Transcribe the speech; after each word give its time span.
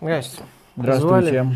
Здрасте. 0.00 0.42
Здравствуйте. 0.76 1.46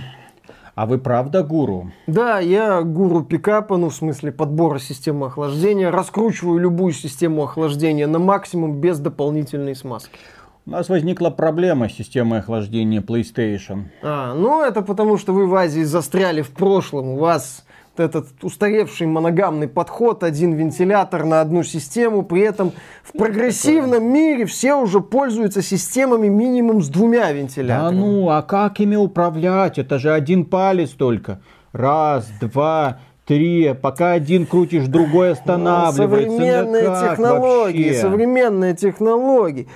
А 0.74 0.86
вы 0.86 0.98
правда 0.98 1.42
гуру? 1.42 1.92
Да, 2.06 2.40
я 2.40 2.82
гуру 2.82 3.22
пикапа, 3.22 3.76
ну, 3.76 3.88
в 3.88 3.94
смысле 3.94 4.32
подбора 4.32 4.78
системы 4.78 5.28
охлаждения. 5.28 5.90
Раскручиваю 5.90 6.58
любую 6.58 6.92
систему 6.92 7.44
охлаждения 7.44 8.06
на 8.06 8.18
максимум 8.18 8.80
без 8.80 8.98
дополнительной 8.98 9.76
смазки. 9.76 10.18
У 10.66 10.70
нас 10.70 10.88
возникла 10.88 11.30
проблема 11.30 11.88
с 11.88 11.92
системой 11.92 12.40
охлаждения 12.40 13.00
PlayStation. 13.00 13.84
А, 14.02 14.34
ну, 14.34 14.62
это 14.62 14.82
потому, 14.82 15.16
что 15.16 15.32
вы 15.32 15.46
в 15.46 15.54
Азии 15.54 15.82
застряли 15.82 16.42
в 16.42 16.50
прошлом. 16.50 17.10
У 17.10 17.18
вас 17.18 17.64
этот 18.00 18.26
устаревший 18.42 19.06
моногамный 19.06 19.68
подход, 19.68 20.22
один 20.22 20.52
вентилятор 20.54 21.24
на 21.24 21.40
одну 21.40 21.62
систему. 21.62 22.22
При 22.22 22.42
этом 22.42 22.72
в 23.02 23.16
прогрессивном 23.16 24.04
мире 24.04 24.46
все 24.46 24.74
уже 24.74 25.00
пользуются 25.00 25.62
системами 25.62 26.28
минимум 26.28 26.82
с 26.82 26.88
двумя 26.88 27.24
Да 27.26 27.32
вентиляторами. 27.32 27.96
ну, 27.98 28.30
а 28.30 28.42
как 28.42 28.80
ими 28.80 28.96
управлять? 28.96 29.78
Это 29.78 29.98
же 29.98 30.12
один 30.12 30.44
палец 30.44 30.90
только. 30.90 31.40
Раз, 31.72 32.26
два, 32.40 32.98
три. 33.26 33.74
Пока 33.80 34.12
один 34.12 34.46
крутишь, 34.46 34.86
другой 34.86 35.32
останавливается. 35.32 36.02
Да 36.02 36.08
Современные 36.08 36.84
как 36.84 37.10
технологии, 37.12 37.84
вообще? 37.84 38.00
современные 38.00 38.74
технологии. 38.76 39.68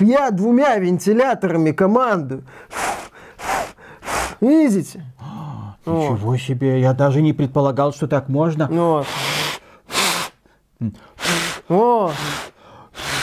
Я 0.00 0.30
двумя 0.30 0.76
вентиляторами 0.76 1.72
командую. 1.72 2.44
Видите? 4.40 5.04
Ничего 5.92 6.36
себе, 6.36 6.80
я 6.80 6.92
даже 6.92 7.22
не 7.22 7.32
предполагал, 7.32 7.92
что 7.92 8.06
так 8.08 8.28
можно. 8.28 8.66
Вот. 8.68 9.06
О. 11.68 12.12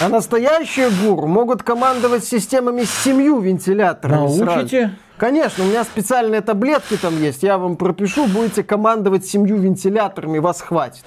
А 0.02 0.10
настоящие 0.10 0.90
гуру 0.90 1.28
могут 1.28 1.64
командовать 1.64 2.26
системами 2.26 2.84
с 2.84 2.91
семью 2.91 3.40
вентиляторами 3.40 4.28
сразу. 4.28 4.46
Научите? 4.46 4.91
Конечно, 5.18 5.64
у 5.64 5.68
меня 5.68 5.84
специальные 5.86 6.41
таблетки 6.41 6.98
там 6.98 7.21
есть. 7.21 7.43
Я 7.43 7.58
вам 7.58 7.77
пропишу, 7.77 8.27
будете 8.27 8.63
командовать 8.63 9.26
семью 9.26 9.58
вентиляторами, 9.58 10.40
вас 10.40 10.62
хватит. 10.62 11.04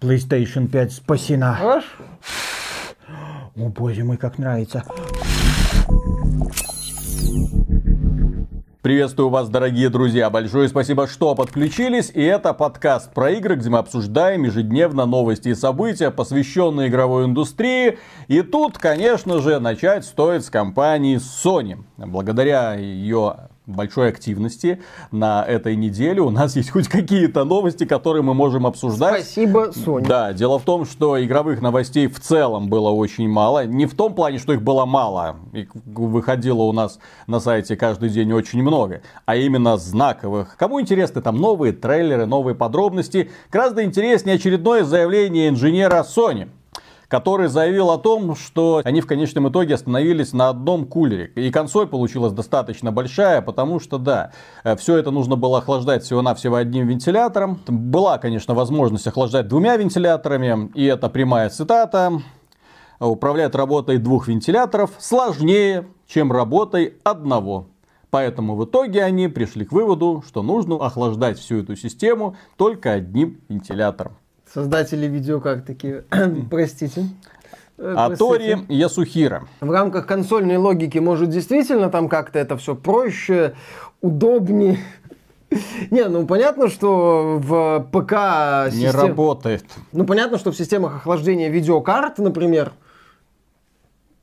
PlayStation 0.00 0.66
5 0.66 0.92
спасена. 0.92 1.54
Хорошо? 1.54 1.86
О 3.56 3.68
боже 3.68 4.02
мой, 4.02 4.16
как 4.16 4.38
нравится. 4.38 4.82
Приветствую 8.82 9.28
вас, 9.28 9.48
дорогие 9.48 9.90
друзья. 9.90 10.28
Большое 10.28 10.68
спасибо, 10.68 11.06
что 11.06 11.36
подключились. 11.36 12.10
И 12.12 12.20
это 12.20 12.52
подкаст 12.52 13.14
про 13.14 13.30
игры, 13.30 13.54
где 13.54 13.70
мы 13.70 13.78
обсуждаем 13.78 14.42
ежедневно 14.42 15.06
новости 15.06 15.50
и 15.50 15.54
события, 15.54 16.10
посвященные 16.10 16.88
игровой 16.88 17.26
индустрии. 17.26 18.00
И 18.26 18.42
тут, 18.42 18.78
конечно 18.78 19.40
же, 19.40 19.60
начать 19.60 20.04
стоит 20.04 20.44
с 20.44 20.50
компании 20.50 21.18
Sony. 21.18 21.84
Благодаря 21.96 22.74
ее 22.74 23.50
большой 23.66 24.08
активности 24.08 24.82
на 25.12 25.44
этой 25.44 25.76
неделе 25.76 26.20
у 26.20 26.30
нас 26.30 26.56
есть 26.56 26.70
хоть 26.70 26.88
какие-то 26.88 27.44
новости, 27.44 27.84
которые 27.84 28.22
мы 28.22 28.34
можем 28.34 28.66
обсуждать. 28.66 29.22
Спасибо, 29.22 29.72
Соня. 29.72 30.06
Да, 30.06 30.32
дело 30.32 30.58
в 30.58 30.64
том, 30.64 30.84
что 30.84 31.22
игровых 31.22 31.62
новостей 31.62 32.08
в 32.08 32.18
целом 32.20 32.68
было 32.68 32.90
очень 32.90 33.28
мало. 33.28 33.66
Не 33.66 33.86
в 33.86 33.94
том 33.94 34.14
плане, 34.14 34.38
что 34.38 34.52
их 34.52 34.62
было 34.62 34.84
мало. 34.84 35.36
Их 35.52 35.68
выходило 35.74 36.62
у 36.62 36.72
нас 36.72 36.98
на 37.26 37.40
сайте 37.40 37.76
каждый 37.76 38.10
день 38.10 38.32
очень 38.32 38.62
много. 38.62 39.02
А 39.26 39.36
именно 39.36 39.76
знаковых. 39.76 40.56
Кому 40.56 40.80
интересны 40.80 41.20
там 41.22 41.36
новые 41.36 41.72
трейлеры, 41.72 42.26
новые 42.26 42.54
подробности. 42.54 43.30
Гораздо 43.50 43.84
интереснее 43.84 44.36
очередное 44.36 44.84
заявление 44.84 45.48
инженера 45.48 46.02
Sony 46.02 46.48
который 47.12 47.48
заявил 47.48 47.90
о 47.90 47.98
том, 47.98 48.34
что 48.34 48.80
они 48.84 49.02
в 49.02 49.06
конечном 49.06 49.50
итоге 49.50 49.74
остановились 49.74 50.32
на 50.32 50.48
одном 50.48 50.86
кулере. 50.86 51.30
И 51.34 51.50
консоль 51.50 51.86
получилась 51.86 52.32
достаточно 52.32 52.90
большая, 52.90 53.42
потому 53.42 53.80
что, 53.80 53.98
да, 53.98 54.32
все 54.78 54.96
это 54.96 55.10
нужно 55.10 55.36
было 55.36 55.58
охлаждать 55.58 56.04
всего-навсего 56.04 56.56
одним 56.56 56.86
вентилятором. 56.86 57.60
Была, 57.68 58.16
конечно, 58.16 58.54
возможность 58.54 59.06
охлаждать 59.06 59.46
двумя 59.46 59.76
вентиляторами, 59.76 60.70
и 60.72 60.86
это 60.86 61.10
прямая 61.10 61.50
цитата. 61.50 62.22
Управлять 62.98 63.54
работой 63.54 63.98
двух 63.98 64.28
вентиляторов 64.28 64.92
сложнее, 64.98 65.88
чем 66.06 66.32
работой 66.32 66.94
одного. 67.04 67.66
Поэтому 68.08 68.56
в 68.56 68.64
итоге 68.64 69.04
они 69.04 69.28
пришли 69.28 69.66
к 69.66 69.72
выводу, 69.72 70.24
что 70.26 70.42
нужно 70.42 70.76
охлаждать 70.76 71.38
всю 71.38 71.58
эту 71.58 71.76
систему 71.76 72.36
только 72.56 72.92
одним 72.92 73.42
вентилятором. 73.50 74.16
Создатели 74.52 75.06
видео 75.06 75.40
как 75.40 75.64
такие, 75.64 76.04
простите. 76.50 77.06
Э, 77.78 77.94
А 77.96 78.08
простите. 78.08 78.56
Тори 78.58 78.64
Ясухира. 78.68 79.44
В 79.60 79.70
рамках 79.70 80.06
консольной 80.06 80.56
логики, 80.58 80.98
может, 80.98 81.30
действительно 81.30 81.88
там 81.88 82.08
как-то 82.08 82.38
это 82.38 82.56
все 82.58 82.74
проще, 82.74 83.54
удобнее. 84.02 84.78
Не, 85.90 86.04
ну 86.08 86.26
понятно, 86.26 86.68
что 86.68 87.38
в 87.42 87.86
ПК 87.90 88.72
Не 88.74 88.86
систем- 88.88 89.08
работает. 89.08 89.64
Ну 89.92 90.04
понятно, 90.04 90.38
что 90.38 90.52
в 90.52 90.56
системах 90.56 90.96
охлаждения 90.96 91.48
видеокарт, 91.48 92.18
например, 92.18 92.72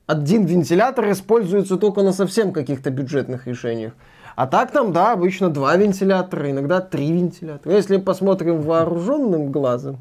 один 0.06 0.46
вентилятор 0.46 1.12
используется 1.12 1.78
только 1.78 2.02
на 2.04 2.14
совсем 2.14 2.52
каких-то 2.52 2.90
бюджетных 2.92 3.48
решениях. 3.48 3.94
А 4.40 4.48
так 4.48 4.72
там, 4.72 4.94
да, 4.94 5.12
обычно 5.12 5.50
два 5.50 5.76
вентилятора, 5.76 6.50
иногда 6.50 6.80
три 6.80 7.12
вентилятора. 7.12 7.76
Если 7.76 7.98
посмотрим 7.98 8.62
вооруженным 8.62 9.52
глазом, 9.52 9.98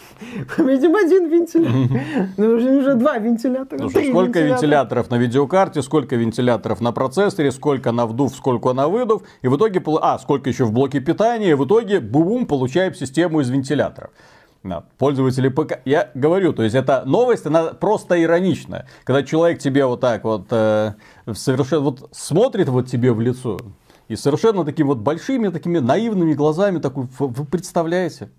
видим 0.58 0.96
один 0.96 1.28
вентилятор. 1.28 2.00
Ну, 2.36 2.54
уже, 2.80 2.94
два 2.96 3.18
вентилятора. 3.18 3.78
Слушай, 3.78 3.94
три 3.94 4.10
сколько 4.10 4.40
вентиляторов 4.40 5.08
на 5.08 5.18
видеокарте, 5.18 5.82
сколько 5.82 6.16
вентиляторов 6.16 6.80
на 6.80 6.90
процессоре, 6.90 7.52
сколько 7.52 7.92
на 7.92 8.06
вдув, 8.06 8.34
сколько 8.34 8.72
на 8.72 8.88
выдув. 8.88 9.22
И 9.42 9.46
в 9.46 9.56
итоге, 9.56 9.80
а, 10.02 10.18
сколько 10.18 10.50
еще 10.50 10.64
в 10.64 10.72
блоке 10.72 10.98
питания. 10.98 11.52
И 11.52 11.54
в 11.54 11.64
итоге, 11.64 12.00
бум, 12.00 12.46
получаем 12.46 12.92
систему 12.92 13.40
из 13.40 13.50
вентиляторов. 13.50 14.10
Да, 14.68 14.82
пользователи 14.98 15.48
ПК. 15.48 15.78
Я 15.84 16.10
говорю, 16.14 16.52
то 16.52 16.64
есть 16.64 16.74
эта 16.74 17.04
новость, 17.04 17.46
она 17.46 17.66
просто 17.66 18.20
ироничная. 18.20 18.86
Когда 19.04 19.22
человек 19.22 19.60
тебе 19.60 19.86
вот 19.86 20.00
так 20.00 20.24
вот 20.24 20.46
э, 20.50 20.94
совершенно 21.34 21.82
вот 21.82 22.08
смотрит 22.12 22.68
вот 22.68 22.88
тебе 22.88 23.12
в 23.12 23.20
лицо 23.20 23.58
и 24.08 24.16
совершенно 24.16 24.64
такими 24.64 24.86
вот 24.86 24.98
большими, 24.98 25.48
такими 25.48 25.78
наивными 25.78 26.34
глазами 26.34 26.78
такой, 26.78 27.08
«Вы- 27.18 27.44
представляете? 27.44 28.30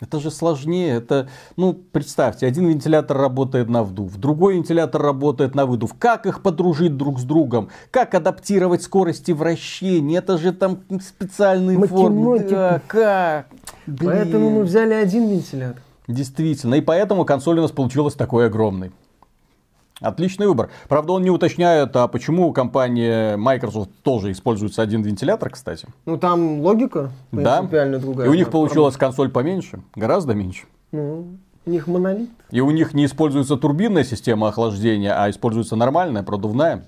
Это 0.00 0.18
же 0.18 0.30
сложнее. 0.30 0.94
Это, 0.94 1.28
ну, 1.56 1.74
представьте, 1.74 2.46
один 2.46 2.66
вентилятор 2.66 3.18
работает 3.18 3.68
на 3.68 3.82
вдув, 3.82 4.16
другой 4.16 4.54
вентилятор 4.54 5.02
работает 5.02 5.54
на 5.54 5.66
выдув. 5.66 5.92
Как 5.98 6.24
их 6.24 6.42
подружить 6.42 6.96
друг 6.96 7.20
с 7.20 7.22
другом? 7.22 7.68
Как 7.90 8.14
адаптировать 8.14 8.82
скорости 8.82 9.32
вращения? 9.32 10.18
Это 10.18 10.38
же 10.38 10.52
там 10.52 10.80
специальные 11.02 11.86
формы. 11.86 12.30
Математика. 12.30 12.50
Да, 12.56 12.82
как? 12.86 13.46
Поэтому 13.98 14.48
мы 14.48 14.56
Блин. 14.56 14.64
взяли 14.64 14.94
один 14.94 15.28
вентилятор. 15.28 15.82
Действительно. 16.08 16.76
И 16.76 16.80
поэтому 16.80 17.26
консоль 17.26 17.58
у 17.58 17.62
нас 17.62 17.70
получилась 17.70 18.14
такой 18.14 18.46
огромной. 18.46 18.92
Отличный 20.00 20.46
выбор. 20.46 20.70
Правда, 20.88 21.12
он 21.12 21.22
не 21.22 21.30
уточняет, 21.30 21.94
а 21.94 22.08
почему 22.08 22.52
компания 22.52 23.36
Microsoft 23.36 23.90
тоже 24.02 24.32
используется 24.32 24.80
один 24.80 25.02
вентилятор, 25.02 25.50
кстати. 25.50 25.86
Ну 26.06 26.16
там 26.16 26.60
логика 26.60 27.10
Да. 27.32 27.58
принципиально 27.58 27.98
другая. 27.98 28.26
И 28.26 28.30
у 28.30 28.34
них 28.34 28.50
получилась 28.50 28.96
консоль 28.96 29.30
поменьше, 29.30 29.82
гораздо 29.94 30.34
меньше. 30.34 30.64
Ну, 30.92 31.36
у 31.66 31.70
них 31.70 31.86
монолит. 31.86 32.30
И 32.50 32.60
у 32.60 32.70
них 32.70 32.94
не 32.94 33.04
используется 33.04 33.56
турбинная 33.56 34.04
система 34.04 34.48
охлаждения, 34.48 35.14
а 35.14 35.28
используется 35.28 35.76
нормальная, 35.76 36.22
продувная. 36.22 36.86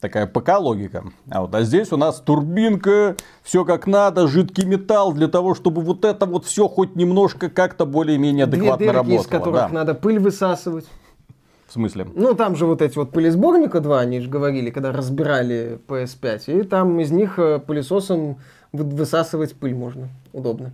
Такая 0.00 0.26
ПК-логика. 0.26 1.04
А, 1.30 1.42
вот, 1.42 1.54
а 1.54 1.62
здесь 1.62 1.92
у 1.92 1.96
нас 1.98 2.20
турбинка, 2.20 3.16
все 3.42 3.66
как 3.66 3.86
надо, 3.86 4.28
жидкий 4.28 4.64
металл, 4.64 5.12
для 5.12 5.28
того, 5.28 5.54
чтобы 5.54 5.82
вот 5.82 6.06
это 6.06 6.24
вот 6.24 6.46
все 6.46 6.68
хоть 6.68 6.96
немножко 6.96 7.50
как-то 7.50 7.84
более-менее 7.84 8.46
Две 8.46 8.60
адекватно 8.60 8.86
дырки, 8.86 8.96
работало. 8.96 9.20
из 9.20 9.26
которых 9.26 9.60
да. 9.60 9.68
надо 9.68 9.94
пыль 9.94 10.18
высасывать. 10.18 10.86
В 11.70 11.72
смысле? 11.72 12.08
Ну, 12.16 12.34
там 12.34 12.56
же 12.56 12.66
вот 12.66 12.82
эти 12.82 12.98
вот 12.98 13.12
пылесборника 13.12 13.78
два, 13.80 14.00
они 14.00 14.18
же 14.18 14.28
говорили, 14.28 14.70
когда 14.70 14.90
разбирали 14.90 15.78
PS5. 15.86 16.60
И 16.60 16.62
там 16.64 16.98
из 16.98 17.12
них 17.12 17.38
э, 17.38 17.60
пылесосом 17.60 18.38
вы- 18.72 18.82
высасывать 18.82 19.54
пыль 19.54 19.76
можно. 19.76 20.08
Удобно. 20.32 20.72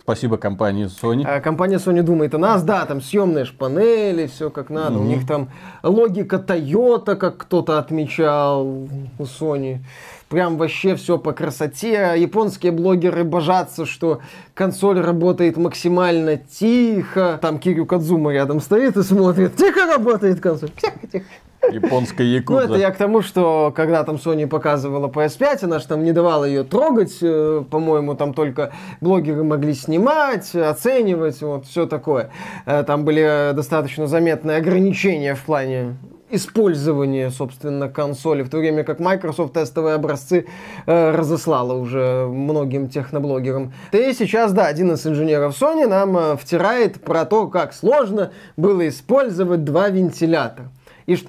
Спасибо 0.00 0.38
компании 0.38 0.86
Sony. 0.86 1.22
А 1.26 1.38
компания 1.42 1.76
Sony 1.76 2.00
думает 2.00 2.34
о 2.34 2.38
нас, 2.38 2.62
да, 2.62 2.86
там 2.86 3.02
съемные 3.02 3.44
ж 3.44 3.52
панели, 3.52 4.26
все 4.26 4.48
как 4.48 4.70
надо. 4.70 4.98
У 4.98 5.04
них 5.04 5.26
там 5.26 5.50
логика 5.82 6.36
Toyota, 6.36 7.14
как 7.14 7.36
кто-то 7.36 7.78
отмечал 7.78 8.66
у 8.66 8.88
Sony. 9.24 9.80
Прям 10.28 10.58
вообще 10.58 10.94
все 10.94 11.16
по 11.18 11.32
красоте. 11.32 12.12
Японские 12.16 12.72
блогеры 12.72 13.24
божатся, 13.24 13.86
что 13.86 14.20
консоль 14.54 15.00
работает 15.00 15.56
максимально 15.56 16.36
тихо. 16.36 17.38
Там 17.40 17.58
Кирю 17.58 17.86
Кадзума 17.86 18.32
рядом 18.32 18.60
стоит 18.60 18.96
и 18.98 19.02
смотрит. 19.02 19.56
Тихо 19.56 19.86
работает 19.86 20.40
консоль. 20.40 20.70
Тихо, 20.70 21.06
тихо. 21.10 21.24
Японская 21.72 22.26
Ну, 22.26 22.32
якудза. 22.34 22.64
это 22.64 22.74
я 22.76 22.90
к 22.90 22.96
тому, 22.96 23.20
что 23.20 23.72
когда 23.74 24.04
там 24.04 24.14
Sony 24.16 24.46
показывала 24.46 25.08
PS5, 25.08 25.64
она 25.64 25.78
же 25.80 25.88
там 25.88 26.04
не 26.04 26.12
давала 26.12 26.44
ее 26.44 26.62
трогать, 26.62 27.18
э, 27.20 27.64
по-моему, 27.68 28.14
там 28.14 28.32
только 28.32 28.72
блогеры 29.00 29.42
могли 29.42 29.74
снимать, 29.74 30.54
оценивать, 30.54 31.42
вот, 31.42 31.66
все 31.66 31.86
такое. 31.86 32.30
Э, 32.64 32.84
Там 32.84 33.04
были 33.04 33.52
достаточно 33.54 34.06
заметные 34.06 34.58
ограничения 34.58 35.34
в 35.34 35.42
плане 35.42 35.96
использования, 36.30 37.30
собственно, 37.30 37.88
консоли, 37.88 38.42
в 38.42 38.50
то 38.50 38.58
время 38.58 38.84
как 38.84 39.00
Microsoft 39.00 39.54
тестовые 39.54 39.94
образцы 39.94 40.46
э, 40.86 41.10
разослала 41.10 41.74
уже 41.74 42.26
многим 42.26 42.88
техноблогерам. 42.88 43.72
И 43.92 44.12
сейчас, 44.12 44.52
да, 44.52 44.66
один 44.66 44.92
из 44.92 45.06
инженеров 45.06 45.60
Sony 45.60 45.86
нам 45.86 46.16
э, 46.16 46.36
втирает 46.36 47.00
про 47.00 47.24
то, 47.24 47.46
как 47.46 47.72
сложно 47.72 48.32
было 48.56 48.86
использовать 48.88 49.64
два 49.64 49.88
вентилятора. 49.88 50.70
И 51.06 51.16
что, 51.16 51.28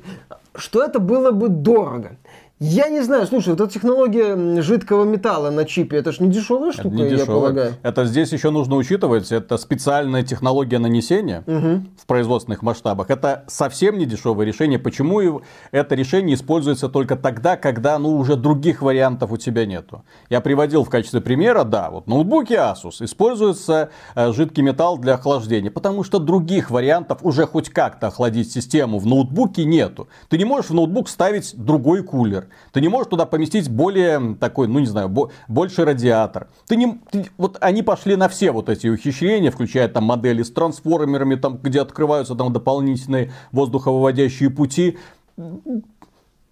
что 0.55 0.83
это 0.83 0.99
было 0.99 1.31
бы 1.31 1.49
дорого. 1.49 2.17
Я 2.61 2.89
не 2.89 2.99
знаю, 2.99 3.25
слушай, 3.25 3.49
вот 3.51 3.61
эта 3.61 3.71
технология 3.71 4.61
жидкого 4.61 5.05
металла 5.05 5.49
на 5.49 5.63
чипе, 5.63 5.95
это 5.95 6.11
же 6.11 6.21
не 6.23 6.29
дешевая 6.29 6.73
штука, 6.73 6.89
не 6.89 7.03
я 7.03 7.09
дешевое. 7.11 7.25
полагаю. 7.39 7.73
Это 7.83 8.03
здесь 8.03 8.33
еще 8.33 8.49
нужно 8.49 8.75
учитывать, 8.75 9.31
это 9.31 9.57
специальная 9.57 10.23
технология 10.23 10.77
нанесения 10.77 11.45
Мгм. 11.47 11.89
в 11.97 12.05
производственных 12.05 12.61
масштабах. 12.61 13.09
Это 13.11 13.45
совсем 13.47 13.97
не 13.97 14.05
дешевое 14.05 14.45
решение. 14.45 14.77
Почему 14.77 15.41
это 15.71 15.95
решение 15.95 16.35
используется 16.35 16.89
только 16.89 17.15
тогда, 17.15 17.55
когда 17.55 17.97
ну, 17.97 18.17
уже 18.17 18.35
других 18.35 18.81
вариантов 18.81 19.31
у 19.31 19.37
тебя 19.37 19.65
нету? 19.65 20.03
Я 20.29 20.41
приводил 20.41 20.83
в 20.83 20.89
качестве 20.89 21.21
примера, 21.21 21.63
да, 21.63 21.89
вот 21.89 22.07
ноутбуки 22.07 22.51
Asus 22.55 23.01
используется 23.05 23.89
э, 24.15 24.33
жидкий 24.33 24.63
металл 24.63 24.97
для 24.97 25.13
охлаждения, 25.13 25.71
потому 25.71 26.03
что 26.03 26.19
других 26.19 26.71
вариантов 26.71 27.19
уже 27.21 27.45
хоть 27.47 27.69
как-то 27.69 28.07
охладить 28.07 28.51
систему 28.51 28.99
в 28.99 29.05
ноутбуке 29.05 29.63
нету. 29.63 30.09
Ты 30.27 30.37
не 30.37 30.43
можешь 30.43 30.71
в 30.71 30.73
ноутбук 30.73 31.07
ставить 31.07 31.53
другой 31.55 32.03
кулер. 32.03 32.47
Ты 32.71 32.81
не 32.81 32.87
можешь 32.87 33.09
туда 33.09 33.25
поместить 33.25 33.69
более 33.69 34.35
такой, 34.35 34.67
ну 34.67 34.79
не 34.79 34.85
знаю, 34.85 35.09
бо- 35.09 35.31
больше 35.47 35.85
радиатор. 35.85 36.47
Ты 36.67 36.75
не, 36.75 36.99
ты- 37.11 37.29
вот 37.37 37.57
они 37.61 37.83
пошли 37.83 38.15
на 38.15 38.29
все 38.29 38.51
вот 38.51 38.69
эти 38.69 38.87
ухищрения, 38.87 39.51
включая 39.51 39.87
там 39.87 40.05
модели 40.05 40.43
с 40.43 40.51
трансформерами, 40.51 41.35
там, 41.35 41.57
где 41.57 41.81
открываются 41.81 42.35
там 42.35 42.51
дополнительные 42.53 43.31
воздуховыводящие 43.51 44.49
пути. 44.49 44.97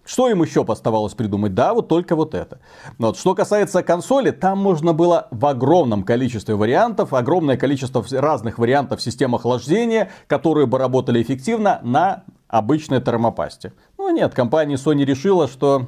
Что 0.04 0.30
им 0.30 0.42
еще 0.42 0.64
оставалось 0.66 1.12
придумать? 1.12 1.54
Да, 1.54 1.74
вот 1.74 1.88
только 1.88 2.16
вот 2.16 2.34
это. 2.34 2.60
Вот. 2.96 3.18
Что 3.18 3.34
касается 3.34 3.82
консоли, 3.82 4.30
там 4.30 4.58
можно 4.58 4.94
было 4.94 5.28
в 5.30 5.44
огромном 5.44 6.02
количестве 6.02 6.54
вариантов, 6.54 7.12
огромное 7.12 7.58
количество 7.58 8.02
разных 8.12 8.58
вариантов 8.58 9.02
систем 9.02 9.34
охлаждения, 9.34 10.10
которые 10.26 10.66
бы 10.66 10.78
работали 10.78 11.20
эффективно 11.20 11.80
на 11.82 12.24
обычной 12.48 13.00
термопасте. 13.00 13.72
Ну 13.98 14.10
нет, 14.10 14.32
компания 14.32 14.76
Sony 14.76 15.04
решила, 15.04 15.48
что 15.48 15.86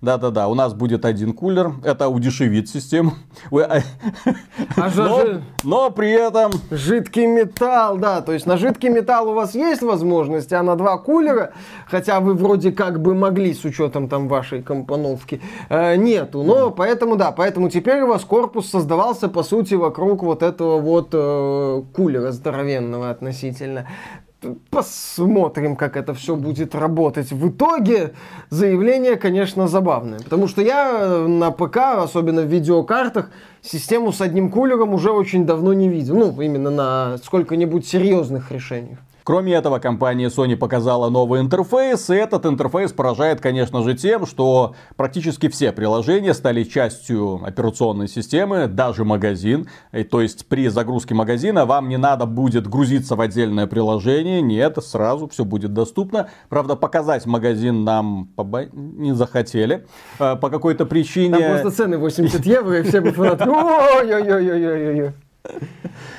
да-да-да, 0.00 0.48
у 0.48 0.54
нас 0.54 0.74
будет 0.74 1.04
один 1.04 1.32
кулер, 1.32 1.72
это 1.84 2.08
удешевит 2.08 2.68
систему. 2.68 3.12
А- 3.52 3.80
А 4.76 4.90
но, 4.96 5.20
же- 5.20 5.42
но 5.62 5.90
при 5.90 6.10
этом 6.10 6.50
Жидкий 6.70 7.26
металл, 7.26 7.98
да, 7.98 8.20
то 8.22 8.32
есть 8.32 8.46
на 8.46 8.56
жидкий 8.56 8.88
металл 8.88 9.28
у 9.28 9.34
вас 9.34 9.54
есть 9.54 9.82
возможность, 9.82 10.52
а 10.52 10.62
на 10.62 10.76
два 10.76 10.96
кулера, 10.98 11.52
хотя 11.86 12.20
вы 12.20 12.34
вроде 12.34 12.72
как 12.72 13.00
бы 13.00 13.14
могли 13.14 13.52
с 13.54 13.64
учетом 13.64 14.08
там 14.08 14.28
вашей 14.28 14.62
компоновки, 14.62 15.40
э, 15.68 15.96
нету. 15.96 16.42
Но 16.42 16.70
поэтому, 16.70 17.16
да, 17.16 17.32
поэтому 17.32 17.68
теперь 17.68 18.00
у 18.02 18.08
вас 18.08 18.24
корпус 18.24 18.70
создавался 18.70 19.28
по 19.28 19.42
сути 19.42 19.74
вокруг 19.74 20.22
вот 20.22 20.42
этого 20.42 20.80
вот 20.80 21.10
э, 21.12 21.82
кулера 21.94 22.32
здоровенного 22.32 23.10
относительно. 23.10 23.86
Посмотрим, 24.70 25.76
как 25.76 25.96
это 25.96 26.14
все 26.14 26.36
будет 26.36 26.74
работать. 26.74 27.32
В 27.32 27.48
итоге 27.48 28.12
заявление, 28.50 29.16
конечно, 29.16 29.68
забавное. 29.68 30.18
Потому 30.20 30.48
что 30.48 30.62
я 30.62 30.98
э, 31.00 31.26
на 31.26 31.50
ПК, 31.50 31.76
особенно 31.98 32.42
в 32.42 32.46
видеокартах, 32.46 33.30
систему 33.62 34.12
с 34.12 34.20
одним 34.20 34.50
кулером 34.50 34.94
уже 34.94 35.10
очень 35.10 35.46
давно 35.46 35.72
не 35.72 35.88
видел. 35.88 36.16
Ну, 36.16 36.40
именно 36.40 36.70
на 36.70 37.18
сколько-нибудь 37.24 37.86
серьезных 37.86 38.50
решениях. 38.50 38.98
Кроме 39.26 39.54
этого, 39.54 39.80
компания 39.80 40.28
Sony 40.28 40.54
показала 40.54 41.10
новый 41.10 41.40
интерфейс, 41.40 42.10
и 42.10 42.14
этот 42.14 42.46
интерфейс 42.46 42.92
поражает, 42.92 43.40
конечно 43.40 43.82
же, 43.82 43.94
тем, 43.94 44.24
что 44.24 44.76
практически 44.94 45.48
все 45.48 45.72
приложения 45.72 46.32
стали 46.32 46.62
частью 46.62 47.44
операционной 47.44 48.06
системы, 48.06 48.68
даже 48.68 49.04
магазин. 49.04 49.66
И, 49.90 50.04
то 50.04 50.20
есть 50.20 50.46
при 50.46 50.68
загрузке 50.68 51.16
магазина 51.16 51.66
вам 51.66 51.88
не 51.88 51.96
надо 51.96 52.24
будет 52.24 52.68
грузиться 52.68 53.16
в 53.16 53.20
отдельное 53.20 53.66
приложение, 53.66 54.40
нет, 54.40 54.78
сразу 54.80 55.26
все 55.26 55.44
будет 55.44 55.72
доступно. 55.72 56.28
Правда, 56.48 56.76
показать 56.76 57.26
магазин 57.26 57.82
нам 57.82 58.28
побо- 58.36 58.70
не 58.72 59.12
захотели 59.12 59.86
э, 60.20 60.36
по 60.36 60.50
какой-то 60.50 60.86
причине. 60.86 61.36
Там 61.36 61.50
просто 61.50 61.70
цены 61.72 61.98
80 61.98 62.46
евро, 62.46 62.78
и 62.78 62.82
все 62.82 63.00
бы 63.00 63.10
фанаты. 63.10 63.50
Ой-ой-ой-ой-ой-ой. 63.50 65.14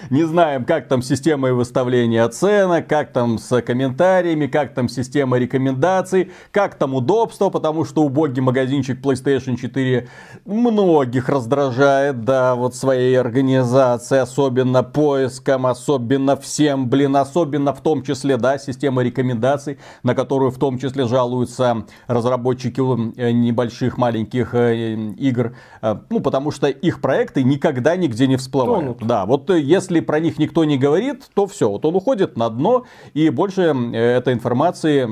Не 0.10 0.24
знаем, 0.24 0.64
как 0.64 0.88
там 0.88 1.02
система 1.02 1.52
выставления 1.54 2.24
оценок, 2.24 2.88
как 2.88 3.12
там 3.12 3.38
с 3.38 3.62
комментариями, 3.62 4.48
как 4.48 4.74
там 4.74 4.88
система 4.88 5.38
рекомендаций, 5.38 6.32
как 6.52 6.76
там 6.76 6.96
удобство, 6.96 7.50
потому 7.50 7.84
что 7.84 8.04
убогий 8.04 8.42
магазинчик 8.42 9.02
PlayStation 9.02 9.58
4 9.58 10.08
многих 10.46 11.28
раздражает, 11.28 12.24
да, 12.24 12.56
вот 12.56 12.76
своей 12.76 13.20
организацией, 13.20 14.22
особенно 14.22 14.82
поиском, 14.82 15.66
особенно 15.66 16.38
всем, 16.38 16.88
блин, 16.88 17.18
особенно 17.18 17.74
в 17.74 17.82
том 17.82 18.02
числе, 18.04 18.38
да, 18.38 18.58
система 18.58 19.04
рекомендаций, 19.04 19.78
на 20.04 20.16
которую 20.16 20.52
в 20.52 20.58
том 20.58 20.78
числе 20.78 21.06
жалуются 21.06 21.86
разработчики 22.08 22.80
э, 23.18 23.32
небольших 23.32 23.98
маленьких 23.98 24.54
э, 24.54 24.96
игр, 25.18 25.54
э, 25.82 25.98
ну, 26.10 26.22
потому 26.22 26.52
что 26.52 26.68
их 26.68 27.02
проекты 27.02 27.44
никогда 27.44 27.98
нигде 27.98 28.28
не 28.28 28.38
всплывают. 28.38 29.00
Тонут. 29.00 29.08
Да, 29.18 29.26
вот 29.26 29.50
э, 29.50 29.60
если 29.60 30.00
про 30.00 30.20
них 30.20 30.38
никто 30.38 30.64
не 30.64 30.78
говорит, 30.78 31.24
то 31.34 31.48
все, 31.48 31.68
вот 31.72 31.84
он 31.86 31.96
уходит 31.96 32.38
на 32.38 32.50
дно, 32.52 32.84
и 33.16 33.32
больше 33.32 33.64
этой 33.94 34.34
информации 34.34 35.08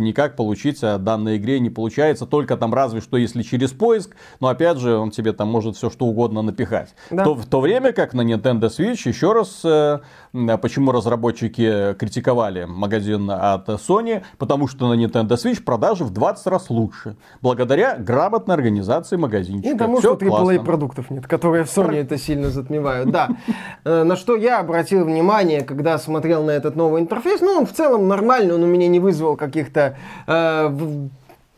никак 0.00 0.36
получить 0.36 0.84
о 0.84 0.96
данной 0.98 1.38
игре 1.38 1.58
не 1.58 1.68
получается, 1.68 2.24
только 2.24 2.56
там 2.56 2.72
разве 2.72 3.00
что 3.00 3.16
если 3.16 3.42
через 3.42 3.72
поиск, 3.72 4.14
но 4.38 4.46
опять 4.46 4.78
же 4.78 4.96
он 4.96 5.10
тебе 5.10 5.32
там 5.32 5.48
может 5.48 5.76
все 5.76 5.90
что 5.90 6.06
угодно 6.06 6.42
напихать. 6.42 6.94
Да. 7.10 7.24
То, 7.24 7.34
в 7.34 7.46
то 7.46 7.60
время 7.60 7.92
как 7.92 8.14
на 8.14 8.20
Nintendo 8.20 8.68
Switch, 8.68 9.08
еще 9.08 9.32
раз, 9.32 9.60
э, 9.64 9.98
м, 10.32 10.56
почему 10.60 10.92
разработчики 10.92 11.94
критиковали 11.94 12.64
магазин 12.64 13.28
от 13.28 13.68
Sony, 13.70 14.22
потому 14.38 14.68
что 14.68 14.88
на 14.94 14.94
Nintendo 14.96 15.30
Switch 15.30 15.64
продажи 15.64 16.04
в 16.04 16.10
20 16.10 16.46
раз 16.46 16.70
лучше, 16.70 17.16
благодаря 17.42 17.96
грамотной 17.96 18.54
организации 18.54 19.16
магазинчика. 19.16 19.74
И 19.74 19.76
тому, 19.76 19.96
Всё 19.96 20.14
что 20.14 20.24
AAA 20.26 20.28
классно. 20.28 20.62
продуктов 20.64 21.10
нет, 21.10 21.26
которые 21.26 21.64
в 21.64 21.76
Sony 21.76 21.96
это 21.96 22.16
сильно 22.18 22.50
затмевают. 22.50 23.10
Да. 23.10 23.30
Э, 23.84 24.04
На 24.04 24.16
что 24.16 24.36
я 24.36 24.60
обратил 24.60 25.04
внимание, 25.04 25.62
когда 25.62 25.98
смотрел 25.98 26.44
на 26.44 26.50
этот 26.52 26.76
новый 26.76 27.00
интерфейс, 27.00 27.40
ну, 27.40 27.52
он 27.52 27.66
в 27.66 27.72
целом 27.72 28.08
нормальный, 28.08 28.54
он 28.54 28.62
у 28.62 28.66
меня 28.66 28.88
не 28.88 29.00
вызвал 29.00 29.36
каких-то 29.36 29.96
э, 30.26 31.08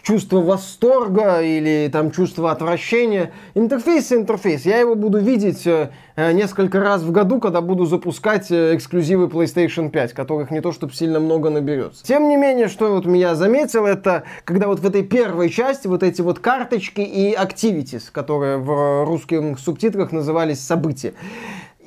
чувства 0.02 0.40
восторга 0.40 1.40
или 1.42 1.88
там 1.92 2.10
чувства 2.10 2.52
отвращения. 2.52 3.32
Интерфейс 3.54 4.12
интерфейс. 4.12 4.64
Я 4.64 4.78
его 4.78 4.94
буду 4.94 5.18
видеть 5.18 5.66
э, 5.66 5.90
э, 6.16 6.32
несколько 6.32 6.80
раз 6.80 7.02
в 7.02 7.10
году, 7.12 7.40
когда 7.40 7.60
буду 7.60 7.86
запускать 7.86 8.50
эксклюзивы 8.50 9.26
PlayStation 9.26 9.90
5, 9.90 10.12
которых 10.12 10.50
не 10.50 10.60
то 10.60 10.72
чтобы 10.72 10.94
сильно 10.94 11.20
много 11.20 11.50
наберется. 11.50 12.04
Тем 12.04 12.28
не 12.28 12.36
менее, 12.36 12.68
что 12.68 12.92
вот 12.94 13.06
меня 13.06 13.34
заметил, 13.34 13.86
это 13.86 14.24
когда 14.44 14.68
вот 14.68 14.80
в 14.80 14.86
этой 14.86 15.02
первой 15.02 15.50
части 15.50 15.86
вот 15.86 16.02
эти 16.02 16.20
вот 16.22 16.38
карточки 16.38 17.00
и 17.00 17.34
activities, 17.34 18.04
которые 18.10 18.58
в 18.58 19.04
русских 19.04 19.58
субтитрах 19.58 20.12
назывались 20.12 20.60
события. 20.60 21.14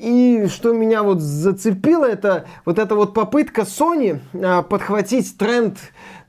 И 0.04 0.48
что 0.48 0.74
меня 0.74 1.02
вот 1.02 1.22
зацепило, 1.22 2.04
это 2.04 2.44
вот 2.66 2.78
эта 2.78 2.94
вот 2.94 3.14
попытка 3.14 3.62
Sony 3.62 4.20
а, 4.34 4.62
подхватить 4.62 5.38
тренд, 5.38 5.78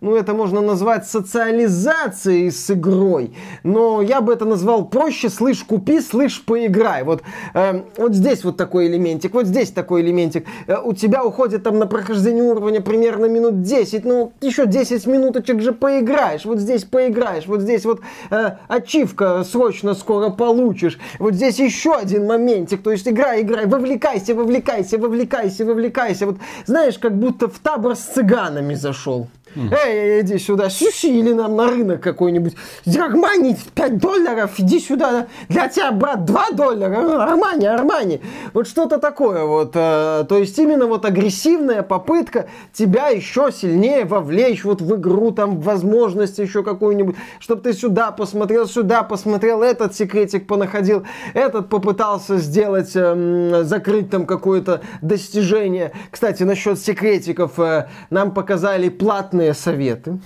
ну 0.04 0.16
это 0.16 0.34
можно 0.34 0.61
назвать 0.61 1.06
социализацией 1.06 2.50
с 2.50 2.70
игрой, 2.70 3.34
но 3.62 4.02
я 4.02 4.20
бы 4.20 4.32
это 4.32 4.44
назвал 4.44 4.84
проще, 4.84 5.30
слышь, 5.30 5.64
купи, 5.64 6.00
слышь, 6.00 6.44
поиграй. 6.44 7.02
Вот, 7.04 7.23
э, 7.54 7.82
вот 7.96 8.14
здесь 8.14 8.44
вот 8.44 8.56
такой 8.56 8.87
элементик, 8.87 9.34
вот 9.34 9.46
здесь 9.46 9.70
такой 9.70 10.02
элементик. 10.02 10.46
Э, 10.66 10.76
у 10.84 10.92
тебя 10.92 11.25
уходит 11.25 11.62
там 11.62 11.78
на 11.78 11.87
прохождение 11.87 12.42
уровня 12.42 12.82
примерно 12.82 13.26
минут 13.26 13.62
10, 13.62 14.04
ну 14.04 14.32
еще 14.42 14.66
10 14.66 15.06
минуточек 15.06 15.62
же 15.62 15.73
поиграешь, 15.73 16.44
вот 16.44 16.58
здесь 16.58 16.84
поиграешь, 16.84 17.46
вот 17.46 17.62
здесь 17.62 17.87
вот 17.87 18.00
э, 18.30 18.56
ачивка 18.68 19.42
срочно 19.44 19.94
скоро 19.94 20.28
получишь, 20.28 20.99
вот 21.18 21.34
здесь 21.34 21.58
еще 21.58 21.94
один 21.94 22.26
моментик, 22.26 22.82
то 22.82 22.90
есть 22.90 23.08
играй, 23.08 23.40
играй, 23.40 23.66
вовлекайся, 23.66 24.34
вовлекайся, 24.34 24.99
вовлекайся, 24.99 25.64
вовлекайся. 25.64 26.26
Вот 26.26 26.37
знаешь, 26.66 26.99
как 26.99 27.18
будто 27.18 27.49
в 27.49 27.58
табор 27.58 27.96
с 27.96 28.00
цыганами 28.00 28.75
зашел. 28.75 29.28
Эй, 29.56 30.20
иди 30.23 30.38
сюда, 30.38 30.68
сюсили 30.70 31.32
нам 31.32 31.56
на 31.56 31.68
рынок 31.68 32.00
какой-нибудь. 32.00 32.54
Армани 32.87 33.56
5 33.75 33.99
долларов, 33.99 34.52
иди 34.58 34.80
сюда. 34.80 35.26
Для 35.49 35.68
тебя, 35.68 35.92
брат, 35.92 36.25
2 36.25 36.50
доллара. 36.52 37.23
Армани, 37.25 37.66
Армани. 37.66 38.20
Вот 38.52 38.66
что-то 38.66 38.99
такое 38.99 39.44
вот. 39.44 39.73
э, 39.75 40.25
То 40.28 40.38
есть 40.38 40.58
именно 40.58 40.87
вот 40.87 41.04
агрессивная 41.04 41.82
попытка 41.82 42.46
тебя 42.73 43.08
еще 43.08 43.50
сильнее 43.52 44.04
вовлечь 44.04 44.64
вот 44.64 44.80
в 44.80 44.96
игру, 44.96 45.30
там, 45.30 45.61
возможность 45.61 46.38
еще 46.38 46.62
какую-нибудь, 46.62 47.16
чтобы 47.38 47.62
ты 47.62 47.73
сюда 47.73 48.11
посмотрел, 48.11 48.66
сюда 48.66 49.02
посмотрел, 49.02 49.62
этот 49.62 49.94
секретик 49.94 50.46
понаходил, 50.46 51.04
этот 51.34 51.68
попытался 51.68 52.38
сделать, 52.38 52.92
эм, 52.94 53.64
закрыть 53.64 54.11
там 54.11 54.26
какое-то 54.26 54.80
достижение. 55.02 55.92
Кстати, 56.11 56.42
насчет 56.42 56.78
секретиков, 56.78 57.58
э, 57.58 57.88
нам 58.11 58.32
показали 58.32 58.88
платные 58.88 59.43
платные 59.44 59.54
советы. 59.54 60.18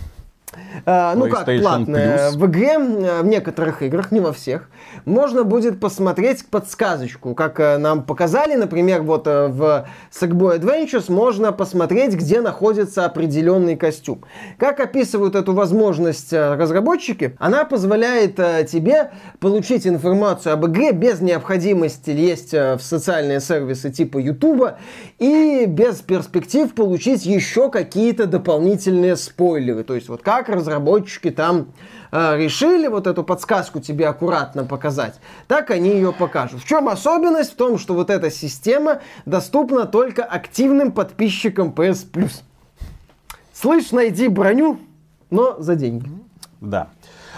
А, 0.87 1.15
ну 1.15 1.29
как 1.29 1.45
платные? 1.45 2.31
В 2.33 2.47
игре, 2.47 2.75
э, 2.75 3.23
в 3.23 3.27
некоторых 3.27 3.83
играх, 3.83 4.11
не 4.11 4.21
во 4.21 4.33
всех, 4.33 4.69
можно 5.05 5.45
будет 5.45 5.81
посмотреть 5.81 6.47
подсказочку. 6.47 7.35
Как 7.35 7.61
э, 7.61 7.79
нам 7.79 8.03
показали, 8.03 8.55
например, 8.55 9.03
вот 9.03 9.27
э, 9.27 9.49
в 9.49 9.87
Sackboy 10.11 10.59
Adventures 10.59 11.11
можно 11.13 11.53
посмотреть, 11.53 12.15
где 12.15 12.41
находится 12.41 13.05
определенный 13.05 13.77
костюм. 13.77 14.25
Как 14.59 14.81
описывают 14.81 15.35
эту 15.35 15.53
возможность 15.53 16.33
разработчики? 16.33 17.37
Она 17.39 17.65
позволяет 17.65 18.37
тебе 18.37 19.11
получить 19.41 19.87
информацию 19.87 20.53
об 20.53 20.67
игре 20.67 20.93
без 20.93 21.21
необходимости 21.21 22.11
лезть 22.11 22.53
в 22.53 22.81
социальные 22.81 23.41
сервисы 23.41 23.91
типа 23.91 24.19
YouTube 24.19 24.73
и 25.19 25.65
без 25.67 25.97
перспектив 25.97 26.73
получить 26.75 27.27
еще 27.27 27.71
какие-то 27.71 28.27
дополнительные 28.27 29.17
спойлеры. 29.17 29.85
То 29.85 29.95
есть 29.95 30.09
вот 30.09 30.23
как 30.23 30.48
разработчики 30.49 31.31
там 31.31 31.69
э, 32.11 32.37
решили 32.37 32.87
вот 32.89 33.07
эту 33.07 33.25
подсказку 33.25 33.81
тебе 33.81 34.07
аккуратно 34.09 34.65
показать, 34.65 35.21
так 35.47 35.71
они 35.71 35.91
ее 35.91 36.13
покажут. 36.13 36.61
В 36.63 36.67
чем 36.67 36.89
особенность? 36.89 37.53
В 37.53 37.57
том, 37.57 37.79
что 37.79 37.95
вот 37.95 38.11
эта 38.11 38.31
система 38.31 39.01
доступна 39.27 39.87
только 39.87 40.25
активным 40.25 40.93
подписчикам 40.93 41.69
PS 41.69 42.11
Plus. 42.11 42.43
Слышь, 43.53 43.91
найди 43.91 44.29
броню, 44.29 44.79
но 45.31 45.57
за 45.59 45.75
деньги. 45.75 46.11
Да. 46.61 46.89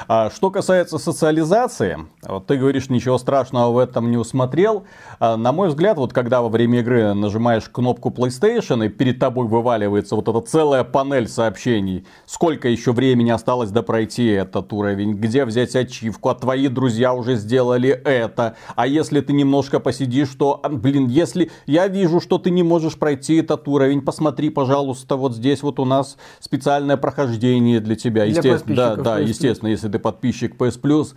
А 0.08 0.30
что 0.30 0.50
касается 0.50 0.98
социализации, 0.98 1.98
вот 2.22 2.46
ты 2.46 2.56
говоришь, 2.56 2.88
ничего 2.88 3.18
страшного 3.18 3.72
в 3.72 3.78
этом 3.78 4.10
не 4.10 4.16
усмотрел. 4.16 4.84
А, 5.18 5.36
на 5.36 5.52
мой 5.52 5.68
взгляд, 5.68 5.96
вот 5.98 6.12
когда 6.12 6.42
во 6.42 6.48
время 6.48 6.80
игры 6.80 7.14
нажимаешь 7.14 7.68
кнопку 7.68 8.10
PlayStation 8.10 8.84
и 8.86 8.88
перед 8.88 9.18
тобой 9.18 9.46
вываливается 9.46 10.16
вот 10.16 10.28
эта 10.28 10.40
целая 10.40 10.84
панель 10.84 11.28
сообщений, 11.28 12.06
сколько 12.26 12.68
еще 12.68 12.92
времени 12.92 13.30
осталось 13.30 13.70
до 13.70 13.82
пройти 13.82 14.26
этот 14.26 14.72
уровень, 14.72 15.14
где 15.14 15.44
взять 15.44 15.74
ачивку, 15.76 16.28
а 16.28 16.34
твои 16.34 16.68
друзья 16.68 17.14
уже 17.14 17.36
сделали 17.36 17.90
это, 17.90 18.56
а 18.76 18.86
если 18.86 19.20
ты 19.20 19.32
немножко 19.32 19.80
посидишь, 19.80 20.30
то, 20.30 20.60
а, 20.62 20.68
блин, 20.68 21.06
если 21.08 21.50
я 21.66 21.88
вижу, 21.88 22.20
что 22.20 22.38
ты 22.38 22.50
не 22.50 22.62
можешь 22.62 22.96
пройти 22.96 23.36
этот 23.36 23.66
уровень, 23.68 24.00
посмотри, 24.00 24.50
пожалуйста, 24.50 25.16
вот 25.16 25.34
здесь 25.34 25.62
вот 25.62 25.78
у 25.78 25.84
нас 25.84 26.16
специальное 26.40 26.96
прохождение 26.96 27.80
для 27.80 27.96
тебя. 27.96 28.24
Для 28.24 28.36
естественно, 28.36 28.76
да, 28.76 28.96
да, 28.96 29.18
естественно, 29.18 29.68
если 29.68 29.88
ты 29.90 29.98
подписчик 29.98 30.56
PS 30.56 30.80
Plus. 30.80 31.14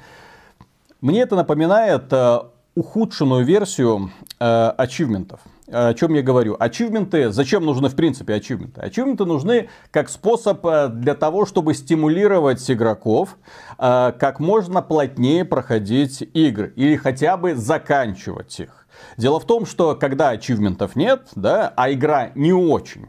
Мне 1.02 1.22
это 1.22 1.36
напоминает 1.36 2.12
э, 2.12 2.40
ухудшенную 2.76 3.46
версию 3.46 4.12
э, 4.40 4.74
ачивментов. 4.78 5.42
О 5.68 5.94
чем 5.94 6.14
я 6.14 6.22
говорю? 6.22 6.56
Ачивменты, 6.60 7.32
зачем 7.32 7.66
нужны 7.66 7.88
в 7.90 7.96
принципе 7.96 8.34
ачивменты? 8.34 8.82
Ачивменты 8.82 9.26
нужны 9.26 9.70
как 9.92 10.10
способ 10.10 10.66
э, 10.66 10.90
для 10.90 11.16
того, 11.16 11.46
чтобы 11.46 11.74
стимулировать 11.74 12.70
игроков 12.70 13.38
э, 13.80 14.12
как 14.20 14.40
можно 14.40 14.82
плотнее 14.82 15.46
проходить 15.46 16.22
игры 16.34 16.74
или 16.76 16.96
хотя 16.96 17.38
бы 17.38 17.56
заканчивать 17.56 18.60
их. 18.60 18.88
Дело 19.18 19.40
в 19.40 19.46
том, 19.46 19.66
что 19.66 19.96
когда 19.96 20.30
ачивментов 20.30 20.96
нет, 20.96 21.30
да, 21.36 21.74
а 21.76 21.92
игра 21.92 22.32
не 22.36 22.54
очень, 22.54 23.08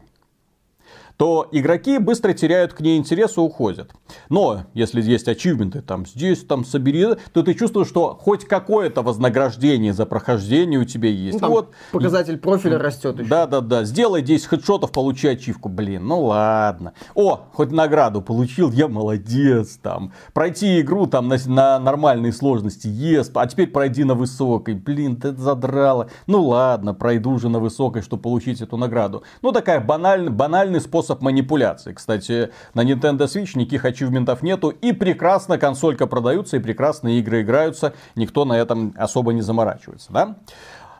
то 1.17 1.47
игроки 1.51 1.97
быстро 1.97 2.33
теряют 2.33 2.73
к 2.73 2.81
ней 2.81 2.97
интерес 2.97 3.37
и 3.37 3.39
уходят. 3.39 3.91
Но 4.29 4.63
если 4.73 5.01
есть 5.01 5.27
ачивменты, 5.27 5.81
там 5.81 6.05
здесь, 6.05 6.43
там 6.43 6.65
собери, 6.65 7.05
то 7.33 7.43
ты 7.43 7.53
чувствуешь, 7.53 7.87
что 7.87 8.17
хоть 8.19 8.45
какое-то 8.45 9.01
вознаграждение 9.01 9.93
за 9.93 10.05
прохождение 10.05 10.79
у 10.79 10.83
тебя 10.83 11.09
есть. 11.09 11.39
Ну, 11.41 11.49
вот 11.49 11.71
показатель 11.91 12.37
профиля 12.37 12.77
растет 12.77 13.19
еще. 13.19 13.29
Да, 13.29 13.47
да, 13.47 13.61
да. 13.61 13.83
Сделай 13.83 14.21
10 14.21 14.45
хедшотов, 14.45 14.91
получи 14.91 15.27
ачивку. 15.27 15.69
Блин, 15.69 16.05
ну 16.05 16.21
ладно. 16.21 16.93
О, 17.13 17.45
хоть 17.53 17.71
награду 17.71 18.21
получил, 18.21 18.71
я 18.71 18.87
молодец. 18.87 19.79
Там 19.81 20.11
пройти 20.33 20.81
игру 20.81 21.07
там 21.07 21.27
на, 21.27 21.37
на 21.45 21.79
нормальной 21.79 22.33
сложности, 22.33 22.87
ес. 22.87 23.31
А 23.33 23.47
теперь 23.47 23.67
пройди 23.67 24.03
на 24.03 24.15
высокой. 24.15 24.73
Блин, 24.73 25.15
ты 25.15 25.33
задрала. 25.33 26.07
Ну 26.27 26.43
ладно, 26.43 26.93
пройду 26.93 27.31
уже 27.31 27.49
на 27.49 27.59
высокой, 27.59 28.01
чтобы 28.01 28.23
получить 28.23 28.61
эту 28.61 28.77
награду. 28.77 29.23
Ну 29.41 29.51
такая 29.51 29.79
банальный, 29.79 30.31
банальный 30.31 30.81
способ 30.81 31.04
способ 31.05 31.21
манипуляции. 31.21 31.93
Кстати, 31.93 32.49
на 32.73 32.83
Nintendo 32.83 33.25
Switch 33.25 33.57
никаких 33.57 33.85
ачивментов 33.85 34.41
нету. 34.41 34.69
И 34.69 34.91
прекрасно 34.91 35.57
консолька 35.57 36.07
продаются, 36.07 36.57
и 36.57 36.59
прекрасно 36.59 37.19
игры 37.19 37.41
играются. 37.41 37.93
Никто 38.15 38.45
на 38.45 38.53
этом 38.53 38.93
особо 38.97 39.33
не 39.33 39.41
заморачивается. 39.41 40.11
Да? 40.11 40.35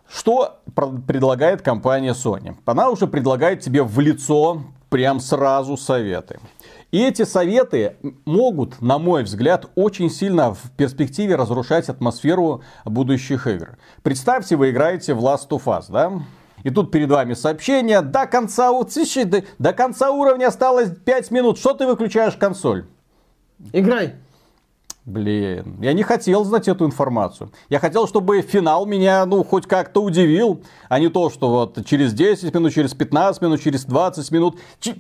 Что 0.08 0.60
предлагает 1.08 1.62
компания 1.62 2.14
Sony? 2.14 2.56
Она 2.66 2.90
уже 2.90 3.08
предлагает 3.08 3.62
тебе 3.62 3.82
в 3.82 4.00
лицо 4.00 4.62
прям 4.90 5.20
сразу 5.20 5.78
советы. 5.78 6.40
И 6.92 7.04
эти 7.04 7.26
советы 7.26 7.96
могут, 8.26 8.82
на 8.82 9.00
мой 9.00 9.24
взгляд, 9.24 9.66
очень 9.76 10.10
сильно 10.10 10.54
в 10.54 10.72
перспективе 10.78 11.36
разрушать 11.36 11.90
атмосферу 11.90 12.62
будущих 12.86 13.48
игр. 13.48 13.78
Представьте, 14.04 14.56
вы 14.56 14.70
играете 14.70 15.16
в 15.16 15.20
Last 15.20 15.50
of 15.50 15.64
Us, 15.66 15.86
да? 15.90 16.12
И 16.66 16.72
тут 16.72 16.90
перед 16.90 17.12
вами 17.12 17.36
сообщение, 17.36 18.02
до 18.02 18.26
конца, 18.26 18.72
до, 19.60 19.74
конца 19.74 20.10
уровня 20.10 20.48
осталось 20.48 20.90
5 20.90 21.30
минут, 21.30 21.60
что 21.60 21.76
ты 21.76 21.86
выключаешь 21.86 22.36
консоль? 22.38 22.86
Играй. 23.72 24.16
Блин, 25.06 25.78
я 25.80 25.94
не 25.94 26.02
хотел 26.02 26.44
знать 26.44 26.68
эту 26.68 26.88
информацию. 26.88 27.52
Я 27.70 27.80
хотел, 27.80 28.08
чтобы 28.08 28.42
финал 28.42 28.88
меня, 28.88 29.28
ну, 29.28 29.44
хоть 29.44 29.68
как-то 29.68 30.02
удивил, 30.02 30.64
а 30.90 31.00
не 31.00 31.10
то, 31.10 31.30
что 31.30 31.52
вот 31.52 31.86
через 31.86 32.14
10 32.14 32.52
минут, 32.56 32.74
через 32.74 32.96
15 32.96 33.44
минут, 33.44 33.62
через 33.62 33.86
20 33.86 34.32
минут. 34.32 34.58
Ч... 34.80 34.96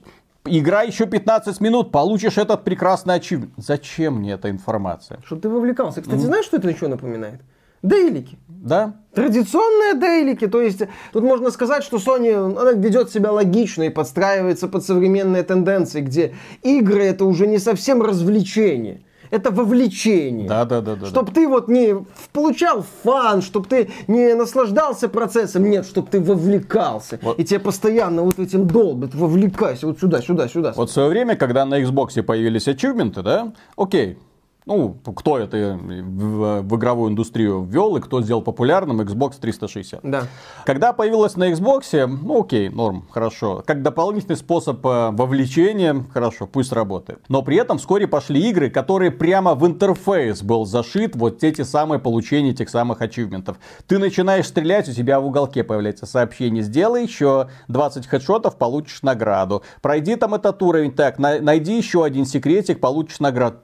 Играй 0.45 0.85
еще 0.85 1.07
15 1.07 1.59
минут, 1.61 1.91
получишь 1.91 2.37
этот 2.37 2.63
прекрасный 2.63 3.15
ачивмент. 3.15 3.53
Зачем 3.57 4.17
мне 4.17 4.33
эта 4.33 4.51
информация? 4.51 5.19
Чтобы 5.25 5.41
ты 5.41 5.49
вовлекался. 5.49 6.03
Кстати, 6.03 6.19
знаешь, 6.19 6.45
что 6.45 6.57
это 6.57 6.69
еще 6.69 6.87
напоминает? 6.87 7.41
Дейлики. 7.87 8.37
Да. 8.47 8.95
Традиционные 9.13 9.93
дейлики. 9.93 10.47
То 10.47 10.59
есть 10.59 10.81
тут 11.13 11.23
можно 11.23 11.51
сказать, 11.51 11.83
что 11.83 11.97
Sony 11.97 12.59
она 12.59 12.71
ведет 12.71 13.11
себя 13.11 13.31
логично 13.31 13.83
и 13.83 13.89
подстраивается 13.89 14.67
под 14.67 14.83
современные 14.83 15.43
тенденции, 15.43 16.01
где 16.01 16.33
игры 16.63 17.03
это 17.03 17.25
уже 17.25 17.47
не 17.47 17.59
совсем 17.59 18.01
развлечение. 18.01 19.01
Это 19.31 19.51
вовлечение. 19.51 20.47
Да, 20.47 20.65
да, 20.65 20.81
да, 20.81 20.95
да. 20.95 21.05
Чтобы 21.07 21.31
ты 21.31 21.47
вот 21.47 21.67
не 21.67 21.95
получал 22.31 22.85
фан, 23.03 23.41
чтобы 23.41 23.67
ты 23.67 23.89
не 24.07 24.33
наслаждался 24.33 25.09
процессом, 25.09 25.63
нет, 25.63 25.85
чтобы 25.85 26.07
ты 26.09 26.19
вовлекался. 26.19 27.19
Вот. 27.21 27.39
И 27.39 27.43
тебе 27.43 27.59
постоянно 27.59 28.21
вот 28.21 28.39
этим 28.39 28.67
долбят, 28.67 29.13
вовлекайся, 29.15 29.87
вот 29.87 29.99
сюда, 29.99 30.21
сюда, 30.21 30.47
сюда. 30.47 30.73
Вот 30.75 30.89
в 30.89 30.93
свое 30.93 31.09
время, 31.09 31.35
когда 31.35 31.65
на 31.65 31.81
Xbox 31.81 32.21
появились 32.21 32.67
ачивменты, 32.67 33.23
да, 33.23 33.53
окей, 33.75 34.17
ну, 34.65 34.97
кто 35.15 35.37
это 35.37 35.79
в, 35.79 36.61
в 36.61 36.75
игровую 36.75 37.11
индустрию 37.11 37.63
ввел 37.63 37.97
и 37.97 38.01
кто 38.01 38.21
сделал 38.21 38.41
популярным 38.41 38.99
Xbox 39.01 39.35
360. 39.39 39.99
Да. 40.03 40.23
Когда 40.65 40.91
появилась 40.91 41.35
на 41.35 41.51
Xbox, 41.51 42.05
ну 42.07 42.41
окей, 42.41 42.69
норм, 42.69 43.05
хорошо. 43.11 43.63
Как 43.65 43.83
дополнительный 43.83 44.37
способ 44.37 44.83
э, 44.85 45.11
вовлечения, 45.11 46.03
хорошо, 46.11 46.47
пусть 46.47 46.71
работает. 46.71 47.19
Но 47.29 47.43
при 47.43 47.57
этом 47.57 47.77
вскоре 47.77 48.07
пошли 48.07 48.49
игры, 48.49 48.71
которые 48.71 49.11
прямо 49.11 49.53
в 49.53 49.67
интерфейс 49.67 50.41
был 50.41 50.65
зашит 50.65 51.15
вот 51.15 51.43
эти 51.43 51.61
самые 51.61 51.99
получения 51.99 52.49
этих 52.49 52.69
самых 52.69 53.01
ачивментов. 53.01 53.57
Ты 53.85 53.99
начинаешь 53.99 54.47
стрелять, 54.47 54.89
у 54.89 54.93
тебя 54.93 55.19
в 55.19 55.27
уголке 55.27 55.63
появляется 55.63 56.07
сообщение, 56.07 56.63
сделай 56.63 57.03
еще 57.03 57.49
20 57.67 58.07
хедшотов, 58.07 58.57
получишь 58.57 59.03
награду. 59.03 59.61
Пройди 59.81 60.15
там 60.15 60.33
этот 60.33 60.61
уровень, 60.63 60.91
так, 60.91 61.19
найди 61.19 61.77
еще 61.77 62.03
один 62.03 62.25
секретик, 62.25 62.79
получишь 62.79 63.19
награду 63.19 63.57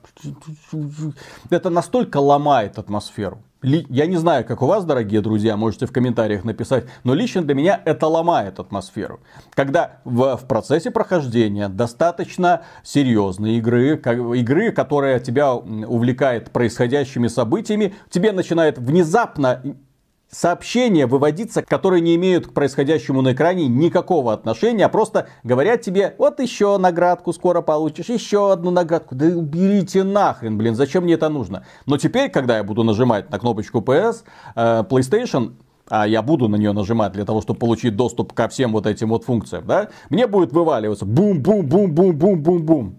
это 1.49 1.69
настолько 1.69 2.17
ломает 2.17 2.77
атмосферу. 2.77 3.43
Я 3.63 4.07
не 4.07 4.17
знаю, 4.17 4.43
как 4.43 4.63
у 4.63 4.65
вас, 4.65 4.85
дорогие 4.85 5.21
друзья, 5.21 5.55
можете 5.55 5.85
в 5.85 5.91
комментариях 5.91 6.43
написать, 6.43 6.85
но 7.03 7.13
лично 7.13 7.43
для 7.43 7.53
меня 7.53 7.79
это 7.85 8.07
ломает 8.07 8.59
атмосферу. 8.59 9.19
Когда 9.53 9.99
в, 10.03 10.35
в 10.35 10.47
процессе 10.47 10.89
прохождения 10.89 11.69
достаточно 11.69 12.63
серьезной 12.83 13.57
игры, 13.57 13.97
как, 13.97 14.17
игры, 14.17 14.71
которая 14.71 15.19
тебя 15.19 15.53
увлекает 15.53 16.49
происходящими 16.49 17.27
событиями, 17.27 17.93
тебе 18.09 18.31
начинает 18.31 18.79
внезапно 18.79 19.61
сообщения 20.31 21.05
выводиться, 21.05 21.61
которые 21.61 22.01
не 22.01 22.15
имеют 22.15 22.47
к 22.47 22.53
происходящему 22.53 23.21
на 23.21 23.33
экране 23.33 23.67
никакого 23.67 24.33
отношения, 24.33 24.85
а 24.85 24.89
просто 24.89 25.27
говорят 25.43 25.81
тебе, 25.81 26.15
вот 26.17 26.39
еще 26.39 26.77
наградку 26.77 27.33
скоро 27.33 27.61
получишь, 27.61 28.09
еще 28.09 28.51
одну 28.51 28.71
наградку. 28.71 29.13
Да 29.13 29.25
уберите 29.25 30.03
нахрен, 30.03 30.57
блин, 30.57 30.75
зачем 30.75 31.03
мне 31.03 31.15
это 31.15 31.29
нужно? 31.29 31.65
Но 31.85 31.97
теперь, 31.97 32.29
когда 32.29 32.57
я 32.57 32.63
буду 32.63 32.83
нажимать 32.83 33.29
на 33.29 33.39
кнопочку 33.39 33.79
PS, 33.79 34.23
э, 34.55 34.83
PlayStation, 34.89 35.53
а 35.89 36.07
я 36.07 36.21
буду 36.21 36.47
на 36.47 36.55
нее 36.55 36.71
нажимать 36.71 37.11
для 37.11 37.25
того, 37.25 37.41
чтобы 37.41 37.59
получить 37.59 37.97
доступ 37.97 38.31
ко 38.31 38.47
всем 38.47 38.71
вот 38.71 38.87
этим 38.87 39.09
вот 39.09 39.25
функциям, 39.25 39.65
да, 39.67 39.89
мне 40.09 40.27
будет 40.27 40.53
вываливаться 40.53 41.05
бум-бум-бум-бум-бум-бум-бум. 41.05 42.95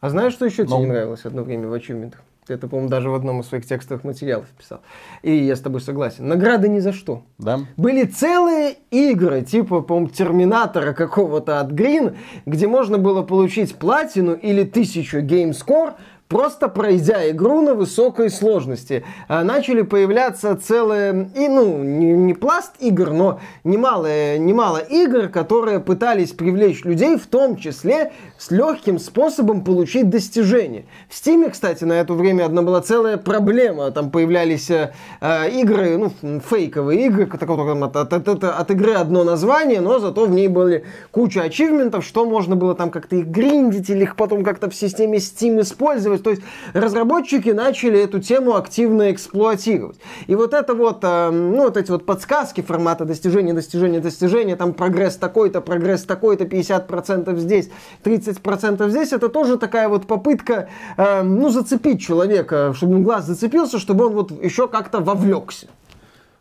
А 0.00 0.10
знаешь, 0.10 0.34
что 0.34 0.44
еще 0.44 0.64
Но... 0.64 0.76
тебе 0.76 0.80
не 0.80 0.86
нравилось 0.92 1.24
одно 1.24 1.42
время 1.42 1.68
в 1.68 1.72
ачивментах? 1.72 2.20
Ты 2.46 2.54
это, 2.54 2.68
по-моему, 2.68 2.90
даже 2.90 3.08
в 3.08 3.14
одном 3.14 3.40
из 3.40 3.46
своих 3.46 3.64
текстовых 3.64 4.04
материалов 4.04 4.46
писал. 4.58 4.80
И 5.22 5.34
я 5.34 5.56
с 5.56 5.60
тобой 5.60 5.80
согласен. 5.80 6.28
Награды 6.28 6.68
ни 6.68 6.78
за 6.78 6.92
что. 6.92 7.22
Да? 7.38 7.60
Были 7.78 8.04
целые 8.04 8.76
игры, 8.90 9.40
типа, 9.40 9.80
по-моему, 9.80 10.10
Терминатора 10.10 10.92
какого-то 10.92 11.60
от 11.60 11.72
Green, 11.72 12.16
где 12.44 12.66
можно 12.66 12.98
было 12.98 13.22
получить 13.22 13.74
платину 13.76 14.34
или 14.34 14.64
тысячу 14.64 15.20
геймскор 15.20 15.94
просто 16.28 16.68
пройдя 16.68 17.30
игру 17.30 17.60
на 17.60 17.74
высокой 17.74 18.30
сложности. 18.30 19.04
А 19.28 19.44
начали 19.44 19.82
появляться 19.82 20.56
целые, 20.56 21.30
и, 21.34 21.48
ну, 21.48 21.78
не, 21.82 22.12
не 22.12 22.34
пласт 22.34 22.72
игр, 22.80 23.10
но 23.10 23.40
немало, 23.62 24.38
немало 24.38 24.78
игр, 24.78 25.28
которые 25.28 25.80
пытались 25.80 26.32
привлечь 26.32 26.84
людей, 26.84 27.16
в 27.16 27.26
том 27.26 27.56
числе 27.56 28.12
с 28.38 28.50
легким 28.50 28.98
способом 28.98 29.64
получить 29.64 30.08
достижения. 30.08 30.86
В 31.08 31.14
Steam, 31.14 31.50
кстати, 31.50 31.84
на 31.84 31.94
это 31.94 32.14
время 32.14 32.44
одна 32.46 32.62
была 32.62 32.80
целая 32.80 33.16
проблема. 33.16 33.90
Там 33.90 34.10
появлялись 34.10 34.70
э, 34.70 34.92
э 35.20 35.50
игры, 35.50 35.98
ну, 35.98 36.40
фейковые 36.40 37.06
игры, 37.06 37.28
от, 37.30 37.96
от, 37.96 38.12
от, 38.12 38.28
от, 38.28 38.44
от 38.44 38.70
игры 38.70 38.94
одно 38.94 39.24
название, 39.24 39.80
но 39.80 39.98
зато 39.98 40.26
в 40.26 40.30
ней 40.30 40.48
были 40.48 40.84
куча 41.10 41.42
ачивментов, 41.42 42.04
что 42.04 42.24
можно 42.24 42.56
было 42.56 42.74
там 42.74 42.90
как-то 42.90 43.16
их 43.16 43.26
гриндить 43.26 43.90
или 43.90 44.02
их 44.02 44.16
потом 44.16 44.42
как-то 44.44 44.70
в 44.70 44.74
системе 44.74 45.18
Steam 45.18 45.60
использовать. 45.60 46.13
То 46.22 46.30
есть 46.30 46.42
разработчики 46.72 47.50
начали 47.50 47.98
эту 48.00 48.20
тему 48.20 48.56
активно 48.56 49.12
эксплуатировать. 49.12 49.98
И 50.26 50.34
вот 50.34 50.54
это 50.54 50.74
вот, 50.74 51.00
э, 51.02 51.30
ну, 51.30 51.64
вот 51.64 51.76
эти 51.76 51.90
вот 51.90 52.06
подсказки 52.06 52.60
формата 52.60 53.04
достижения, 53.04 53.52
достижения, 53.52 54.00
достижения, 54.00 54.56
там 54.56 54.72
прогресс 54.74 55.16
такой-то, 55.16 55.60
прогресс 55.60 56.04
такой-то, 56.04 56.44
50% 56.44 57.36
здесь, 57.36 57.70
30% 58.04 58.88
здесь, 58.90 59.12
это 59.12 59.28
тоже 59.28 59.58
такая 59.58 59.88
вот 59.88 60.06
попытка, 60.06 60.68
э, 60.96 61.22
ну, 61.22 61.48
зацепить 61.48 62.00
человека, 62.00 62.72
чтобы 62.74 63.00
глаз 63.00 63.26
зацепился, 63.26 63.78
чтобы 63.78 64.06
он 64.06 64.14
вот 64.14 64.30
еще 64.42 64.68
как-то 64.68 65.00
вовлекся. 65.00 65.66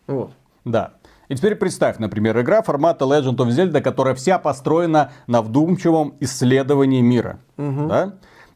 Вот. 0.08 0.32
Да. 0.66 0.94
И 1.30 1.36
теперь 1.36 1.56
представь, 1.56 2.00
например, 2.00 2.40
игра 2.40 2.62
формата 2.62 3.06
Legend 3.06 3.38
of 3.38 3.48
Zelda, 3.50 3.82
которая 3.82 4.14
вся 4.14 4.38
построена 4.38 5.12
на 5.28 5.42
вдумчивом 5.42 6.14
исследовании 6.20 7.02
мира. 7.02 7.40
Угу. 7.58 7.88
Да? 7.88 8.14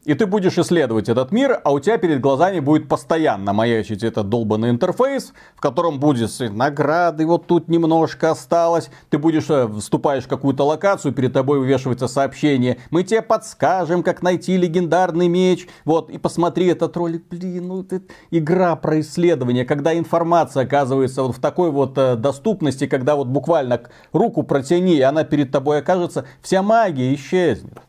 И 0.08 0.14
ты 0.14 0.24
будешь 0.24 0.56
исследовать 0.56 1.10
этот 1.10 1.32
мир, 1.32 1.60
а 1.64 1.70
у 1.70 1.80
тебя 1.80 1.98
перед 1.98 2.22
глазами 2.22 2.60
будет 2.60 2.88
постоянно 2.88 3.52
маячить 3.52 4.02
этот 4.02 4.30
долбанный 4.30 4.70
интерфейс, 4.70 5.34
в 5.54 5.60
котором 5.60 6.00
будет 6.00 6.30
награды, 6.50 7.26
вот 7.26 7.46
тут 7.46 7.68
немножко 7.68 8.30
осталось. 8.30 8.88
Ты 9.10 9.18
будешь, 9.18 9.50
э, 9.50 9.68
вступаешь 9.68 10.24
в 10.24 10.28
какую-то 10.28 10.64
локацию, 10.64 11.12
перед 11.12 11.34
тобой 11.34 11.58
вывешивается 11.58 12.08
сообщение. 12.08 12.78
Мы 12.88 13.02
тебе 13.02 13.20
подскажем, 13.20 14.02
как 14.02 14.22
найти 14.22 14.56
легендарный 14.56 15.28
меч. 15.28 15.68
Вот, 15.84 16.08
и 16.08 16.16
посмотри 16.16 16.68
этот 16.68 16.96
ролик. 16.96 17.24
Блин, 17.28 17.68
ну 17.68 17.82
это 17.82 18.00
игра 18.30 18.76
про 18.76 19.00
исследование, 19.00 19.66
когда 19.66 19.94
информация 19.94 20.62
оказывается 20.62 21.22
вот 21.22 21.36
в 21.36 21.38
такой 21.38 21.70
вот 21.70 21.98
э, 21.98 22.16
доступности, 22.16 22.86
когда 22.86 23.14
вот 23.14 23.26
буквально 23.26 23.82
руку 24.14 24.42
протяни, 24.42 24.96
и 24.96 25.02
она 25.02 25.24
перед 25.24 25.50
тобой 25.50 25.80
окажется, 25.80 26.24
вся 26.40 26.62
магия 26.62 27.12
исчезнет. 27.12 27.82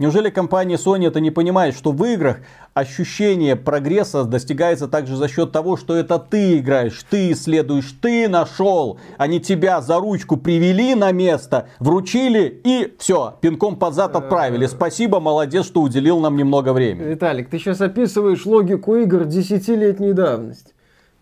Неужели 0.00 0.28
компания 0.28 0.74
Sony 0.74 1.06
это 1.06 1.20
не 1.20 1.30
понимает, 1.30 1.76
что 1.76 1.92
в 1.92 2.04
играх 2.04 2.38
ощущение 2.74 3.54
прогресса 3.54 4.24
достигается 4.24 4.88
также 4.88 5.14
за 5.14 5.28
счет 5.28 5.52
того, 5.52 5.76
что 5.76 5.94
это 5.94 6.18
ты 6.18 6.58
играешь, 6.58 7.00
ты 7.08 7.30
исследуешь, 7.30 7.94
ты 8.02 8.28
нашел, 8.28 8.98
они 9.18 9.40
тебя 9.40 9.80
за 9.80 10.00
ручку 10.00 10.36
привели 10.36 10.96
на 10.96 11.12
место, 11.12 11.68
вручили 11.78 12.60
и 12.64 12.92
все, 12.98 13.36
пинком 13.40 13.76
под 13.76 13.94
зад 13.94 14.16
отправили. 14.16 14.66
Спасибо, 14.66 15.20
молодец, 15.20 15.64
что 15.64 15.80
уделил 15.80 16.18
нам 16.18 16.36
немного 16.36 16.72
времени. 16.72 17.10
Виталик, 17.10 17.48
ты 17.48 17.60
сейчас 17.60 17.80
описываешь 17.80 18.44
логику 18.46 18.96
игр 18.96 19.24
десятилетней 19.26 20.12
давности. 20.12 20.74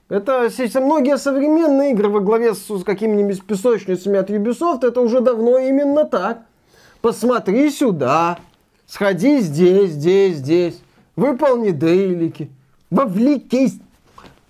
Это 0.09 0.49
многие 0.77 1.19
современные 1.19 1.93
игры 1.93 2.09
во 2.09 2.21
главе 2.21 2.55
с 2.55 2.85
какими-нибудь 2.85 3.45
песочницами 3.45 4.19
от 4.19 4.31
Ubisoft, 4.31 4.87
это 4.87 5.03
уже 5.03 5.21
давно 5.21 5.59
именно 5.59 6.07
так. 6.07 6.45
Посмотри 7.03 7.69
сюда, 7.71 8.39
Сходи 8.93 9.41
здесь, 9.41 9.93
здесь, 9.93 10.37
здесь. 10.37 10.79
Выполни 11.17 11.71
дейлики. 11.71 12.51
Вовлекись. 12.91 13.79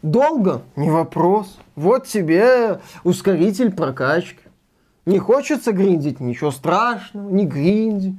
Долго? 0.02 0.62
Не 0.74 0.90
вопрос. 0.90 1.60
Вот 1.76 2.08
тебе 2.08 2.80
ускоритель 3.04 3.70
прокачки. 3.70 4.40
Не 5.06 5.20
хочется 5.20 5.70
гриндить? 5.70 6.18
Ничего 6.18 6.50
страшного, 6.50 7.30
не 7.30 7.46
гринди. 7.46 8.16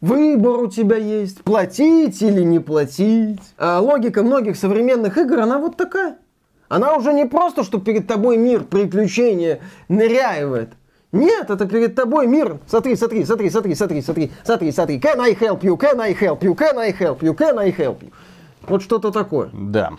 Выбор 0.00 0.60
у 0.60 0.68
тебя 0.68 0.96
есть, 0.96 1.42
платить 1.42 2.22
или 2.22 2.40
не 2.40 2.60
платить. 2.60 3.42
А 3.58 3.80
логика 3.80 4.22
многих 4.22 4.56
современных 4.56 5.18
игр, 5.18 5.38
она 5.38 5.58
вот 5.58 5.76
такая. 5.76 6.16
Она 6.70 6.96
уже 6.96 7.12
не 7.12 7.26
просто, 7.26 7.62
что 7.62 7.78
перед 7.78 8.06
тобой 8.06 8.38
мир 8.38 8.64
приключения 8.64 9.60
ныряет. 9.88 10.72
Нет, 11.12 11.48
это 11.48 11.66
перед 11.66 11.94
тобой 11.94 12.26
мир. 12.26 12.58
Смотри, 12.66 12.94
смотри, 12.94 13.24
смотри, 13.24 13.48
смотри, 13.48 13.74
смотри, 13.74 14.02
смотри, 14.02 14.30
смотри, 14.44 14.72
смотри. 14.72 14.98
Can 14.98 15.20
I 15.20 15.32
help 15.32 15.62
you? 15.62 15.76
Can 15.78 15.98
I 16.00 16.12
help 16.12 16.40
you? 16.40 16.54
Can 16.54 16.78
I 16.78 16.92
help 16.92 17.20
you? 17.20 17.34
Can 17.34 17.58
I 17.58 17.70
help 17.70 18.00
you? 18.02 18.12
Вот 18.66 18.82
что-то 18.82 19.10
такое. 19.10 19.48
Да. 19.52 19.92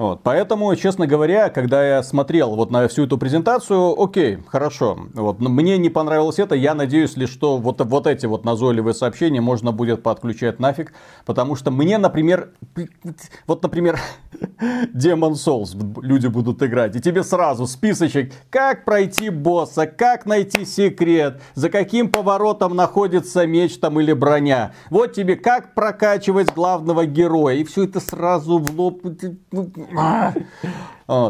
Вот, 0.00 0.22
поэтому, 0.22 0.74
честно 0.76 1.06
говоря, 1.06 1.50
когда 1.50 1.86
я 1.86 2.02
смотрел 2.02 2.56
вот 2.56 2.70
на 2.70 2.88
всю 2.88 3.04
эту 3.04 3.18
презентацию, 3.18 4.02
окей, 4.02 4.38
хорошо. 4.46 4.98
Вот, 5.12 5.40
мне 5.40 5.76
не 5.76 5.90
понравилось 5.90 6.38
это. 6.38 6.54
Я 6.54 6.74
надеюсь 6.74 7.18
лишь, 7.18 7.28
что 7.28 7.58
вот, 7.58 7.82
вот 7.82 8.06
эти 8.06 8.24
вот 8.24 8.46
назойливые 8.46 8.94
сообщения 8.94 9.42
можно 9.42 9.72
будет 9.72 10.02
подключать 10.02 10.58
нафиг. 10.58 10.94
Потому 11.26 11.54
что 11.54 11.70
мне, 11.70 11.98
например, 11.98 12.54
вот, 13.46 13.62
например, 13.62 14.00
Demon 14.94 15.32
Souls 15.32 15.76
люди 16.00 16.28
будут 16.28 16.62
играть. 16.62 16.96
И 16.96 17.00
тебе 17.02 17.22
сразу 17.22 17.66
списочек, 17.66 18.32
как 18.48 18.86
пройти 18.86 19.28
босса, 19.28 19.86
как 19.86 20.24
найти 20.24 20.64
секрет, 20.64 21.42
за 21.52 21.68
каким 21.68 22.10
поворотом 22.10 22.74
находится 22.74 23.46
меч 23.46 23.78
там 23.78 24.00
или 24.00 24.14
броня. 24.14 24.72
Вот 24.88 25.12
тебе 25.12 25.36
как 25.36 25.74
прокачивать 25.74 26.54
главного 26.54 27.04
героя. 27.04 27.56
И 27.56 27.64
все 27.64 27.84
это 27.84 28.00
сразу 28.00 28.56
в 28.56 28.80
лоб 28.80 29.02
啊 29.96 30.34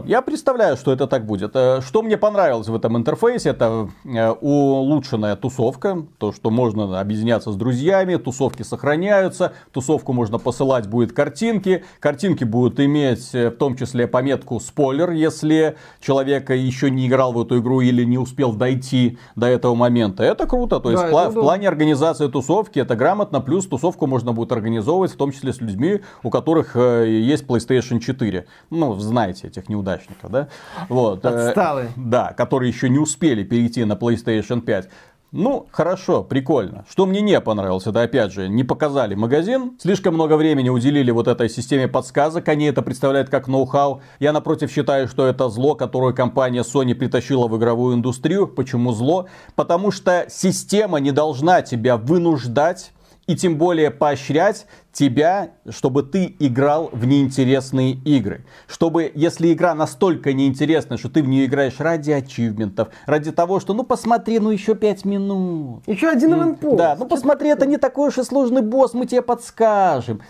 я 0.04 0.20
представляю, 0.20 0.76
что 0.76 0.92
это 0.92 1.06
так 1.06 1.24
будет. 1.24 1.52
Э, 1.54 1.80
что 1.80 2.02
мне 2.02 2.18
понравилось 2.18 2.68
в 2.68 2.74
этом 2.74 2.98
интерфейсе, 2.98 3.50
это 3.50 3.88
э, 4.04 4.30
улучшенная 4.30 5.36
тусовка, 5.36 6.04
то, 6.18 6.32
что 6.32 6.50
можно 6.50 7.00
объединяться 7.00 7.50
с 7.50 7.56
друзьями, 7.56 8.16
тусовки 8.16 8.62
сохраняются, 8.62 9.54
тусовку 9.72 10.12
можно 10.12 10.38
посылать 10.38 10.86
будет 10.86 11.12
картинки, 11.12 11.82
картинки 11.98 12.44
будут 12.44 12.78
иметь 12.78 13.34
э, 13.34 13.48
в 13.48 13.56
том 13.56 13.74
числе 13.74 14.06
пометку 14.06 14.60
спойлер, 14.60 15.12
если 15.12 15.76
человек 16.02 16.50
еще 16.50 16.90
не 16.90 17.08
играл 17.08 17.32
в 17.32 17.40
эту 17.40 17.60
игру 17.60 17.80
или 17.80 18.04
не 18.04 18.18
успел 18.18 18.52
дойти 18.52 19.18
до 19.34 19.46
этого 19.46 19.74
момента. 19.74 20.22
Это 20.22 20.46
круто, 20.46 20.80
то 20.80 20.90
есть 20.90 21.02
да, 21.10 21.30
в, 21.30 21.32
в 21.32 21.40
плане 21.40 21.68
организации 21.68 22.28
тусовки 22.28 22.80
это 22.80 22.96
грамотно, 22.96 23.40
плюс 23.40 23.66
тусовку 23.66 24.06
можно 24.06 24.34
будет 24.34 24.52
организовывать 24.52 25.12
в 25.12 25.16
том 25.16 25.32
числе 25.32 25.54
с 25.54 25.62
людьми, 25.62 26.00
у 26.22 26.28
которых 26.28 26.76
есть 26.76 27.44
PlayStation 27.46 27.98
4. 27.98 28.46
Ну, 28.68 28.94
знаете 28.96 29.46
этих 29.46 29.69
неудачников, 29.70 30.30
да? 30.30 30.48
Вот. 30.88 31.24
Э, 31.24 31.48
Отсталые. 31.48 31.90
Да, 31.96 32.35
которые 32.35 32.70
еще 32.70 32.90
не 32.90 32.98
успели 32.98 33.42
перейти 33.42 33.85
на 33.85 33.94
PlayStation 33.94 34.61
5. 34.61 34.88
Ну, 35.33 35.68
хорошо, 35.70 36.24
прикольно. 36.24 36.85
Что 36.90 37.06
мне 37.06 37.20
не 37.20 37.40
понравилось, 37.40 37.87
это 37.87 38.02
опять 38.02 38.33
же, 38.33 38.48
не 38.48 38.64
показали 38.64 39.14
магазин, 39.14 39.78
слишком 39.80 40.14
много 40.14 40.37
времени 40.37 40.70
уделили 40.70 41.12
вот 41.12 41.28
этой 41.28 41.48
системе 41.48 41.87
подсказок, 41.87 42.48
они 42.48 42.66
это 42.66 42.83
представляют 42.83 43.28
как 43.28 43.46
ноу-хау. 43.46 44.02
Я, 44.18 44.33
напротив, 44.33 44.72
считаю, 44.72 45.06
что 45.06 45.26
это 45.26 45.48
зло, 45.48 45.76
которое 45.76 46.12
компания 46.12 46.62
Sony 46.62 46.96
притащила 46.96 47.46
в 47.46 47.56
игровую 47.56 47.94
индустрию. 47.94 48.48
Почему 48.48 48.90
зло? 48.90 49.28
Потому 49.54 49.92
что 49.92 50.26
система 50.28 50.98
не 50.98 51.12
должна 51.12 51.62
тебя 51.62 51.96
вынуждать 51.96 52.90
и 53.30 53.36
тем 53.36 53.58
более 53.58 53.92
поощрять 53.92 54.66
тебя, 54.90 55.50
чтобы 55.68 56.02
ты 56.02 56.34
играл 56.40 56.90
в 56.90 57.06
неинтересные 57.06 57.92
игры. 57.92 58.44
Чтобы, 58.66 59.12
если 59.14 59.52
игра 59.52 59.72
настолько 59.72 60.32
неинтересная, 60.32 60.98
что 60.98 61.08
ты 61.08 61.22
в 61.22 61.28
нее 61.28 61.44
играешь 61.46 61.78
ради 61.78 62.10
ачивментов, 62.10 62.88
ради 63.06 63.30
того, 63.30 63.60
что 63.60 63.72
ну 63.72 63.84
посмотри, 63.84 64.40
ну 64.40 64.50
еще 64.50 64.74
пять 64.74 65.04
минут. 65.04 65.84
Еще 65.86 66.08
один 66.08 66.34
аванпост. 66.34 66.76
Да, 66.76 66.96
ну 66.98 67.06
посмотри, 67.06 67.50
это 67.50 67.66
не 67.66 67.76
такой 67.76 68.08
уж 68.08 68.18
и 68.18 68.24
сложный 68.24 68.62
босс, 68.62 68.94
мы 68.94 69.06
тебе 69.06 69.22
подскажем. 69.22 70.22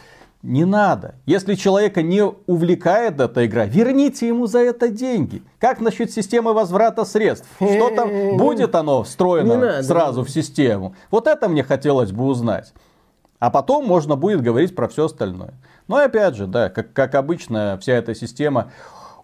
Не 0.42 0.66
надо. 0.66 1.14
Если 1.24 1.54
человека 1.54 2.02
не 2.02 2.22
увлекает 2.22 3.18
эта 3.18 3.46
игра, 3.46 3.64
верните 3.64 4.28
ему 4.28 4.46
за 4.46 4.58
это 4.58 4.88
деньги. 4.88 5.42
Как 5.58 5.80
насчет 5.80 6.10
системы 6.10 6.52
возврата 6.52 7.06
средств? 7.06 7.48
Что 7.56 7.90
там 7.90 8.36
будет 8.36 8.74
оно 8.74 9.04
встроено 9.04 9.82
сразу 9.82 10.22
в 10.22 10.30
систему? 10.30 10.94
Вот 11.10 11.26
это 11.26 11.48
мне 11.48 11.62
хотелось 11.62 12.12
бы 12.12 12.24
узнать. 12.24 12.74
А 13.40 13.50
потом 13.50 13.86
можно 13.86 14.16
будет 14.16 14.42
говорить 14.42 14.76
про 14.76 14.86
все 14.86 15.06
остальное. 15.06 15.54
Но 15.88 15.96
опять 15.96 16.36
же, 16.36 16.46
да, 16.46 16.68
как, 16.68 16.92
как 16.92 17.14
обычно, 17.14 17.78
вся 17.80 17.94
эта 17.94 18.14
система 18.14 18.70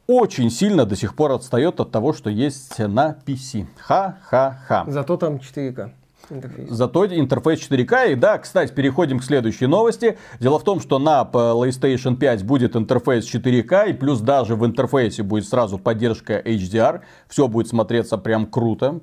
очень 0.06 0.50
сильно 0.50 0.86
до 0.86 0.96
сих 0.96 1.14
пор 1.14 1.32
отстает 1.32 1.78
от 1.80 1.90
того, 1.90 2.12
что 2.12 2.30
есть 2.30 2.78
на 2.78 3.16
PC. 3.26 3.66
Ха-ха-ха. 3.78 4.84
Зато 4.88 5.16
там 5.16 5.36
4К. 5.36 5.90
Интерфейс. 6.30 6.70
Зато 6.70 7.06
интерфейс 7.06 7.70
4К. 7.70 8.12
И 8.12 8.14
да, 8.14 8.38
кстати, 8.38 8.72
переходим 8.72 9.20
к 9.20 9.24
следующей 9.24 9.66
новости. 9.66 10.18
Дело 10.40 10.58
в 10.58 10.64
том, 10.64 10.80
что 10.80 10.98
на 10.98 11.22
PlayStation 11.22 12.16
5 12.16 12.44
будет 12.44 12.74
интерфейс 12.74 13.32
4К, 13.32 13.90
и 13.90 13.92
плюс 13.92 14.20
даже 14.20 14.56
в 14.56 14.64
интерфейсе 14.64 15.22
будет 15.22 15.46
сразу 15.46 15.78
поддержка 15.78 16.40
HDR. 16.40 17.02
Все 17.28 17.48
будет 17.48 17.68
смотреться 17.68 18.16
прям 18.16 18.46
круто 18.46 19.00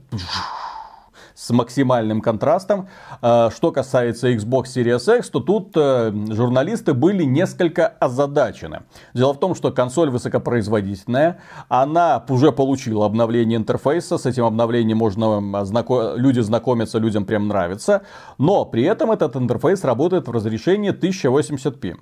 с 1.35 1.49
максимальным 1.51 2.21
контрастом. 2.21 2.87
А, 3.21 3.49
что 3.51 3.71
касается 3.71 4.31
Xbox 4.31 4.65
Series 4.65 5.17
X, 5.17 5.29
то 5.29 5.39
тут 5.39 5.71
э, 5.75 6.11
журналисты 6.29 6.93
были 6.93 7.23
несколько 7.23 7.87
озадачены. 7.87 8.83
Дело 9.13 9.33
в 9.33 9.39
том, 9.39 9.55
что 9.55 9.71
консоль 9.71 10.09
высокопроизводительная, 10.09 11.39
она 11.69 12.23
уже 12.29 12.51
получила 12.51 13.05
обновление 13.05 13.57
интерфейса, 13.57 14.17
с 14.17 14.25
этим 14.25 14.45
обновлением 14.45 14.97
можно 14.97 15.65
знако... 15.65 16.13
люди 16.15 16.39
знакомятся, 16.39 16.99
людям 16.99 17.25
прям 17.25 17.47
нравится, 17.47 18.03
но 18.37 18.65
при 18.65 18.83
этом 18.83 19.11
этот 19.11 19.35
интерфейс 19.35 19.83
работает 19.83 20.27
в 20.27 20.31
разрешении 20.31 20.93
1080p. 20.93 21.95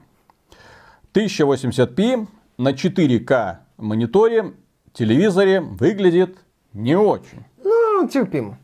1080p 1.14 2.28
на 2.58 2.72
4К 2.72 3.58
мониторе, 3.78 4.54
телевизоре 4.94 5.62
выглядит 5.62 6.38
не 6.74 6.98
очень. 6.98 7.46
Ну, 7.64 8.08
терпимо 8.08 8.58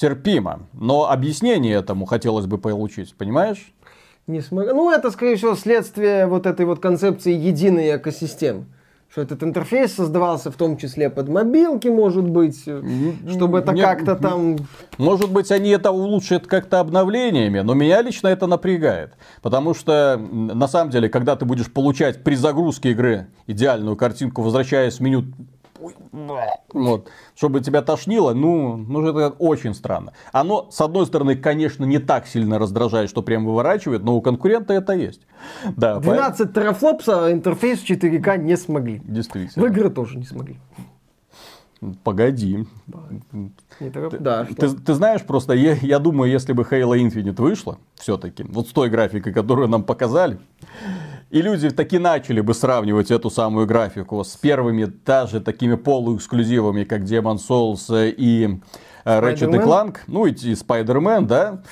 терпимо. 0.00 0.60
Но 0.72 1.10
объяснение 1.10 1.74
этому 1.74 2.06
хотелось 2.06 2.46
бы 2.46 2.56
получить, 2.58 3.14
понимаешь? 3.14 3.72
Не 4.26 4.40
смог... 4.40 4.66
Ну, 4.66 4.90
это, 4.90 5.10
скорее 5.10 5.36
всего, 5.36 5.54
следствие 5.54 6.26
вот 6.26 6.46
этой 6.46 6.64
вот 6.64 6.80
концепции 6.80 7.32
единой 7.32 7.96
экосистемы. 7.96 8.64
Что 9.10 9.22
этот 9.22 9.42
интерфейс 9.42 9.92
создавался 9.92 10.52
в 10.52 10.54
том 10.54 10.76
числе 10.76 11.10
под 11.10 11.28
мобилки, 11.28 11.88
может 11.88 12.28
быть, 12.28 12.62
чтобы 13.28 13.58
это 13.58 13.74
как-то 13.74 14.14
там... 14.14 14.56
Может 14.98 15.32
быть, 15.32 15.50
они 15.50 15.70
это 15.70 15.90
улучшат 15.90 16.46
как-то 16.46 16.78
обновлениями, 16.78 17.58
но 17.58 17.74
меня 17.74 18.02
лично 18.02 18.28
это 18.28 18.46
напрягает. 18.46 19.14
Потому 19.42 19.74
что, 19.74 20.16
на 20.16 20.68
самом 20.68 20.92
деле, 20.92 21.08
когда 21.08 21.34
ты 21.34 21.44
будешь 21.44 21.72
получать 21.72 22.22
при 22.22 22.36
загрузке 22.36 22.92
игры 22.92 23.26
идеальную 23.48 23.96
картинку, 23.96 24.42
возвращаясь 24.42 24.98
в 24.98 25.00
меню 25.00 25.24
вот. 26.72 27.10
Чтобы 27.34 27.60
тебя 27.60 27.82
тошнило, 27.82 28.34
ну, 28.34 28.76
ну, 28.76 29.06
это 29.06 29.34
очень 29.38 29.74
странно. 29.74 30.12
Оно, 30.32 30.68
с 30.70 30.80
одной 30.80 31.06
стороны, 31.06 31.36
конечно, 31.36 31.84
не 31.84 31.98
так 31.98 32.26
сильно 32.26 32.58
раздражает, 32.58 33.10
что 33.10 33.22
прям 33.22 33.44
выворачивает, 33.46 34.02
но 34.02 34.16
у 34.16 34.20
конкурента 34.20 34.74
это 34.74 34.92
есть. 34.92 35.22
Да, 35.76 35.98
12 35.98 36.38
поэтому... 36.38 36.52
терафлопса 36.52 37.32
интерфейс 37.32 37.82
4К 37.82 38.38
не 38.38 38.56
смогли. 38.56 39.00
Действительно. 39.04 39.66
В 39.66 39.68
игры 39.70 39.90
тоже 39.90 40.18
не 40.18 40.24
смогли. 40.24 40.58
Погоди. 42.04 42.66
Это, 43.78 44.10
да, 44.20 44.44
ты, 44.44 44.54
ты, 44.54 44.68
ты 44.68 44.94
знаешь, 44.94 45.22
просто 45.22 45.54
я, 45.54 45.72
я 45.80 45.98
думаю, 45.98 46.30
если 46.30 46.52
бы 46.52 46.62
Halo 46.62 46.94
Infinite 46.94 47.40
вышла, 47.40 47.78
все-таки, 47.94 48.42
вот 48.42 48.68
с 48.68 48.72
той 48.72 48.90
графикой, 48.90 49.32
которую 49.32 49.68
нам 49.68 49.84
показали, 49.84 50.38
и 51.30 51.42
люди 51.42 51.70
таки 51.70 51.98
начали 51.98 52.40
бы 52.40 52.54
сравнивать 52.54 53.10
эту 53.10 53.30
самую 53.30 53.66
графику 53.66 54.22
с 54.24 54.36
первыми 54.36 54.92
даже 55.06 55.40
такими 55.40 55.76
полуэксклюзивами, 55.76 56.84
как 56.84 57.02
Demon 57.02 57.36
Souls 57.36 58.14
и 58.16 58.60
э, 59.04 59.20
Ratchet 59.20 59.52
Clank, 59.64 59.98
ну 60.08 60.26
и 60.26 60.32
Spider-Man, 60.32 61.26
да, 61.26 61.62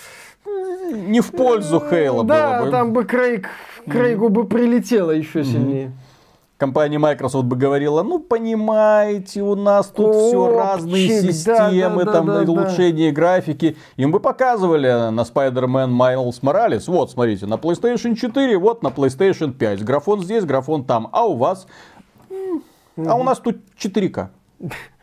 не 0.92 1.20
в 1.20 1.32
пользу 1.32 1.80
Хейла 1.80 2.24
да, 2.24 2.58
было 2.58 2.64
бы. 2.66 2.70
там 2.70 2.92
бы 2.92 3.04
Крейг, 3.04 3.48
Крейгу 3.88 4.28
бы 4.28 4.46
прилетело 4.46 5.10
еще 5.10 5.44
сильнее 5.44 5.92
компания 6.58 6.98
Microsoft 6.98 7.46
бы 7.46 7.56
говорила, 7.56 8.02
ну 8.02 8.18
понимаете, 8.18 9.40
у 9.42 9.54
нас 9.54 9.86
тут 9.86 10.06
Копчик, 10.06 10.28
все 10.28 10.58
разные 10.58 11.22
системы, 11.22 12.04
да, 12.04 12.04
да, 12.04 12.12
там 12.12 12.26
да, 12.26 12.40
улучшение 12.42 13.10
да. 13.10 13.14
графики. 13.14 13.76
Им 13.96 14.10
бы 14.10 14.20
показывали 14.20 15.10
на 15.10 15.22
Spider-Man 15.22 15.90
Miles 15.90 16.40
Morales, 16.42 16.84
вот 16.88 17.10
смотрите, 17.12 17.46
на 17.46 17.54
PlayStation 17.54 18.14
4, 18.14 18.58
вот 18.58 18.82
на 18.82 18.88
PlayStation 18.88 19.52
5. 19.52 19.84
Графон 19.84 20.22
здесь, 20.22 20.44
графон 20.44 20.84
там, 20.84 21.08
а 21.12 21.24
у 21.26 21.36
вас... 21.36 21.66
А 22.96 23.14
у 23.14 23.22
нас 23.22 23.38
тут 23.38 23.58
4К. 23.80 24.28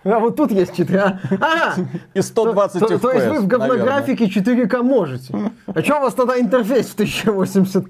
А 0.05 0.19
вот 0.19 0.35
тут 0.35 0.51
есть 0.51 0.75
4. 0.75 0.99
А, 0.99 1.19
ага. 1.31 1.75
И 2.13 2.21
120 2.21 2.79
то, 2.79 2.85
FPS, 2.85 2.89
то, 2.89 2.99
то 2.99 3.11
есть 3.11 3.27
вы 3.27 3.39
в 3.39 3.47
говнографике 3.47 4.25
4К 4.25 4.83
можете. 4.83 5.33
А 5.65 5.81
что 5.81 5.97
у 5.97 6.01
вас 6.01 6.13
тогда 6.13 6.39
интерфейс 6.39 6.89
в 6.89 6.93
1080? 6.93 7.85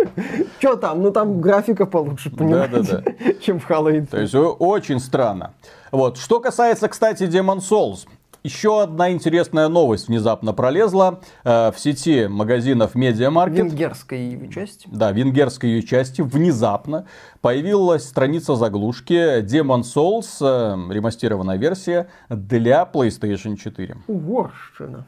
Что 0.58 0.76
там? 0.76 1.02
Ну 1.02 1.10
там 1.10 1.40
графика 1.40 1.84
получше, 1.84 2.30
понимаете, 2.30 2.82
да, 2.82 2.82
да, 2.82 3.02
да. 3.04 3.32
чем 3.42 3.60
в 3.60 3.68
Halo 3.68 3.92
Infinite. 3.92 4.10
То 4.10 4.20
есть 4.20 4.34
очень 4.34 5.00
странно. 5.00 5.52
Вот. 5.92 6.16
Что 6.16 6.40
касается, 6.40 6.88
кстати, 6.88 7.24
Demon 7.24 7.58
Souls. 7.58 8.06
Еще 8.42 8.82
одна 8.82 9.12
интересная 9.12 9.68
новость 9.68 10.08
внезапно 10.08 10.54
пролезла 10.54 11.20
э, 11.44 11.70
в 11.72 11.78
сети 11.78 12.26
магазинов 12.26 12.94
Медиамаркет. 12.94 13.58
Венгерской 13.58 14.18
ее 14.18 14.48
части. 14.50 14.88
Да, 14.90 15.12
венгерской 15.12 15.68
ее 15.68 15.82
части 15.82 16.22
внезапно 16.22 17.04
появилась 17.42 18.08
страница 18.08 18.56
заглушки 18.56 19.42
Demon 19.42 19.82
Souls, 19.82 20.38
э, 20.40 20.92
ремастированная 20.92 21.58
версия 21.58 22.08
для 22.30 22.88
PlayStation 22.90 23.56
4. 23.56 23.98
Угорщина. 24.06 25.04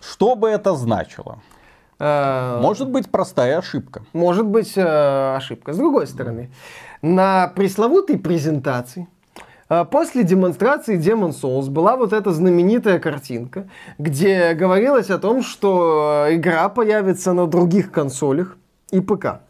Что 0.00 0.36
бы 0.36 0.48
это 0.48 0.76
значило? 0.76 1.40
Э, 1.98 2.60
Может 2.62 2.88
быть 2.88 3.10
простая 3.10 3.58
ошибка. 3.58 4.04
Может 4.12 4.46
быть 4.46 4.74
ошибка. 4.78 5.72
С 5.72 5.76
другой 5.76 6.06
стороны, 6.06 6.52
на 7.02 7.48
пресловутой 7.48 8.16
презентации 8.16 9.08
после 9.90 10.24
демонстрации 10.24 10.98
Demon 10.98 11.30
Souls 11.30 11.70
была 11.70 11.96
вот 11.96 12.12
эта 12.12 12.32
знаменитая 12.32 12.98
картинка, 12.98 13.68
где 13.98 14.54
говорилось 14.54 15.10
о 15.10 15.18
том, 15.18 15.42
что 15.42 16.26
игра 16.30 16.68
появится 16.68 17.32
на 17.32 17.46
других 17.46 17.90
консолях 17.90 18.56
и 18.90 19.00
ПК. 19.00 19.40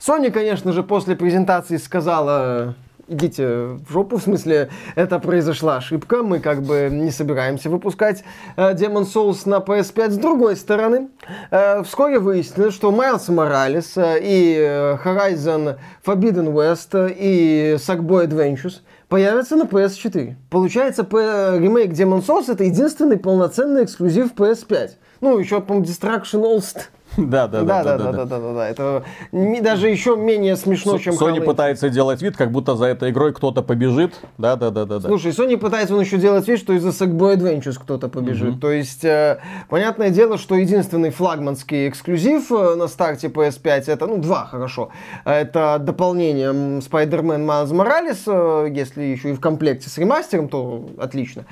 Sony, 0.00 0.30
конечно 0.30 0.72
же, 0.72 0.82
после 0.82 1.14
презентации 1.14 1.76
сказала, 1.76 2.74
идите 3.10 3.46
в 3.46 3.92
жопу, 3.92 4.16
в 4.16 4.22
смысле, 4.22 4.70
это 4.94 5.18
произошла 5.18 5.76
ошибка, 5.76 6.22
мы 6.22 6.38
как 6.38 6.62
бы 6.62 6.88
не 6.90 7.10
собираемся 7.10 7.68
выпускать 7.68 8.24
э, 8.56 8.72
Demon 8.72 9.04
Souls 9.04 9.42
на 9.46 9.56
PS5. 9.56 10.10
С 10.10 10.16
другой 10.16 10.56
стороны, 10.56 11.08
э, 11.50 11.82
вскоре 11.82 12.18
выяснилось, 12.18 12.74
что 12.74 12.92
Майлз 12.92 13.28
Моралес 13.28 13.96
э, 13.96 14.20
и 14.22 14.56
э, 14.58 14.96
Horizon 15.04 15.76
Forbidden 16.04 16.52
West 16.52 17.14
и 17.18 17.74
Sackboy 17.78 18.26
Adventures 18.26 18.80
появится 19.10 19.56
на 19.56 19.64
PS4. 19.64 20.36
Получается, 20.48 21.02
ремейк 21.02 21.90
Demon 21.92 22.24
Souls 22.24 22.50
это 22.50 22.64
единственный 22.64 23.18
полноценный 23.18 23.84
эксклюзив 23.84 24.32
PS5. 24.32 24.92
Ну, 25.20 25.36
еще, 25.36 25.60
по-моему, 25.60 25.84
Destruction 25.84 26.42
All 26.44 26.64
да, 27.16 27.48
да, 27.48 27.62
да, 27.62 27.82
да, 27.82 27.98
да, 27.98 28.12
да, 28.12 28.24
да, 28.24 28.38
да, 28.38 28.52
да. 28.54 28.68
Это 28.68 29.04
даже 29.32 29.88
еще 29.88 30.16
менее 30.16 30.56
смешно, 30.56 30.98
чем 30.98 31.14
Sony 31.14 31.40
пытается 31.40 31.88
делать 31.90 32.22
вид, 32.22 32.36
как 32.36 32.52
будто 32.52 32.76
за 32.76 32.86
этой 32.86 33.10
игрой 33.10 33.32
кто-то 33.32 33.62
побежит. 33.62 34.14
Да, 34.38 34.56
да, 34.56 34.70
да, 34.70 34.84
да. 34.84 35.00
Слушай, 35.00 35.32
Sony 35.32 35.56
пытается 35.56 35.94
он 35.94 36.00
еще 36.00 36.18
делать 36.18 36.46
вид, 36.46 36.58
что 36.58 36.72
из-за 36.74 36.90
Sackboy 36.90 37.36
Adventures 37.36 37.78
кто-то 37.80 38.08
побежит. 38.08 38.60
То 38.60 38.70
есть, 38.70 39.04
э, 39.04 39.38
понятное 39.68 40.10
дело, 40.10 40.38
что 40.38 40.54
единственный 40.54 41.10
флагманский 41.10 41.88
эксклюзив 41.88 42.50
э, 42.52 42.74
на 42.76 42.88
старте 42.88 43.28
PS5 43.28 43.84
это, 43.86 44.06
ну, 44.06 44.18
два, 44.18 44.46
хорошо. 44.46 44.90
Это 45.24 45.78
дополнение 45.80 46.50
Spider-Man 46.80 47.46
Miles 47.46 47.72
Morales, 47.72 48.20
э, 48.26 48.70
если 48.72 49.02
еще 49.02 49.30
и 49.30 49.32
в 49.32 49.40
комплекте 49.40 49.88
с 49.88 49.98
ремастером, 49.98 50.48
то 50.48 50.88
отлично. 50.98 51.44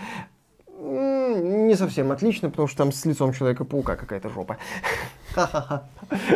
Не 0.88 1.74
совсем 1.77 2.11
отлично, 2.12 2.48
потому 2.48 2.68
что 2.68 2.79
там 2.79 2.92
с 2.92 3.05
лицом 3.05 3.33
Человека-паука 3.33 3.96
какая-то 3.96 4.31
жопа. 4.31 4.57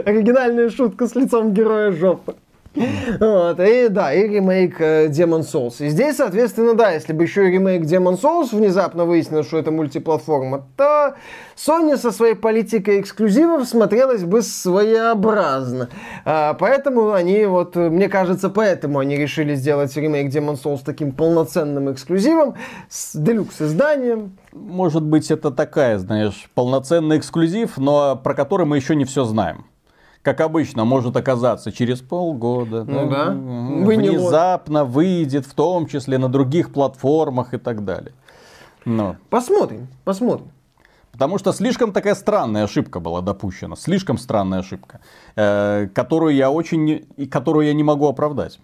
Оригинальная 0.04 0.68
шутка 0.68 1.06
с 1.06 1.14
лицом 1.14 1.54
героя 1.54 1.90
жопы. 1.90 2.36
Вот, 2.74 3.60
и 3.60 3.88
да, 3.88 4.14
и 4.14 4.26
ремейк 4.26 4.80
э, 4.80 5.08
Demon 5.08 5.40
Souls. 5.40 5.84
И 5.84 5.90
здесь, 5.90 6.16
соответственно, 6.16 6.74
да, 6.74 6.90
если 6.90 7.12
бы 7.12 7.24
еще 7.24 7.48
и 7.48 7.52
ремейк 7.52 7.82
Demon 7.82 8.20
Souls 8.20 8.54
внезапно 8.56 9.04
выяснилось, 9.04 9.46
что 9.46 9.58
это 9.58 9.70
мультиплатформа, 9.70 10.66
то 10.76 11.14
Sony 11.56 11.96
со 11.96 12.10
своей 12.12 12.34
политикой 12.34 13.00
эксклюзивов 13.00 13.68
смотрелась 13.68 14.24
бы 14.24 14.40
своеобразно. 14.40 15.90
А, 16.24 16.54
поэтому 16.54 17.12
они 17.12 17.44
вот, 17.44 17.76
мне 17.76 18.08
кажется, 18.08 18.48
поэтому 18.48 19.00
они 19.00 19.16
решили 19.16 19.54
сделать 19.54 19.94
ремейк 19.96 20.32
Demon 20.32 20.58
Souls 20.62 20.80
таким 20.84 21.12
полноценным 21.12 21.92
эксклюзивом 21.92 22.54
с 22.88 23.14
делюкс 23.14 23.60
изданием. 23.60 24.38
Может 24.52 25.02
быть, 25.02 25.30
это 25.30 25.50
такая, 25.50 25.98
знаешь, 25.98 26.48
полноценный 26.54 27.18
эксклюзив, 27.18 27.76
но 27.76 28.16
про 28.16 28.34
который 28.34 28.64
мы 28.64 28.76
еще 28.76 28.96
не 28.96 29.04
все 29.04 29.24
знаем 29.24 29.66
как 30.22 30.40
обычно, 30.40 30.84
может 30.84 31.16
оказаться 31.16 31.72
через 31.72 32.00
полгода. 32.00 32.84
Ну 32.84 33.10
да. 33.10 33.30
Вы 33.30 33.96
внезапно 33.96 34.84
выйдет, 34.84 35.46
в 35.46 35.54
том 35.54 35.86
числе 35.86 36.18
на 36.18 36.28
других 36.28 36.72
платформах 36.72 37.54
и 37.54 37.58
так 37.58 37.84
далее. 37.84 38.12
Но. 38.84 39.16
Посмотрим, 39.30 39.88
посмотрим. 40.04 40.50
Потому 41.12 41.38
что 41.38 41.52
слишком 41.52 41.92
такая 41.92 42.14
странная 42.14 42.64
ошибка 42.64 42.98
была 42.98 43.20
допущена. 43.20 43.76
Слишком 43.76 44.16
странная 44.16 44.60
ошибка, 44.60 45.00
э, 45.36 45.88
которую 45.94 46.34
я 46.34 46.50
очень, 46.50 47.06
которую 47.30 47.66
я 47.66 47.74
не 47.74 47.82
могу 47.84 48.08
оправдать. 48.08 48.58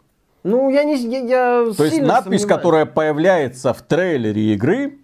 Ну, 0.44 0.70
я 0.70 0.84
не, 0.84 0.96
я, 0.96 1.18
я 1.18 1.72
То 1.74 1.84
есть 1.84 2.00
надпись, 2.00 2.40
сомневаюсь. 2.40 2.46
которая 2.46 2.86
появляется 2.86 3.74
в 3.74 3.82
трейлере 3.82 4.54
игры, 4.54 4.98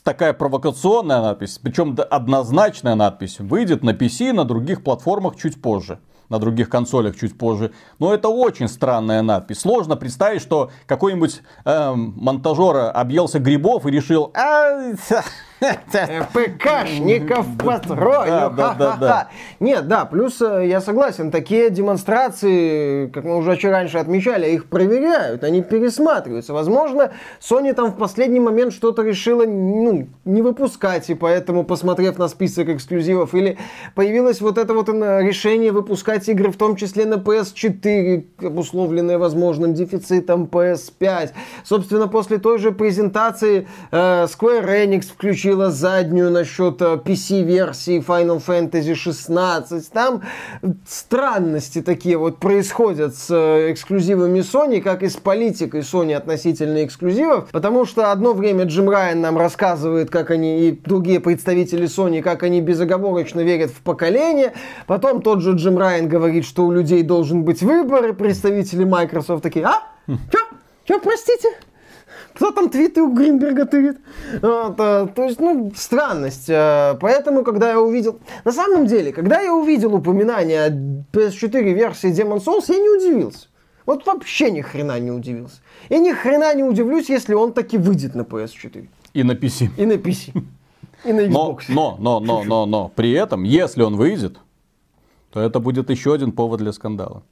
такая 0.00 0.32
провокационная 0.32 1.20
надпись, 1.20 1.58
причем 1.62 1.96
однозначная 2.10 2.94
надпись, 2.94 3.40
выйдет 3.40 3.82
на 3.82 3.90
PC 3.90 4.32
на 4.32 4.44
других 4.44 4.82
платформах 4.84 5.36
чуть 5.36 5.60
позже 5.60 5.98
на 6.32 6.38
других 6.38 6.70
консолях 6.70 7.14
чуть 7.14 7.36
позже. 7.36 7.72
Но 7.98 8.14
это 8.14 8.30
очень 8.30 8.66
странная 8.66 9.20
надпись. 9.20 9.60
Сложно 9.60 9.96
представить, 9.96 10.40
что 10.40 10.70
какой-нибудь 10.86 11.42
э, 11.66 11.92
монтажер 11.94 12.90
объелся 12.94 13.38
грибов 13.38 13.84
и 13.84 13.90
решил, 13.90 14.32
ПКшников 16.32 17.46
построю. 17.58 18.26
Да, 18.26 18.48
да, 18.50 18.74
да, 18.74 18.96
да. 19.00 19.28
Нет, 19.60 19.86
да, 19.86 20.04
плюс 20.04 20.40
э, 20.42 20.66
я 20.66 20.80
согласен, 20.80 21.30
такие 21.30 21.70
демонстрации, 21.70 23.06
как 23.08 23.24
мы 23.24 23.36
уже 23.36 23.56
раньше 23.62 23.98
отмечали, 23.98 24.50
их 24.50 24.66
проверяют, 24.66 25.44
они 25.44 25.62
пересматриваются. 25.62 26.52
Возможно, 26.52 27.12
Sony 27.40 27.72
там 27.74 27.92
в 27.92 27.96
последний 27.96 28.40
момент 28.40 28.72
что-то 28.72 29.02
решила 29.02 29.44
ну, 29.44 30.08
не 30.24 30.42
выпускать, 30.42 31.08
и 31.10 31.14
поэтому, 31.14 31.64
посмотрев 31.64 32.18
на 32.18 32.28
список 32.28 32.68
эксклюзивов, 32.68 33.34
или 33.34 33.58
появилось 33.94 34.40
вот 34.40 34.58
это 34.58 34.74
вот 34.74 34.88
решение 34.88 35.70
выпускать 35.72 36.28
игры, 36.28 36.50
в 36.50 36.56
том 36.56 36.76
числе 36.76 37.06
на 37.06 37.14
PS4, 37.14 38.46
обусловленное 38.46 39.18
возможным 39.18 39.74
дефицитом 39.74 40.44
PS5. 40.44 41.30
Собственно, 41.64 42.08
после 42.08 42.38
той 42.38 42.58
же 42.58 42.72
презентации 42.72 43.68
э, 43.90 44.24
Square 44.24 44.66
Enix 44.66 45.02
включил 45.02 45.51
включила 45.52 45.70
заднюю 45.70 46.30
насчет 46.30 46.80
PC-версии 46.80 47.98
э, 47.98 48.00
Final 48.00 48.42
Fantasy 48.44 48.94
16. 48.94 49.90
Там 49.90 50.22
странности 50.88 51.82
такие 51.82 52.16
вот 52.16 52.38
происходят 52.38 53.14
с 53.14 53.26
э, 53.30 53.72
эксклюзивами 53.72 54.40
Sony, 54.40 54.80
как 54.80 55.02
и 55.02 55.10
с 55.10 55.16
политикой 55.16 55.80
Sony 55.80 56.14
относительно 56.14 56.84
эксклюзивов, 56.84 57.50
потому 57.50 57.84
что 57.84 58.12
одно 58.12 58.32
время 58.32 58.64
Джим 58.64 58.88
Райан 58.88 59.20
нам 59.20 59.36
рассказывает, 59.36 60.08
как 60.10 60.30
они 60.30 60.68
и 60.68 60.72
другие 60.72 61.20
представители 61.20 61.84
Sony, 61.84 62.22
как 62.22 62.42
они 62.42 62.62
безоговорочно 62.62 63.40
верят 63.40 63.70
в 63.70 63.82
поколение, 63.82 64.54
потом 64.86 65.20
тот 65.20 65.42
же 65.42 65.52
Джим 65.52 65.76
Райан 65.76 66.08
говорит, 66.08 66.46
что 66.46 66.64
у 66.64 66.72
людей 66.72 67.02
должен 67.02 67.42
быть 67.42 67.60
выбор, 67.62 68.06
и 68.06 68.12
представители 68.12 68.84
Microsoft 68.84 69.42
такие, 69.42 69.66
а? 69.66 69.82
Чё? 70.06 70.38
Чё, 70.84 70.98
простите? 70.98 71.48
Кто 72.34 72.50
там 72.50 72.70
твиты 72.70 73.02
у 73.02 73.12
Гринберга 73.12 73.66
тырит? 73.66 73.98
Вот, 74.40 74.74
а, 74.78 75.06
то 75.06 75.24
есть, 75.24 75.40
ну, 75.40 75.72
странность. 75.76 76.48
А, 76.50 76.94
поэтому, 77.00 77.44
когда 77.44 77.70
я 77.70 77.80
увидел... 77.80 78.18
На 78.44 78.52
самом 78.52 78.86
деле, 78.86 79.12
когда 79.12 79.40
я 79.40 79.54
увидел 79.54 79.94
упоминание 79.94 80.64
о 80.64 80.70
PS4 80.70 81.72
версии 81.72 82.10
Demon 82.10 82.38
Souls, 82.38 82.64
я 82.68 82.78
не 82.78 82.88
удивился. 82.88 83.48
Вот 83.86 84.06
вообще 84.06 84.50
ни 84.50 84.60
хрена 84.60 84.98
не 85.00 85.10
удивился. 85.10 85.60
И 85.88 85.98
ни 85.98 86.12
хрена 86.12 86.54
не 86.54 86.62
удивлюсь, 86.62 87.08
если 87.08 87.34
он 87.34 87.52
таки 87.52 87.78
выйдет 87.78 88.14
на 88.14 88.22
PS4. 88.22 88.88
И 89.14 89.22
на 89.22 89.32
PC. 89.32 89.70
И 89.76 89.86
на 89.86 89.94
PC. 89.94 90.42
И 91.04 91.12
на 91.12 91.20
Xbox. 91.20 91.64
Но, 91.68 91.96
но, 91.98 92.20
но, 92.20 92.20
но, 92.20 92.44
но, 92.44 92.66
но, 92.66 92.92
при 92.94 93.12
этом, 93.12 93.42
если 93.42 93.82
он 93.82 93.96
выйдет, 93.96 94.38
то 95.32 95.40
это 95.40 95.60
будет 95.60 95.90
еще 95.90 96.14
один 96.14 96.32
повод 96.32 96.60
для 96.60 96.72
скандала. 96.72 97.22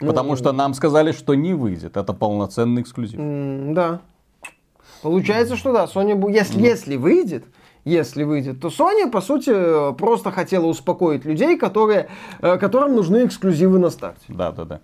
Ну, 0.00 0.08
Потому 0.08 0.36
что 0.36 0.52
нам 0.52 0.74
сказали, 0.74 1.12
что 1.12 1.34
не 1.34 1.54
выйдет. 1.54 1.96
Это 1.96 2.12
полноценный 2.12 2.82
эксклюзив. 2.82 3.18
Да. 3.74 4.00
Получается, 5.02 5.56
что 5.56 5.72
да, 5.72 5.84
Sony, 5.84 6.32
если, 6.32 6.60
если 6.60 6.96
выйдет, 6.96 7.44
если 7.84 8.24
выйдет, 8.24 8.60
то 8.60 8.68
Sony, 8.68 9.10
по 9.10 9.20
сути, 9.20 9.94
просто 9.96 10.30
хотела 10.30 10.66
успокоить 10.66 11.24
людей, 11.24 11.56
которые, 11.56 12.08
э, 12.40 12.58
которым 12.58 12.94
нужны 12.96 13.24
эксклюзивы 13.24 13.78
на 13.78 13.90
старте. 13.90 14.24
Да, 14.28 14.52
да, 14.52 14.64
да. 14.64 14.80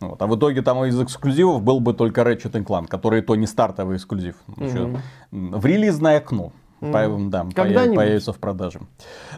Вот. 0.00 0.20
А 0.22 0.26
в 0.26 0.36
итоге 0.36 0.62
там 0.62 0.84
из 0.84 1.00
эксклюзивов 1.00 1.62
был 1.62 1.80
бы 1.80 1.92
только 1.92 2.22
Ratchet 2.22 2.64
Clank, 2.64 2.86
который 2.86 3.20
то 3.20 3.34
не 3.36 3.46
стартовый 3.46 3.96
эксклюзив. 3.96 4.36
Угу. 4.56 5.58
В 5.58 5.66
релизное 5.66 6.18
окно. 6.18 6.52
Mm. 6.80 6.92
Да, 7.30 7.44
появится 7.96 8.32
в 8.32 8.38
продаже. 8.38 8.80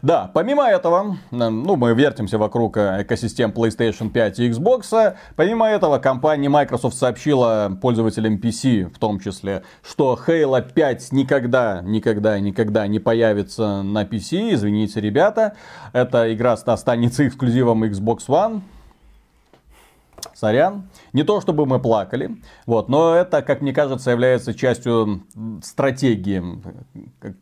Да, 0.02 0.30
помимо 0.32 0.68
этого, 0.68 1.16
ну, 1.30 1.76
мы 1.76 1.94
вертимся 1.94 2.36
вокруг 2.38 2.76
э, 2.76 3.02
экосистем 3.02 3.50
PlayStation 3.50 4.10
5 4.10 4.38
и 4.40 4.50
Xbox. 4.50 5.14
Помимо 5.36 5.66
этого, 5.66 5.98
компания 5.98 6.48
Microsoft 6.48 6.96
сообщила 6.96 7.78
пользователям 7.80 8.36
PC, 8.36 8.92
в 8.92 8.98
том 8.98 9.20
числе, 9.20 9.62
что 9.82 10.18
Halo 10.26 10.62
5 10.72 11.12
никогда, 11.12 11.80
никогда, 11.82 12.38
никогда 12.38 12.86
не 12.86 12.98
появится 12.98 13.82
на 13.82 14.04
PC. 14.04 14.54
Извините, 14.54 15.00
ребята. 15.00 15.54
Эта 15.92 16.32
игра 16.34 16.52
останется 16.52 17.26
эксклюзивом 17.26 17.84
Xbox 17.84 18.26
One. 18.28 18.60
Сорян. 20.34 20.88
Не 21.12 21.22
то 21.22 21.40
чтобы 21.40 21.66
мы 21.66 21.80
плакали, 21.80 22.36
вот, 22.66 22.88
но 22.88 23.14
это, 23.14 23.42
как 23.42 23.60
мне 23.60 23.72
кажется, 23.72 24.10
является 24.10 24.54
частью 24.54 25.24
стратегии 25.62 26.42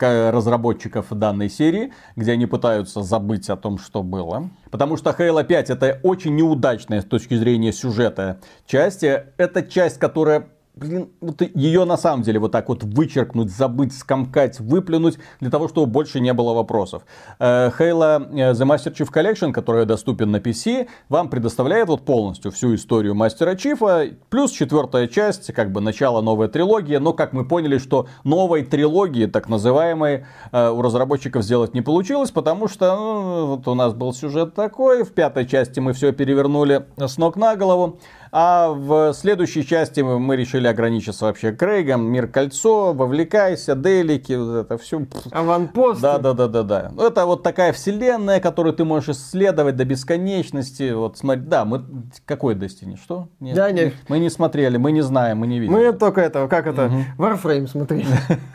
разработчиков 0.01 1.07
данной 1.11 1.49
серии, 1.49 1.93
где 2.17 2.33
они 2.33 2.47
пытаются 2.47 3.03
забыть 3.03 3.49
о 3.51 3.57
том, 3.57 3.79
что 3.79 4.03
было. 4.03 4.51
Потому 4.71 4.97
что 4.97 5.11
Halo 5.11 5.45
5 5.45 5.71
это 5.71 6.01
очень 6.03 6.37
неудачная 6.37 7.01
с 7.01 7.05
точки 7.05 7.35
зрения 7.35 7.73
сюжета 7.73 8.41
часть. 8.67 9.03
Это 9.03 9.63
часть, 9.63 9.99
которая 9.99 10.49
блин, 10.79 11.11
вот 11.21 11.43
ее 11.43 11.85
на 11.85 11.97
самом 11.97 12.23
деле 12.23 12.39
вот 12.39 12.53
так 12.53 12.69
вот 12.69 12.83
вычеркнуть, 12.83 13.51
забыть, 13.51 13.97
скомкать, 13.97 14.61
выплюнуть, 14.61 15.19
для 15.41 15.51
того, 15.51 15.69
чтобы 15.69 15.87
больше 15.87 16.21
не 16.21 16.33
было 16.33 16.55
вопросов. 16.55 17.03
Э, 17.39 17.71
Halo 17.79 18.29
э, 18.33 18.53
The 18.53 18.67
Master 18.67 18.95
Chief 18.95 19.13
Collection, 19.13 19.53
который 19.53 19.87
доступен 19.87 20.31
на 20.31 20.37
PC, 20.37 20.89
вам 21.09 21.29
предоставляет 21.29 21.89
вот 21.89 22.05
полностью 22.05 22.51
всю 22.51 22.75
историю 22.75 23.15
Мастера 23.15 23.55
Чифа, 23.55 24.09
плюс 24.31 24.53
четвертая 24.53 25.09
часть, 25.09 25.53
как 25.53 25.73
бы 25.73 25.81
начало 25.81 26.21
новой 26.21 26.49
трилогии, 26.49 26.97
но 26.97 27.13
как 27.13 27.33
мы 27.33 27.47
поняли, 27.47 27.79
что 27.79 28.07
новой 28.25 28.65
трилогии, 28.65 29.27
так 29.27 29.49
называемой, 29.49 30.27
э, 30.53 30.71
у 30.71 30.83
разработчиков 30.83 31.43
сделать 31.43 31.75
не 31.75 31.83
получилось, 31.83 32.31
потому 32.31 32.69
что 32.69 32.97
ну, 32.97 33.47
вот 33.47 33.69
у 33.69 33.75
нас 33.75 33.95
был 33.95 34.13
сюжет 34.13 34.55
такой, 34.55 35.05
в 35.05 35.13
пятой 35.13 35.47
части 35.47 35.81
мы 35.81 35.93
все 35.93 36.13
перевернули 36.13 36.87
с 36.97 37.19
ног 37.19 37.37
на 37.37 37.57
голову, 37.57 37.99
а 38.33 38.71
в 38.71 39.13
следующей 39.15 39.67
части 39.67 40.01
мы 40.01 40.37
решили 40.37 40.67
ограничиться 40.67 41.25
вообще 41.25 41.53
Крейгом, 41.53 42.03
Мир 42.11 42.29
Кольцо, 42.29 42.93
Вовлекайся, 42.93 43.75
Делики, 43.75 44.33
вот 44.33 44.57
это 44.57 44.79
все. 44.79 45.07
Аванпост. 45.31 46.01
Да, 46.01 46.19
да, 46.19 46.33
да, 46.35 46.49
да, 46.49 46.63
да. 46.63 46.93
Это 46.99 47.27
вот 47.27 47.43
такая 47.43 47.73
вселенная, 47.73 48.41
которую 48.41 48.75
ты 48.75 48.85
можешь 48.85 49.17
исследовать 49.17 49.77
до 49.77 49.85
бесконечности. 49.85 50.93
Вот 50.93 51.19
смотри, 51.19 51.45
да, 51.45 51.65
мы 51.65 51.85
какой 52.27 52.55
Destiny, 52.55 52.97
что? 52.97 53.29
Нет, 53.41 53.57
да, 53.57 53.71
нет. 53.71 53.95
Мы 54.09 54.19
не 54.19 54.31
смотрели, 54.31 54.77
мы 54.77 54.93
не 54.93 55.03
знаем, 55.03 55.39
мы 55.39 55.47
не 55.47 55.59
видели. 55.59 55.75
Мы 55.75 55.93
только 55.93 56.21
этого, 56.21 56.49
как 56.49 56.67
это, 56.67 56.87
угу. 56.87 57.25
Warframe 57.25 57.67
смотрели. 57.67 58.07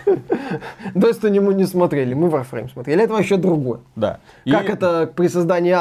Destiny 0.93 1.39
мы 1.39 1.53
не 1.53 1.65
смотрели, 1.65 2.13
мы 2.13 2.29
Warframe 2.29 2.71
смотрели. 2.71 3.03
Это 3.03 3.13
вообще 3.13 3.37
другое. 3.37 3.79
Да. 3.95 4.19
Как 4.45 4.69
это 4.69 5.11
при 5.13 5.27
создании 5.27 5.73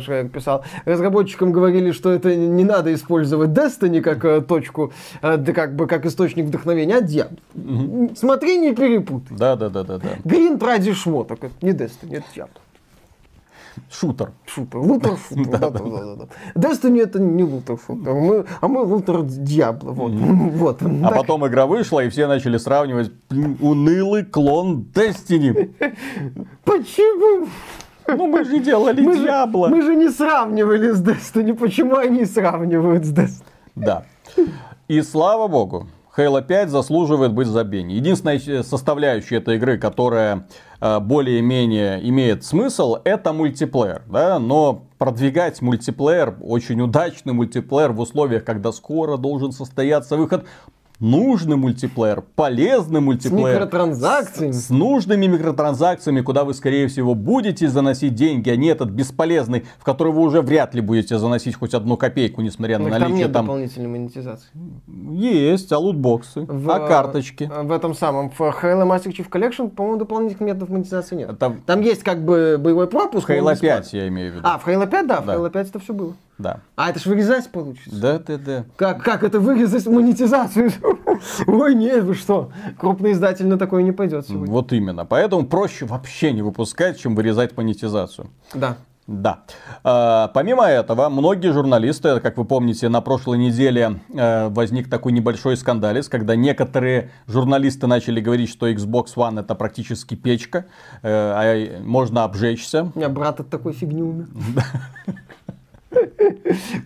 Шрек 0.00 0.32
писал. 0.32 0.64
Разработчикам 0.84 1.52
говорили, 1.52 1.92
что 1.92 2.12
это 2.12 2.34
не 2.34 2.64
надо 2.64 2.92
использовать 2.92 3.35
использовать 3.36 3.50
Destiny 3.50 4.00
как 4.00 4.24
э, 4.24 4.40
точку, 4.40 4.92
э, 5.22 5.36
да, 5.36 5.52
как 5.52 5.76
бы 5.76 5.86
как 5.86 6.06
источник 6.06 6.46
вдохновения, 6.46 6.96
а 6.96 7.00
Diablo. 7.00 7.38
Угу. 7.54 8.16
Смотри, 8.16 8.58
не 8.58 8.74
перепутай. 8.74 9.36
Да, 9.36 9.56
да, 9.56 9.68
да, 9.68 9.82
да, 9.84 9.98
да. 9.98 10.08
Гринт 10.24 10.62
ради 10.62 10.92
шмоток, 10.92 11.44
это 11.44 11.54
не 11.62 11.70
Destiny, 11.72 12.16
это 12.16 12.26
Diablo. 12.34 12.60
Шутер. 13.90 14.30
Шутер. 14.46 14.78
Лутер 14.78 15.18
шутер. 15.28 15.58
да, 15.58 15.70
да, 15.70 15.78
да, 15.78 15.80
да, 15.80 16.16
да. 16.16 16.26
Destiny 16.54 17.02
это 17.02 17.20
не 17.20 17.44
лутер 17.44 17.78
шутер. 17.78 18.14
Мы, 18.14 18.46
а 18.62 18.68
мы 18.68 18.80
лутер 18.80 19.22
Диабло. 19.22 19.90
Вот. 19.90 20.12
вот. 20.12 20.82
А 20.82 21.08
так. 21.08 21.14
потом 21.14 21.46
игра 21.46 21.66
вышла, 21.66 22.02
и 22.02 22.08
все 22.08 22.26
начали 22.26 22.56
сравнивать 22.56 23.12
унылый 23.60 24.24
клон 24.24 24.86
Destiny. 24.94 25.74
Почему? 26.64 27.48
Ну 28.08 28.26
мы 28.26 28.44
же 28.44 28.58
делали 28.60 29.00
мы 29.00 29.18
Диабло. 29.18 29.68
Же, 29.68 29.74
мы 29.74 29.82
же 29.82 29.96
не 29.96 30.08
сравнивали 30.08 30.92
с 30.92 31.02
Destiny. 31.02 31.54
Почему 31.54 31.96
они 31.96 32.24
сравнивают 32.24 33.04
с 33.04 33.12
Destiny? 33.12 33.44
Да. 33.74 34.04
И 34.88 35.02
слава 35.02 35.48
богу, 35.48 35.88
Halo 36.16 36.42
5 36.42 36.70
заслуживает 36.70 37.32
быть 37.34 37.46
забвением. 37.46 37.96
Единственная 37.98 38.62
составляющая 38.62 39.36
этой 39.36 39.56
игры, 39.56 39.76
которая 39.76 40.46
э, 40.80 40.98
более-менее 41.00 42.08
имеет 42.08 42.42
смысл, 42.42 42.96
это 43.04 43.34
мультиплеер. 43.34 44.02
Да? 44.06 44.38
Но 44.38 44.86
продвигать 44.96 45.60
мультиплеер, 45.60 46.36
очень 46.40 46.80
удачный 46.80 47.34
мультиплеер 47.34 47.92
в 47.92 48.00
условиях, 48.00 48.44
когда 48.44 48.72
скоро 48.72 49.18
должен 49.18 49.52
состояться 49.52 50.16
выход 50.16 50.46
нужный 51.00 51.56
мультиплеер, 51.56 52.22
полезный 52.34 53.00
мультиплеер. 53.00 53.48
С 53.48 53.54
микротранзакциями. 53.54 54.52
С, 54.52 54.66
с 54.66 54.70
нужными 54.70 55.26
микротранзакциями, 55.26 56.20
куда 56.20 56.44
вы, 56.44 56.54
скорее 56.54 56.88
всего, 56.88 57.14
будете 57.14 57.68
заносить 57.68 58.14
деньги, 58.14 58.50
а 58.50 58.56
не 58.56 58.68
этот 58.68 58.90
бесполезный, 58.90 59.64
в 59.78 59.84
который 59.84 60.12
вы 60.12 60.22
уже 60.22 60.42
вряд 60.42 60.74
ли 60.74 60.80
будете 60.80 61.18
заносить 61.18 61.56
хоть 61.56 61.74
одну 61.74 61.96
копейку, 61.96 62.40
несмотря 62.42 62.78
на 62.78 62.88
наличие 62.88 63.08
там... 63.08 63.16
нет 63.16 63.32
там... 63.32 63.46
дополнительной 63.46 63.88
монетизации. 63.88 64.48
Есть, 65.12 65.72
а 65.72 65.78
лутбоксы, 65.78 66.46
в, 66.46 66.70
а 66.70 66.86
карточки. 66.86 67.50
В 67.54 67.72
этом 67.72 67.94
самом, 67.94 68.30
в 68.30 68.40
Halo 68.40 68.86
Master 68.86 69.12
Chief 69.12 69.28
Collection, 69.28 69.70
по-моему, 69.70 69.98
дополнительных 69.98 70.40
методов 70.40 70.70
монетизации 70.70 71.16
нет. 71.16 71.38
Там, 71.38 71.60
там 71.66 71.80
есть 71.80 72.02
как 72.02 72.24
бы 72.24 72.56
боевой 72.58 72.86
пропуск. 72.86 73.28
В 73.28 73.30
Halo 73.30 73.58
5 73.58 73.92
я 73.92 74.08
имею 74.08 74.32
в 74.32 74.34
виду. 74.36 74.46
А, 74.46 74.58
в 74.58 74.66
Halo 74.66 74.88
5, 74.88 75.06
да, 75.06 75.20
в 75.20 75.26
да. 75.26 75.34
Halo 75.34 75.50
5 75.50 75.68
это 75.68 75.78
все 75.78 75.92
было. 75.92 76.14
Да. 76.38 76.60
А 76.76 76.90
это 76.90 77.00
же 77.00 77.08
вырезать 77.08 77.50
получится. 77.50 77.98
Да, 77.98 78.18
да, 78.18 78.36
да. 78.36 78.64
Как, 78.76 79.02
как 79.02 79.24
это 79.24 79.40
вырезать 79.40 79.86
монетизацию? 79.86 80.70
Ой, 81.46 81.74
нет, 81.74 82.04
вы 82.04 82.14
что? 82.14 82.50
Крупный 82.78 83.12
издатель 83.12 83.46
на 83.46 83.58
такое 83.58 83.82
не 83.82 83.92
пойдет 83.92 84.26
сегодня. 84.26 84.52
Вот 84.52 84.72
именно. 84.72 85.06
Поэтому 85.06 85.46
проще 85.46 85.86
вообще 85.86 86.32
не 86.32 86.42
выпускать, 86.42 86.98
чем 86.98 87.14
вырезать 87.14 87.56
монетизацию. 87.56 88.28
Да. 88.52 88.76
Да. 89.06 89.44
А, 89.84 90.28
помимо 90.34 90.64
этого, 90.64 91.08
многие 91.08 91.52
журналисты, 91.52 92.18
как 92.18 92.36
вы 92.36 92.44
помните, 92.44 92.88
на 92.88 93.00
прошлой 93.00 93.38
неделе 93.38 94.00
э, 94.12 94.48
возник 94.48 94.90
такой 94.90 95.12
небольшой 95.12 95.56
скандалец, 95.56 96.08
когда 96.08 96.34
некоторые 96.34 97.12
журналисты 97.28 97.86
начали 97.86 98.20
говорить, 98.20 98.50
что 98.50 98.68
Xbox 98.68 99.14
One 99.14 99.40
это 99.40 99.54
практически 99.54 100.16
печка, 100.16 100.66
э, 101.02 101.08
а 101.08 101.80
можно 101.82 102.24
обжечься. 102.24 102.90
У 102.94 102.98
меня 102.98 103.08
брат 103.08 103.38
от 103.38 103.48
такой 103.48 103.74
фигни 103.74 104.02
умер. 104.02 104.26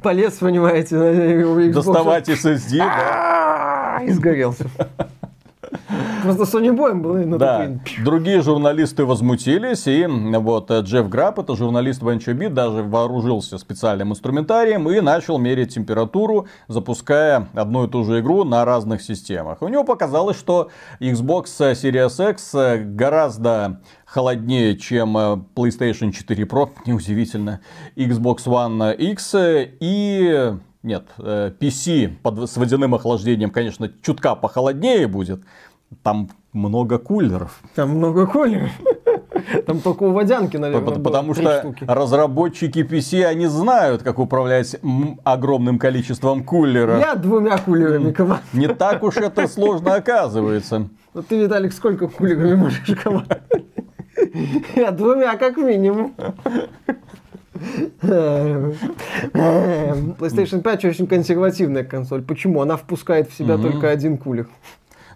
Полез, 0.03 0.35
понимаете, 0.35 0.96
на 0.96 1.11
Xbox. 1.11 1.73
Доставать 1.73 2.29
SSD. 2.29 2.79
да. 2.79 3.96
А, 3.99 4.03
И 4.05 4.11
сгорелся. 4.11 4.66
Просто 6.23 6.42
Sony 6.42 6.75
Boy 6.77 6.94
был 6.94 7.14
на 7.27 7.38
Да, 7.38 7.59
такой... 7.59 7.81
другие 8.05 8.42
журналисты 8.42 9.05
возмутились, 9.05 9.87
и 9.87 10.07
вот 10.07 10.70
э, 10.70 10.81
Джефф 10.81 11.09
Граб, 11.09 11.38
это 11.38 11.57
журналист 11.57 12.03
VentureBeat, 12.03 12.51
даже 12.51 12.83
вооружился 12.83 13.57
специальным 13.59 14.11
инструментарием 14.11 14.88
и 14.90 15.01
начал 15.01 15.38
мерить 15.38 15.75
температуру, 15.75 16.46
запуская 16.68 17.49
одну 17.55 17.85
и 17.87 17.88
ту 17.88 18.05
же 18.05 18.20
игру 18.20 18.44
на 18.44 18.64
разных 18.64 19.03
системах. 19.03 19.62
У 19.62 19.68
него 19.68 19.85
показалось, 19.85 20.38
что 20.38 20.70
Xbox 21.01 21.44
Series 21.44 22.31
X 22.31 22.55
э, 22.55 22.79
гораздо 22.79 23.81
холоднее, 24.11 24.77
чем 24.77 25.16
э, 25.16 25.38
PlayStation 25.55 26.11
4 26.11 26.44
Pro, 26.44 26.70
неудивительно, 26.87 27.61
Xbox 27.96 28.44
One 28.46 28.94
X 28.96 29.35
э, 29.35 29.70
и 29.81 30.53
нет, 30.83 31.05
э, 31.18 31.53
PC 31.59 32.16
под, 32.23 32.51
с 32.51 32.57
водяным 32.57 32.94
охлаждением, 32.94 33.51
конечно, 33.51 33.90
чутка 34.03 34.35
похолоднее 34.35 35.07
будет. 35.07 35.42
Там 36.03 36.31
много 36.53 36.99
кулеров. 36.99 37.61
Там 37.75 37.90
много 37.90 38.27
колеров. 38.27 38.70
Там 39.66 39.81
только 39.81 40.05
у 40.05 40.12
водянки, 40.12 40.57
наверное, 40.57 41.01
Потому 41.01 41.35
что 41.35 41.61
штуки. 41.61 41.85
разработчики 41.87 42.81
PC, 42.81 43.25
они 43.25 43.46
знают, 43.46 44.03
как 44.03 44.18
управлять 44.18 44.77
огромным 45.25 45.79
количеством 45.79 46.44
кулеров. 46.44 47.01
Я 47.01 47.14
двумя 47.14 47.59
кулерами 47.59 48.12
команд. 48.12 48.42
Не 48.53 48.68
так 48.68 49.03
уж 49.03 49.16
это 49.16 49.46
сложно 49.49 49.94
оказывается. 49.94 50.88
Вот 51.12 51.27
ты, 51.27 51.42
Виталик, 51.42 51.73
сколько 51.73 52.07
кулерами 52.07 52.55
можешь 52.55 52.96
команд? 53.03 53.42
Я 54.77 54.90
двумя, 54.90 55.37
как 55.37 55.57
минимум. 55.57 56.14
PlayStation 60.19 60.62
5 60.62 60.85
очень 60.87 61.07
консервативная 61.07 61.85
консоль. 61.85 62.23
Почему? 62.23 62.62
Она 62.62 62.77
впускает 62.77 63.31
в 63.31 63.37
себя 63.37 63.59
только 63.59 63.90
один 63.90 64.19
кулер. 64.19 64.49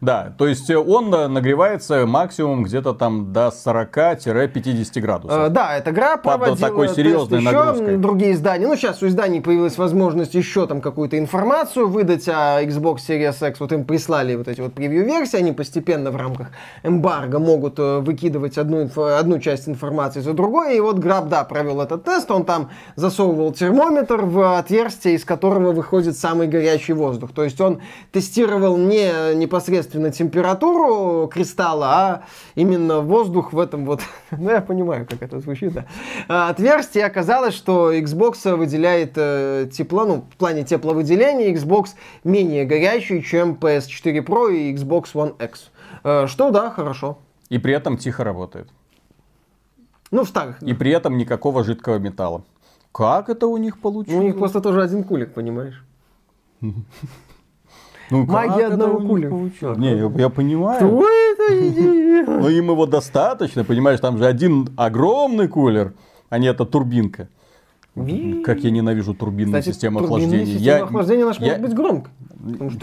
Да, 0.04 0.34
то 0.36 0.46
есть 0.46 0.68
э, 0.70 0.76
он 0.76 1.12
э, 1.14 1.28
нагревается 1.28 2.04
максимум 2.06 2.64
где-то 2.64 2.92
там 2.92 3.32
до 3.32 3.48
40-50 3.48 5.00
градусов. 5.00 5.46
Э, 5.46 5.48
Да, 5.48 5.76
эта 5.76 5.90
игра 5.90 6.16
Под 6.16 6.22
проводила 6.22 6.56
такой 6.58 6.88
серьезной 6.88 7.40
еще, 7.40 7.50
нагрузкой. 7.50 7.96
другие 7.96 8.32
издания. 8.32 8.66
Ну, 8.66 8.76
сейчас 8.76 9.02
у 9.02 9.06
изданий 9.06 9.40
появилась 9.40 9.78
возможность 9.78 10.34
еще 10.34 10.66
там 10.66 10.80
какую-то 10.80 11.18
информацию 11.18 11.88
выдать 11.88 12.28
о 12.28 12.62
Xbox 12.62 12.98
Series 13.08 13.48
X. 13.48 13.60
Вот 13.60 13.72
им 13.72 13.84
прислали 13.84 14.34
вот 14.34 14.48
эти 14.48 14.60
вот 14.60 14.74
превью-версии, 14.74 15.36
они 15.38 15.52
постепенно 15.52 16.10
в 16.10 16.16
рамках 16.16 16.48
эмбарго 16.82 17.38
могут 17.38 17.78
э, 17.78 18.00
выкидывать 18.00 18.58
одну, 18.58 18.84
инфо- 18.84 19.18
одну 19.18 19.38
часть 19.38 19.68
информации 19.68 20.20
за 20.20 20.32
другой. 20.34 20.76
И 20.76 20.80
вот 20.80 20.98
Граб, 20.98 21.28
да, 21.28 21.44
провел 21.44 21.80
этот 21.80 22.04
тест, 22.04 22.30
он 22.30 22.44
там 22.44 22.70
засовывал 22.96 23.52
термометр 23.52 24.22
в 24.22 24.58
отверстие, 24.58 25.14
из 25.14 25.24
которого 25.24 25.72
выходит 25.72 26.16
самый 26.16 26.46
горячий 26.48 26.92
воздух. 26.92 27.30
То 27.32 27.44
есть 27.44 27.60
он 27.60 27.80
тестировал 28.12 28.76
не 28.76 29.34
непосредственно 29.34 29.93
температуру 30.10 31.28
кристалла, 31.28 31.86
а 31.86 32.24
именно 32.54 33.00
воздух 33.00 33.52
в 33.52 33.58
этом 33.58 33.84
вот, 33.84 34.00
ну 34.30 34.50
я 34.50 34.60
понимаю, 34.60 35.06
как 35.08 35.22
это 35.22 35.40
звучит, 35.40 35.72
да. 35.72 35.86
А, 36.28 36.48
Отверстие 36.50 37.04
оказалось, 37.04 37.54
что 37.54 37.92
Xbox 37.92 38.56
выделяет 38.56 39.12
э, 39.16 39.68
тепло, 39.72 40.04
ну, 40.04 40.24
в 40.30 40.36
плане 40.36 40.64
тепловыделения 40.64 41.52
Xbox 41.54 41.90
менее 42.24 42.64
горячий, 42.64 43.22
чем 43.22 43.54
PS4 43.54 44.24
Pro 44.24 44.54
и 44.54 44.74
Xbox 44.74 45.12
One 45.14 45.34
X. 45.44 45.70
Э, 46.04 46.26
Что, 46.26 46.50
да, 46.50 46.70
хорошо. 46.70 47.18
И 47.48 47.58
при 47.58 47.74
этом 47.74 47.96
тихо 47.96 48.24
работает. 48.24 48.68
Ну, 50.10 50.24
в 50.24 50.28
старых. 50.28 50.62
И 50.62 50.74
при 50.74 50.90
этом 50.92 51.16
никакого 51.18 51.64
жидкого 51.64 51.98
металла. 51.98 52.44
Как 52.92 53.28
это 53.28 53.46
у 53.48 53.56
них 53.56 53.78
получилось? 53.80 54.20
У 54.20 54.22
них 54.22 54.38
просто 54.38 54.60
тоже 54.60 54.82
один 54.82 55.02
кулик, 55.02 55.34
понимаешь? 55.34 55.84
Ну, 58.10 58.24
магия 58.26 58.66
одного 58.66 58.98
получилось? 59.00 59.78
Не, 59.78 59.96
я, 59.96 60.10
я 60.16 60.28
понимаю. 60.28 60.78
Что 60.78 61.06
это? 61.08 62.30
Но 62.40 62.48
им 62.48 62.70
его 62.70 62.86
достаточно, 62.86 63.64
понимаешь, 63.64 64.00
там 64.00 64.18
же 64.18 64.26
один 64.26 64.68
огромный 64.76 65.48
кулер, 65.48 65.94
а 66.30 66.38
не 66.38 66.46
эта 66.48 66.64
турбинка. 66.64 67.28
Как 68.44 68.58
я 68.60 68.70
ненавижу 68.70 69.14
турбинную 69.14 69.60
Кстати, 69.60 69.74
систему 69.74 70.00
охлаждения. 70.00 70.46
система 70.46 70.78
Я- 70.78 70.84
охлаждения 70.84 71.24
наша 71.24 71.42
я- 71.44 71.46
может 71.52 71.62
быть 71.62 71.74
громко. 71.74 72.10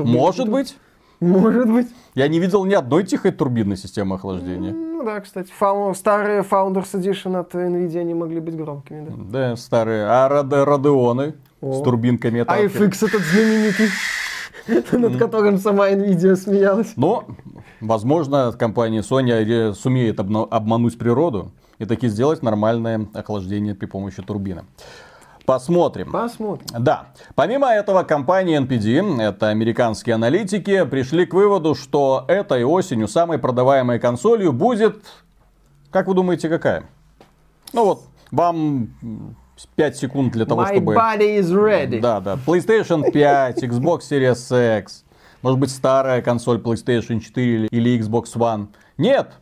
Может 0.03 0.49
быть. 0.49 0.75
Может 1.19 1.69
быть. 1.69 1.87
Я 2.15 2.27
не 2.27 2.39
видел 2.39 2.65
ни 2.65 2.73
одной 2.73 3.03
тихой 3.03 3.31
турбинной 3.31 3.77
системы 3.77 4.15
охлаждения. 4.15 4.71
Ну 4.73 5.03
да, 5.03 5.19
кстати, 5.19 5.51
фау- 5.59 5.93
старые 5.93 6.41
Founders 6.41 6.93
Edition 6.93 7.37
от 7.39 7.53
NVIDIA 7.53 7.99
они 7.99 8.13
могли 8.15 8.39
быть 8.39 8.55
громкими, 8.55 9.05
да. 9.07 9.13
Да, 9.49 9.55
старые. 9.55 10.05
А 10.07 10.27
О. 11.61 11.73
с 11.73 11.81
турбинками. 11.83 12.39
это 12.39 12.51
А 12.53 12.59
FX 12.59 13.05
этот 13.07 13.21
знаменитый, 13.21 13.89
над 14.91 15.17
которым 15.17 15.57
сама 15.57 15.89
NVIDIA 15.89 16.35
смеялась. 16.35 16.93
Но, 16.95 17.25
возможно, 17.79 18.51
компания 18.57 19.01
Sony 19.01 19.43
ре- 19.43 19.73
сумеет 19.73 20.19
обмануть 20.19 20.97
природу 20.97 21.51
и 21.79 21.85
таки 21.85 22.07
сделать 22.07 22.43
нормальное 22.43 23.07
охлаждение 23.13 23.75
при 23.75 23.85
помощи 23.87 24.21
турбины. 24.21 24.63
Посмотрим. 25.45 26.11
Посмотрим. 26.11 26.67
Да. 26.79 27.07
Помимо 27.35 27.67
этого, 27.67 28.03
компания 28.03 28.59
NPD, 28.61 29.19
это 29.21 29.49
американские 29.49 30.15
аналитики, 30.15 30.85
пришли 30.85 31.25
к 31.25 31.33
выводу, 31.33 31.73
что 31.75 32.25
этой 32.27 32.63
осенью 32.63 33.07
самой 33.07 33.39
продаваемой 33.39 33.99
консолью 33.99 34.53
будет, 34.53 35.03
как 35.89 36.07
вы 36.07 36.13
думаете, 36.13 36.47
какая? 36.47 36.83
Ну 37.73 37.85
вот, 37.85 38.03
вам 38.31 38.89
5 39.75 39.97
секунд 39.97 40.33
для 40.33 40.45
того, 40.45 40.61
My 40.63 40.71
чтобы... 40.73 40.95
body 40.95 41.39
is 41.39 41.51
ready. 41.51 41.99
Да, 41.99 42.19
да. 42.19 42.37
PlayStation 42.45 43.11
5, 43.11 43.63
Xbox 43.63 43.99
Series 44.09 44.79
X, 44.79 45.03
может 45.41 45.59
быть 45.59 45.71
старая 45.71 46.21
консоль 46.21 46.57
PlayStation 46.57 47.19
4 47.19 47.67
или 47.67 47.99
Xbox 47.99 48.35
One. 48.35 48.67
Нет, 48.97 49.33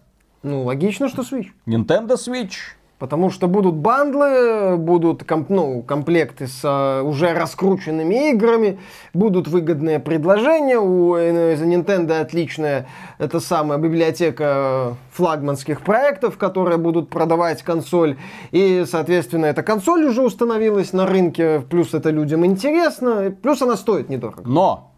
Ну, 0.41 0.63
логично, 0.63 1.09
что 1.09 1.21
Switch. 1.23 1.47
Nintendo 1.67 2.15
Switch. 2.15 2.75
Потому 2.99 3.29
что 3.29 3.47
будут 3.47 3.75
бандлы, 3.75 4.75
будут 4.75 5.23
комп- 5.23 5.49
ну, 5.49 5.81
комплекты 5.83 6.47
с 6.47 6.59
э, 6.65 7.01
уже 7.01 7.33
раскрученными 7.33 8.31
играми, 8.31 8.77
будут 9.13 9.47
выгодные 9.47 9.99
предложения. 9.99 10.77
У 10.77 11.15
э, 11.15 11.55
Nintendo 11.55 12.19
отличная 12.19 12.87
это 13.17 13.39
самая 13.39 13.79
библиотека 13.79 14.97
флагманских 15.13 15.81
проектов, 15.81 16.37
которые 16.37 16.77
будут 16.77 17.09
продавать 17.09 17.63
консоль. 17.63 18.17
И, 18.51 18.83
соответственно, 18.85 19.45
эта 19.45 19.63
консоль 19.63 20.03
уже 20.03 20.21
установилась 20.21 20.91
на 20.91 21.05
рынке, 21.05 21.61
плюс 21.61 21.93
это 21.93 22.09
людям 22.09 22.45
интересно, 22.45 23.33
плюс 23.41 23.61
она 23.61 23.77
стоит 23.77 24.09
недорого. 24.09 24.43
Но 24.45 24.91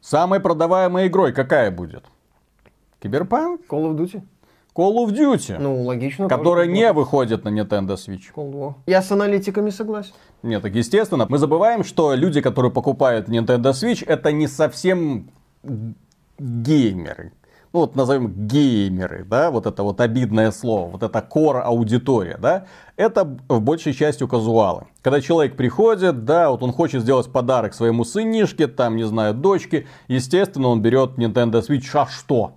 самой 0.00 0.40
продаваемой 0.40 1.08
игрой 1.08 1.34
какая 1.34 1.70
будет? 1.70 2.04
Киберпанк? 3.02 3.60
Call 3.68 3.90
of 3.90 3.96
Duty. 3.98 4.22
Call 4.74 4.94
of 5.04 5.10
Duty. 5.12 5.58
Ну, 5.58 5.82
логично. 5.82 6.28
которая 6.28 6.66
не 6.66 6.92
выходит 6.92 7.44
на 7.44 7.50
Nintendo 7.50 7.94
Switch. 7.96 8.32
Cold 8.34 8.52
War. 8.52 8.74
Я 8.86 9.02
с 9.02 9.12
аналитиками 9.12 9.70
согласен. 9.70 10.12
Нет, 10.42 10.62
так 10.62 10.74
естественно. 10.74 11.26
Мы 11.28 11.38
забываем, 11.38 11.84
что 11.84 12.14
люди, 12.14 12.40
которые 12.40 12.72
покупают 12.72 13.28
Nintendo 13.28 13.72
Switch, 13.72 14.04
это 14.06 14.32
не 14.32 14.48
совсем 14.48 15.30
геймеры. 16.38 17.32
Ну 17.72 17.80
вот 17.80 17.96
назовем 17.96 18.46
геймеры, 18.46 19.24
да, 19.24 19.50
вот 19.50 19.64
это 19.64 19.82
вот 19.82 19.98
обидное 20.02 20.50
слово, 20.50 20.90
вот 20.90 21.02
это 21.02 21.26
core 21.26 21.60
аудитория, 21.60 22.36
да, 22.38 22.66
это 22.98 23.24
в 23.48 23.60
большей 23.62 23.94
части 23.94 24.26
казуалы. 24.26 24.84
Когда 25.00 25.22
человек 25.22 25.56
приходит, 25.56 26.26
да, 26.26 26.50
вот 26.50 26.62
он 26.62 26.72
хочет 26.72 27.00
сделать 27.00 27.32
подарок 27.32 27.72
своему 27.72 28.04
сынишке, 28.04 28.66
там, 28.66 28.96
не 28.96 29.04
знаю, 29.04 29.32
дочке, 29.32 29.86
естественно, 30.06 30.68
он 30.68 30.82
берет 30.82 31.12
Nintendo 31.16 31.66
Switch, 31.66 31.88
а 31.94 32.06
что? 32.06 32.52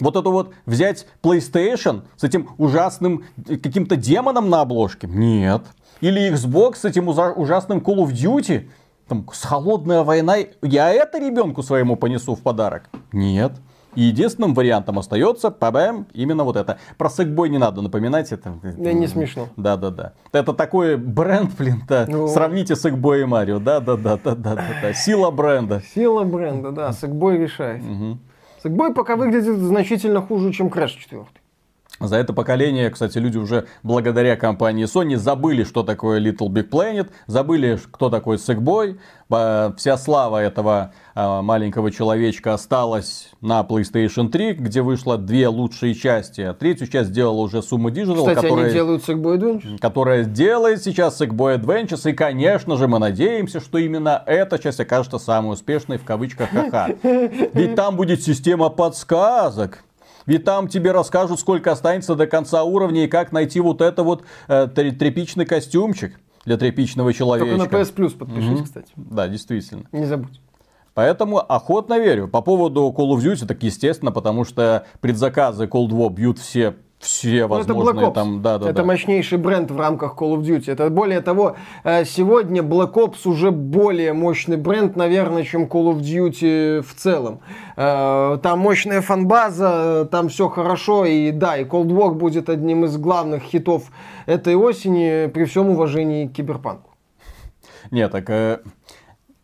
Вот 0.00 0.16
это 0.16 0.28
вот 0.28 0.52
взять 0.66 1.06
PlayStation 1.22 2.02
с 2.16 2.24
этим 2.24 2.50
ужасным 2.58 3.24
э, 3.48 3.56
каким-то 3.56 3.96
демоном 3.96 4.50
на 4.50 4.60
обложке? 4.60 5.06
Нет. 5.06 5.62
Или 6.00 6.30
Xbox 6.32 6.76
с 6.76 6.84
этим 6.84 7.08
ужасным 7.08 7.78
Call 7.78 8.06
of 8.06 8.12
Duty? 8.12 8.68
Там, 9.08 9.26
с 9.32 9.44
холодная 9.44 10.02
война. 10.02 10.36
Я 10.62 10.92
это 10.92 11.18
ребенку 11.18 11.62
своему 11.62 11.96
понесу 11.96 12.34
в 12.34 12.42
подарок? 12.42 12.90
Нет. 13.12 13.52
И 13.94 14.02
единственным 14.02 14.52
вариантом 14.52 14.98
остается, 14.98 15.50
пабэм, 15.50 16.06
именно 16.12 16.44
вот 16.44 16.56
это. 16.56 16.78
Про 16.98 17.08
Сэкбой 17.08 17.48
не 17.48 17.56
надо 17.56 17.80
напоминать. 17.80 18.30
Это 18.30 18.52
Да, 18.62 18.92
не 18.92 19.06
смешно. 19.06 19.48
Да, 19.56 19.78
да, 19.78 19.90
да. 19.90 20.12
Это 20.32 20.52
такой 20.52 20.96
бренд, 20.96 21.52
блин, 21.56 21.82
да. 21.88 22.04
Ну. 22.06 22.28
Сравните 22.28 22.76
Сэкбой 22.76 23.22
и 23.22 23.24
Марио. 23.24 23.58
Да, 23.58 23.80
да, 23.80 23.96
да, 23.96 24.18
да, 24.22 24.34
да, 24.34 24.54
да, 24.54 24.64
да. 24.82 24.92
Сила 24.92 25.30
бренда. 25.30 25.82
Сила 25.94 26.24
бренда, 26.24 26.72
да, 26.72 26.92
Сэкбой 26.92 27.38
решает. 27.38 27.82
Мгм. 27.82 28.20
Сэкбой 28.66 28.92
пока 28.92 29.14
выглядит 29.14 29.58
значительно 29.58 30.20
хуже, 30.20 30.52
чем 30.52 30.66
Crash 30.66 30.98
4. 30.98 31.24
За 31.98 32.16
это 32.16 32.34
поколение, 32.34 32.90
кстати, 32.90 33.16
люди 33.16 33.38
уже 33.38 33.66
благодаря 33.82 34.36
компании 34.36 34.84
Sony 34.84 35.16
забыли, 35.16 35.64
что 35.64 35.82
такое 35.82 36.20
Little 36.20 36.48
Big 36.48 36.68
Planet, 36.68 37.08
забыли, 37.26 37.78
кто 37.90 38.10
такой 38.10 38.36
Sackboy. 38.36 38.98
Вся 39.76 39.96
слава 39.96 40.38
этого 40.38 40.92
а, 41.14 41.42
маленького 41.42 41.90
человечка 41.90 42.54
осталась 42.54 43.30
на 43.40 43.62
PlayStation 43.62 44.28
3, 44.28 44.52
где 44.54 44.82
вышло 44.82 45.16
две 45.18 45.48
лучшие 45.48 45.94
части. 45.94 46.42
А 46.42 46.54
третью 46.54 46.86
часть 46.86 47.08
сделала 47.10 47.40
уже 47.40 47.58
Sumo 47.58 47.90
Digital, 47.90 48.18
Кстати, 48.18 48.34
которая, 48.36 48.64
они 48.66 48.74
делают 48.74 49.08
Sackboy 49.08 49.38
Adventures. 49.38 49.78
которая 49.78 50.24
делает 50.24 50.84
сейчас 50.84 51.20
Sackboy 51.20 51.58
Adventures. 51.60 52.08
И, 52.08 52.12
конечно 52.12 52.76
же, 52.76 52.86
мы 52.88 52.98
надеемся, 52.98 53.58
что 53.60 53.78
именно 53.78 54.22
эта 54.26 54.58
часть 54.58 54.78
окажется 54.80 55.18
самой 55.18 55.54
успешной 55.54 55.96
в 55.96 56.04
кавычках 56.04 56.50
ха-ха. 56.50 56.90
Ведь 57.02 57.74
там 57.74 57.96
будет 57.96 58.22
система 58.22 58.68
подсказок. 58.68 59.82
Ведь 60.26 60.44
там 60.44 60.68
тебе 60.68 60.92
расскажут, 60.92 61.40
сколько 61.40 61.72
останется 61.72 62.14
до 62.14 62.26
конца 62.26 62.64
уровня 62.64 63.04
и 63.04 63.08
как 63.08 63.32
найти 63.32 63.60
вот 63.60 63.80
это 63.80 64.02
вот 64.02 64.24
э, 64.48 64.66
тряпичный 64.68 65.46
костюмчик 65.46 66.18
для 66.44 66.56
тряпичного 66.56 67.12
человечка. 67.12 67.56
Только 67.56 67.76
на 67.76 67.82
PS 67.82 67.94
Plus 67.94 68.16
подпишись, 68.18 68.50
Мгм. 68.50 68.64
кстати. 68.64 68.92
Да, 68.96 69.28
действительно. 69.28 69.84
Не 69.92 70.04
забудь. 70.06 70.40
Поэтому 70.94 71.38
охотно 71.38 71.98
верю. 71.98 72.26
По 72.26 72.40
поводу 72.40 72.92
Call 72.96 73.10
of 73.16 73.18
Duty, 73.18 73.46
так 73.46 73.62
естественно, 73.62 74.12
потому 74.12 74.44
что 74.44 74.86
предзаказы 75.00 75.66
Cold 75.66 75.90
War 75.90 76.10
бьют 76.10 76.38
все, 76.38 76.74
все 76.98 77.46
Ну, 77.46 77.58
это 77.58 77.74
возможные 77.74 78.12
там, 78.12 78.42
да, 78.42 78.58
да, 78.58 78.66
это 78.70 78.78
да. 78.78 78.84
мощнейший 78.84 79.38
бренд 79.38 79.70
в 79.70 79.78
рамках 79.78 80.16
Call 80.16 80.36
of 80.36 80.40
Duty. 80.40 80.72
Это 80.72 80.88
более 80.90 81.20
того, 81.20 81.56
э, 81.84 82.04
сегодня 82.04 82.62
Black 82.62 82.94
Ops 82.94 83.28
уже 83.28 83.50
более 83.50 84.12
мощный 84.12 84.56
бренд, 84.56 84.96
наверное, 84.96 85.44
чем 85.44 85.64
Call 85.64 85.94
of 85.94 86.00
Duty 86.00 86.80
в 86.82 86.94
целом. 86.94 87.40
Э, 87.76 88.38
Там 88.42 88.58
мощная 88.60 89.02
фанбаза, 89.02 90.08
там 90.10 90.28
все 90.28 90.48
хорошо, 90.48 91.04
и 91.04 91.30
да, 91.30 91.58
и 91.58 91.64
Cold 91.64 91.88
War 91.88 92.14
будет 92.14 92.48
одним 92.48 92.84
из 92.84 92.96
главных 92.96 93.42
хитов 93.42 93.90
этой 94.26 94.54
осени, 94.56 95.28
при 95.28 95.44
всем 95.44 95.68
уважении 95.68 96.26
к 96.26 96.32
киберпанку. 96.32 96.90
Нет, 97.90 98.10
так 98.10 98.28
э, 98.30 98.60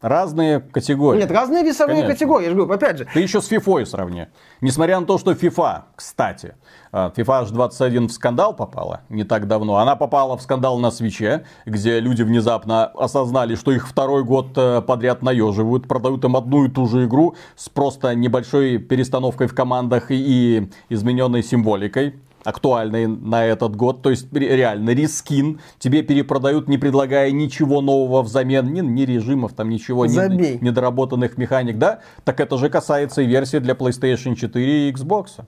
разные 0.02 0.60
категории. 0.60 1.20
Нет, 1.20 1.30
разные 1.30 1.62
весовые 1.62 2.02
Конечно. 2.02 2.14
категории, 2.14 2.44
я 2.44 2.50
же 2.50 2.56
говорю, 2.56 2.74
опять 2.74 2.98
же, 2.98 3.06
Ты 3.14 3.20
еще 3.20 3.40
с 3.40 3.50
FIFA 3.50 3.86
сравни. 3.86 4.26
Несмотря 4.60 5.00
на 5.00 5.06
то, 5.06 5.16
что 5.16 5.32
FIFA, 5.32 5.82
кстати, 5.96 6.54
э, 6.92 7.10
FIFA 7.16 7.48
H21 7.48 8.08
в 8.08 8.12
скандал 8.12 8.54
попала 8.54 9.00
не 9.08 9.24
так 9.24 9.46
давно. 9.46 9.76
Она 9.76 9.96
попала 9.96 10.36
в 10.36 10.42
скандал 10.42 10.78
на 10.78 10.90
свече, 10.90 11.44
где 11.64 12.00
люди 12.00 12.22
внезапно 12.22 12.86
осознали, 12.86 13.54
что 13.54 13.72
их 13.72 13.88
второй 13.88 14.24
год 14.24 14.48
э, 14.56 14.82
подряд 14.82 15.22
наеживают, 15.22 15.88
продают 15.88 16.24
им 16.24 16.36
одну 16.36 16.64
и 16.64 16.68
ту 16.68 16.86
же 16.86 17.04
игру 17.06 17.36
с 17.56 17.68
просто 17.68 18.14
небольшой 18.14 18.78
перестановкой 18.78 19.46
в 19.46 19.54
командах 19.54 20.10
и, 20.10 20.16
и 20.16 20.70
измененной 20.88 21.42
символикой 21.42 22.16
актуальной 22.44 23.06
на 23.06 23.44
этот 23.44 23.76
год, 23.76 24.02
то 24.02 24.10
есть 24.10 24.32
ре- 24.32 24.56
реально 24.56 24.90
рискин, 24.90 25.60
тебе 25.78 26.02
перепродают, 26.02 26.68
не 26.68 26.78
предлагая 26.78 27.30
ничего 27.30 27.80
нового 27.80 28.22
взамен, 28.22 28.72
ни, 28.72 28.80
ни 28.80 29.02
режимов, 29.02 29.52
там 29.54 29.68
ничего, 29.68 30.06
ни- 30.06 30.10
Забей. 30.10 30.58
недоработанных 30.60 31.38
механик, 31.38 31.78
да? 31.78 32.00
Так 32.24 32.40
это 32.40 32.58
же 32.58 32.68
касается 32.68 33.22
и 33.22 33.26
версии 33.26 33.58
для 33.58 33.74
PlayStation 33.74 34.34
4 34.34 34.88
и 34.88 34.92
Xbox. 34.92 35.44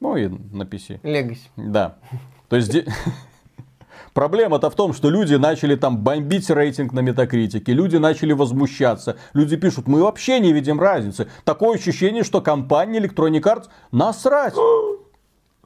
Ну 0.00 0.16
и 0.16 0.28
на 0.28 0.62
PC. 0.62 1.00
Legacy. 1.02 1.48
Да. 1.56 1.96
То 2.48 2.56
есть... 2.56 2.74
Проблема-то 4.14 4.68
в 4.70 4.74
том, 4.74 4.94
что 4.94 5.10
люди 5.10 5.34
начали 5.34 5.76
там 5.76 5.98
бомбить 5.98 6.50
рейтинг 6.50 6.92
на 6.92 7.00
метакритике, 7.00 7.72
люди 7.72 7.96
начали 7.96 8.32
возмущаться, 8.32 9.16
люди 9.32 9.56
пишут, 9.56 9.86
мы 9.86 10.02
вообще 10.02 10.40
не 10.40 10.52
видим 10.52 10.80
разницы. 10.80 11.28
Такое 11.44 11.76
ощущение, 11.78 12.24
что 12.24 12.40
компания 12.40 12.98
Electronic 12.98 13.42
Arts 13.42 13.64
насрать. 13.92 14.54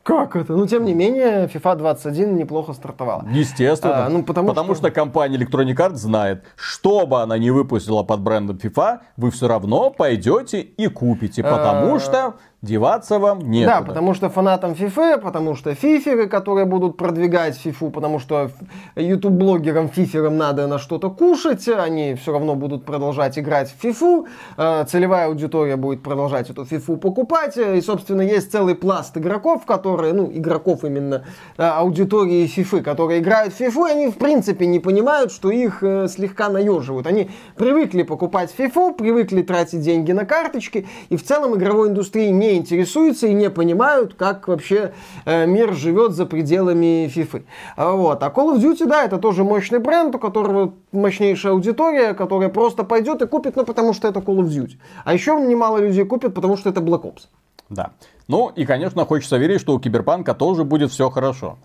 Как 0.02 0.34
это? 0.34 0.54
Ну, 0.54 0.66
тем 0.66 0.84
не 0.84 0.94
менее, 0.94 1.46
FIFA 1.46 1.76
21 1.76 2.34
неплохо 2.36 2.72
стартовала. 2.72 3.24
Естественно. 3.30 4.06
А, 4.06 4.08
ну, 4.08 4.24
потому 4.24 4.52
что- 4.52 4.74
что... 4.74 4.90
компания 4.90 5.36
Electronic 5.38 5.76
Arts 5.76 5.94
знает, 5.94 6.42
что 6.56 7.06
бы 7.06 7.22
она 7.22 7.38
не 7.38 7.52
выпустила 7.52 8.02
под 8.02 8.20
брендом 8.20 8.56
FIFA, 8.56 8.98
вы 9.16 9.30
все 9.30 9.46
равно 9.46 9.90
пойдете 9.90 10.60
и 10.60 10.88
купите, 10.88 11.44
потому 11.44 11.94
А. 11.94 12.00
что 12.00 12.34
деваться 12.62 13.18
вам 13.18 13.50
некуда. 13.50 13.80
Да, 13.80 13.82
потому 13.82 14.14
что 14.14 14.30
фанатам 14.30 14.72
FIFA, 14.72 15.18
потому 15.18 15.56
что 15.56 15.74
фиферы, 15.74 16.28
которые 16.28 16.64
будут 16.64 16.96
продвигать 16.96 17.56
фифу, 17.56 17.90
потому 17.90 18.20
что 18.20 18.52
ютуб-блогерам, 18.94 19.88
фиферам 19.88 20.36
надо 20.36 20.68
на 20.68 20.78
что-то 20.78 21.10
кушать, 21.10 21.68
они 21.68 22.14
все 22.14 22.32
равно 22.32 22.54
будут 22.54 22.84
продолжать 22.84 23.36
играть 23.36 23.68
в 23.68 23.82
фифу, 23.82 24.28
э, 24.56 24.84
целевая 24.88 25.26
аудитория 25.26 25.74
будет 25.74 26.04
продолжать 26.04 26.50
эту 26.50 26.64
фифу 26.64 26.96
покупать, 26.96 27.58
э, 27.58 27.78
и, 27.78 27.80
собственно, 27.80 28.22
есть 28.22 28.52
целый 28.52 28.76
пласт 28.76 29.16
игроков, 29.18 29.66
которые, 29.66 30.12
ну, 30.12 30.30
игроков 30.32 30.84
именно 30.84 31.24
э, 31.58 31.64
аудитории 31.64 32.46
фифы, 32.46 32.80
которые 32.80 33.20
играют 33.20 33.54
в 33.54 33.56
фифу, 33.56 33.86
и 33.86 33.90
они, 33.90 34.06
в 34.06 34.18
принципе, 34.18 34.66
не 34.66 34.78
понимают, 34.78 35.32
что 35.32 35.50
их 35.50 35.78
слегка 35.80 36.48
наеживают. 36.48 37.08
Они 37.08 37.28
привыкли 37.56 38.04
покупать 38.04 38.52
фифу, 38.56 38.92
привыкли 38.92 39.42
тратить 39.42 39.80
деньги 39.80 40.12
на 40.12 40.24
карточки, 40.24 40.86
и 41.08 41.16
в 41.16 41.24
целом 41.24 41.56
игровой 41.56 41.88
индустрии 41.88 42.28
не 42.28 42.51
интересуются 42.56 43.26
и 43.26 43.34
не 43.34 43.50
понимают, 43.50 44.14
как 44.14 44.48
вообще 44.48 44.92
э, 45.24 45.46
мир 45.46 45.74
живет 45.74 46.12
за 46.12 46.26
пределами 46.26 47.08
фифы. 47.08 47.44
А 47.76 47.92
Вот. 47.92 48.22
А 48.22 48.28
Call 48.28 48.56
of 48.56 48.60
Duty, 48.60 48.86
да, 48.86 49.04
это 49.04 49.18
тоже 49.18 49.44
мощный 49.44 49.78
бренд, 49.78 50.14
у 50.14 50.18
которого 50.18 50.74
мощнейшая 50.92 51.52
аудитория, 51.52 52.14
которая 52.14 52.48
просто 52.48 52.84
пойдет 52.84 53.22
и 53.22 53.26
купит, 53.26 53.56
ну, 53.56 53.64
потому 53.64 53.92
что 53.92 54.08
это 54.08 54.20
Call 54.20 54.38
of 54.38 54.48
Duty. 54.48 54.78
А 55.04 55.12
еще 55.12 55.34
немало 55.40 55.78
людей 55.78 56.04
купят, 56.04 56.34
потому 56.34 56.56
что 56.56 56.70
это 56.70 56.80
Black 56.80 57.02
Ops. 57.02 57.28
Да. 57.68 57.90
Ну 58.28 58.50
и, 58.54 58.64
конечно, 58.64 59.04
хочется 59.04 59.36
верить, 59.38 59.60
что 59.60 59.74
у 59.74 59.80
Киберпанка 59.80 60.34
тоже 60.34 60.64
будет 60.64 60.90
все 60.90 61.10
хорошо. 61.10 61.58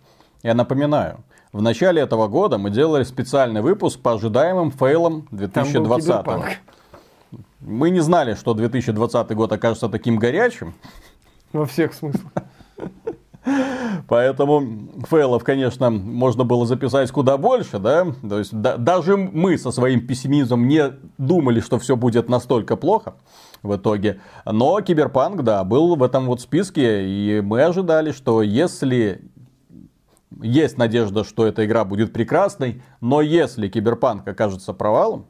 Я 0.44 0.54
напоминаю, 0.54 1.24
в 1.52 1.62
начале 1.62 2.02
этого 2.02 2.28
года 2.28 2.58
мы 2.58 2.70
делали 2.70 3.04
специальный 3.04 3.62
выпуск 3.62 4.00
по 4.00 4.14
ожидаемым 4.14 4.72
фейлам 4.72 5.22
Там 5.22 5.30
был 5.30 5.38
2020 5.38 6.08
Киберпанк. 6.08 6.46
Мы 7.60 7.90
не 7.90 8.00
знали, 8.00 8.36
что 8.36 8.54
2020 8.54 9.32
год 9.36 9.52
окажется 9.52 9.90
таким 9.90 10.18
горячим, 10.18 10.74
Во 11.54 11.66
всех 11.66 11.94
смыслах. 11.94 12.32
поэтому 14.08 14.90
фейлов, 15.10 15.44
конечно, 15.44 15.90
можно 15.90 16.44
было 16.44 16.66
записать 16.66 17.12
куда 17.12 17.38
больше, 17.38 17.80
да? 17.80 18.08
То 18.28 18.40
есть 18.40 18.54
да- 18.54 18.78
даже 18.78 19.18
мы 19.18 19.58
со 19.58 19.72
своим 19.72 20.06
пессимизмом 20.06 20.68
не 20.68 20.92
думали, 21.18 21.60
что 21.60 21.80
все 21.80 21.96
будет 21.96 22.30
настолько 22.30 22.76
плохо 22.76 23.16
в 23.64 23.76
итоге. 23.76 24.20
Но 24.46 24.80
Киберпанк, 24.82 25.44
да, 25.44 25.64
был 25.64 25.96
в 25.96 26.04
этом 26.04 26.26
вот 26.28 26.42
списке, 26.42 27.08
и 27.08 27.42
мы 27.42 27.64
ожидали, 27.64 28.12
что 28.12 28.42
если 28.42 29.30
есть 30.42 30.78
надежда, 30.78 31.24
что 31.24 31.46
эта 31.48 31.66
игра 31.66 31.84
будет 31.86 32.14
прекрасной, 32.14 32.82
но 33.02 33.22
если 33.22 33.70
Киберпанк 33.70 34.28
окажется 34.28 34.74
провалом, 34.74 35.26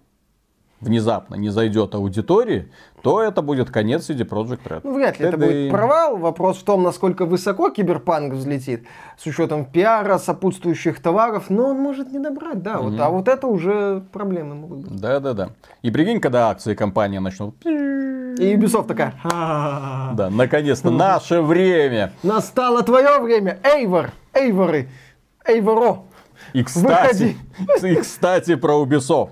внезапно 0.80 1.36
не 1.36 1.50
зайдет 1.50 1.96
аудитории, 1.96 2.72
то 3.02 3.22
это 3.22 3.42
будет 3.42 3.70
конец 3.70 4.10
CD 4.10 4.28
Projekt 4.28 4.64
Red. 4.66 4.82
Ну, 4.84 4.94
вряд 4.94 5.20
ли 5.20 5.26
это 5.26 5.38
Та-дам. 5.38 5.50
будет 5.50 5.72
провал. 5.72 6.18
Вопрос 6.18 6.58
в 6.58 6.64
том, 6.64 6.84
насколько 6.84 7.26
высоко 7.26 7.70
киберпанк 7.70 8.34
взлетит, 8.34 8.86
с 9.18 9.26
учетом 9.26 9.66
пиара, 9.66 10.18
сопутствующих 10.18 11.02
товаров, 11.02 11.50
но 11.50 11.70
он 11.70 11.78
может 11.78 12.12
не 12.12 12.20
добрать, 12.20 12.62
да. 12.62 12.80
Вот, 12.80 13.00
а 13.00 13.10
вот 13.10 13.28
это 13.28 13.48
уже 13.48 14.04
проблемы 14.12 14.56
могут 14.56 14.80
быть. 14.80 15.00
Да-да-да. 15.00 15.50
И 15.82 15.92
прикинь, 15.92 16.20
когда 16.20 16.50
акции 16.50 16.76
компании 16.76 17.20
начнут... 17.20 17.56
И 17.66 18.56
Ubisoft 18.56 18.88
такая. 18.88 19.16
Да, 19.24 20.30
наконец-то, 20.32 20.92
наше 20.92 21.42
время. 21.42 22.14
настало 22.22 22.84
твое 22.84 23.20
время, 23.20 23.60
Эйвор, 23.64 24.12
Эйворы, 24.34 24.90
Эйворо. 25.44 26.04
И 26.54 26.64
кстати, 26.64 27.36
и 27.82 27.96
кстати 27.96 28.56
про 28.56 28.84
Ubisoft. 28.84 29.32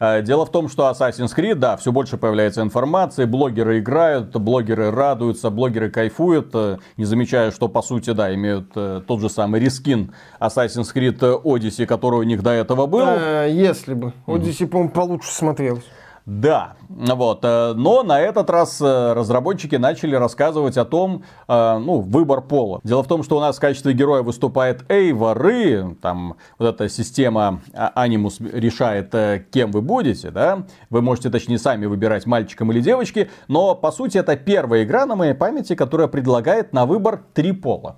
Э, 0.00 0.22
Дело 0.22 0.46
в 0.46 0.50
том, 0.50 0.68
что 0.68 0.90
Assassin's 0.90 1.36
Creed, 1.36 1.56
да, 1.56 1.76
все 1.76 1.92
больше 1.92 2.16
появляется 2.16 2.62
информации, 2.62 3.26
блогеры 3.26 3.80
играют, 3.80 4.34
блогеры 4.34 4.90
радуются, 4.90 5.50
блогеры 5.50 5.90
кайфуют, 5.90 6.50
э, 6.54 6.78
не 6.96 7.04
замечая, 7.04 7.50
что 7.50 7.68
по 7.68 7.82
сути, 7.82 8.10
да, 8.10 8.34
имеют 8.34 8.72
э, 8.74 9.02
тот 9.06 9.20
же 9.20 9.28
самый 9.28 9.60
рескин 9.60 10.14
Assassin's 10.40 10.88
Creed 10.94 11.42
Odyssey, 11.42 11.84
который 11.84 12.20
у 12.20 12.22
них 12.22 12.42
до 12.42 12.50
этого 12.50 12.86
был. 12.86 13.06
Если 13.46 13.92
бы. 13.92 14.14
Odyssey, 14.26 14.66
по-моему, 14.66 14.90
получше 14.90 15.30
смотрелось. 15.30 15.84
Да, 16.26 16.76
вот. 16.88 17.40
э, 17.42 17.72
Но 17.74 18.02
на 18.02 18.20
этот 18.20 18.50
раз 18.50 18.80
э, 18.80 19.12
разработчики 19.14 19.76
начали 19.76 20.14
рассказывать 20.14 20.76
о 20.76 20.84
том, 20.84 21.24
э, 21.48 21.78
ну, 21.78 22.00
выбор 22.00 22.42
пола. 22.42 22.80
Дело 22.84 23.02
в 23.02 23.08
том, 23.08 23.22
что 23.22 23.38
у 23.38 23.40
нас 23.40 23.56
в 23.56 23.60
качестве 23.60 23.92
героя 23.94 24.22
выступает 24.22 24.84
Эйворы, 24.90 25.96
там 26.00 26.36
вот 26.58 26.74
эта 26.74 26.88
система 26.88 27.62
а, 27.72 28.06
Animus 28.06 28.36
решает, 28.52 29.50
кем 29.50 29.72
вы 29.72 29.80
будете, 29.80 30.30
да. 30.30 30.64
Вы 30.90 31.02
можете, 31.02 31.30
точнее, 31.30 31.58
сами 31.58 31.86
выбирать, 31.86 32.26
мальчиком 32.26 32.70
или 32.70 32.80
девочки, 32.80 33.30
но, 33.48 33.74
по 33.74 33.90
сути, 33.90 34.18
это 34.18 34.36
первая 34.36 34.84
игра 34.84 35.06
на 35.06 35.16
моей 35.16 35.34
памяти, 35.34 35.74
которая 35.74 36.08
предлагает 36.08 36.72
на 36.72 36.86
выбор 36.86 37.22
три 37.34 37.52
пола. 37.52 37.96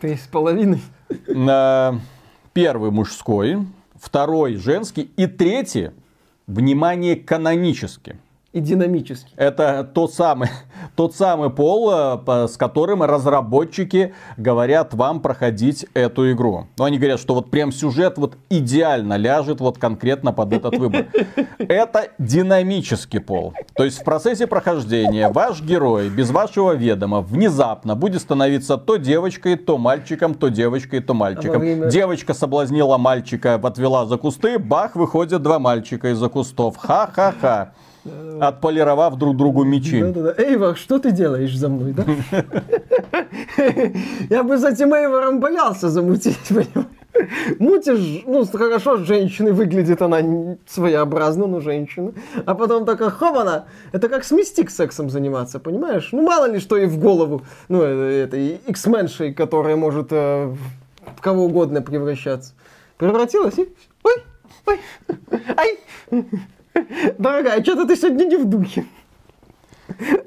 Три 0.00 0.16
с 0.16 0.26
половиной. 0.26 0.80
Первый 2.52 2.90
мужской, 2.90 3.58
второй 3.94 4.56
женский 4.56 5.10
и 5.16 5.26
третий, 5.26 5.90
внимание, 6.50 7.16
канонически. 7.16 8.16
И 8.52 8.58
динамический. 8.58 9.32
Это 9.36 9.88
тот 9.94 10.12
самый, 10.12 10.48
тот 10.96 11.14
самый 11.14 11.50
пол, 11.50 11.92
э, 11.92 12.48
с 12.48 12.56
которым 12.56 13.04
разработчики 13.04 14.12
говорят 14.36 14.92
вам 14.92 15.20
проходить 15.20 15.86
эту 15.94 16.32
игру. 16.32 16.66
Но 16.76 16.84
они 16.84 16.98
говорят, 16.98 17.20
что 17.20 17.34
вот 17.34 17.48
прям 17.52 17.70
сюжет 17.70 18.18
вот 18.18 18.36
идеально 18.48 19.16
ляжет 19.16 19.60
вот 19.60 19.78
конкретно 19.78 20.32
под 20.32 20.52
этот 20.52 20.76
выбор. 20.78 21.06
Это 21.58 22.08
динамический 22.18 23.20
пол. 23.20 23.54
То 23.74 23.84
есть 23.84 24.00
в 24.00 24.04
процессе 24.04 24.48
прохождения 24.48 25.28
ваш 25.28 25.62
герой 25.62 26.08
без 26.08 26.32
вашего 26.32 26.72
ведома 26.72 27.20
внезапно 27.20 27.94
будет 27.94 28.20
становиться 28.20 28.78
то 28.78 28.96
девочкой, 28.96 29.54
то 29.54 29.78
мальчиком, 29.78 30.34
то 30.34 30.48
девочкой, 30.48 30.98
то 30.98 31.14
мальчиком. 31.14 31.60
Время- 31.60 31.88
Девочка 31.88 32.34
соблазнила 32.34 32.98
мальчика, 32.98 33.54
отвела 33.54 34.06
за 34.06 34.16
кусты, 34.16 34.58
бах, 34.58 34.96
выходят 34.96 35.40
два 35.40 35.60
мальчика 35.60 36.10
из-за 36.10 36.28
кустов. 36.28 36.78
Ха-ха-ха. 36.78 37.74
Отполировав 38.40 39.16
друг 39.16 39.36
другу 39.36 39.64
мечи. 39.64 40.00
Да-да-да. 40.00 40.42
Эйвор, 40.42 40.76
что 40.76 40.98
ты 40.98 41.10
делаешь 41.10 41.56
за 41.56 41.68
мной, 41.68 41.92
да? 41.92 42.04
Я 44.30 44.42
бы 44.42 44.56
с 44.56 44.64
этим 44.64 44.94
Эйвором 44.94 45.40
боялся 45.40 45.88
замутить, 45.90 46.38
понимаешь? 46.48 46.88
Мутишь, 47.58 48.22
ну, 48.26 48.46
хорошо, 48.46 48.98
с 48.98 49.00
женщиной 49.00 49.52
выглядит 49.52 50.00
она 50.00 50.56
своеобразно, 50.66 51.46
но 51.46 51.60
женщина. 51.60 52.12
А 52.46 52.54
потом 52.54 52.86
такая, 52.86 53.10
хобана, 53.10 53.66
это 53.92 54.08
как 54.08 54.24
с 54.24 54.30
мистик 54.30 54.70
сексом 54.70 55.10
заниматься, 55.10 55.58
понимаешь? 55.58 56.08
Ну, 56.12 56.22
мало 56.22 56.50
ли, 56.50 56.60
что 56.60 56.76
ей 56.76 56.86
в 56.86 56.98
голову, 56.98 57.42
ну, 57.68 57.82
э, 57.82 58.24
этой 58.24 58.60
X-меншей, 58.66 59.34
которая 59.34 59.76
может 59.76 60.08
э, 60.12 60.54
в 61.16 61.20
кого 61.20 61.44
угодно 61.44 61.82
превращаться. 61.82 62.54
Превратилась 62.96 63.58
и... 63.58 63.68
Ой, 64.02 64.14
ой, 64.66 64.80
ай! 65.56 65.78
Дорогая, 67.18 67.62
что-то 67.62 67.86
ты 67.86 67.96
сегодня 67.96 68.24
не 68.24 68.36
в 68.36 68.44
духе. 68.44 68.84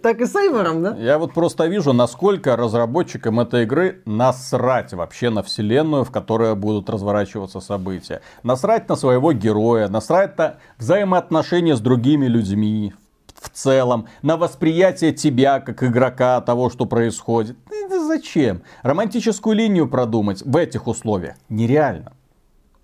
Так 0.01 0.19
и 0.19 0.25
с 0.25 0.35
Эйвором, 0.35 0.83
да? 0.83 0.95
Я 0.97 1.17
вот 1.17 1.33
просто 1.33 1.67
вижу, 1.67 1.93
насколько 1.93 2.55
разработчикам 2.55 3.39
этой 3.39 3.63
игры 3.63 4.01
насрать 4.05 4.93
вообще 4.93 5.29
на 5.29 5.41
вселенную, 5.41 6.03
в 6.03 6.11
которой 6.11 6.55
будут 6.55 6.89
разворачиваться 6.89 7.59
события. 7.59 8.21
Насрать 8.43 8.89
на 8.89 8.95
своего 8.95 9.31
героя, 9.31 9.87
насрать 9.87 10.37
на 10.37 10.57
взаимоотношения 10.77 11.75
с 11.75 11.79
другими 11.79 12.25
людьми 12.25 12.93
в 13.33 13.49
целом, 13.49 14.07
на 14.21 14.37
восприятие 14.37 15.11
тебя 15.11 15.59
как 15.59 15.83
игрока, 15.83 16.39
того, 16.41 16.69
что 16.69 16.85
происходит. 16.85 17.57
Это 17.69 18.05
зачем? 18.05 18.61
Романтическую 18.83 19.55
линию 19.55 19.87
продумать 19.87 20.41
в 20.43 20.55
этих 20.55 20.87
условиях 20.87 21.35
нереально. 21.49 22.13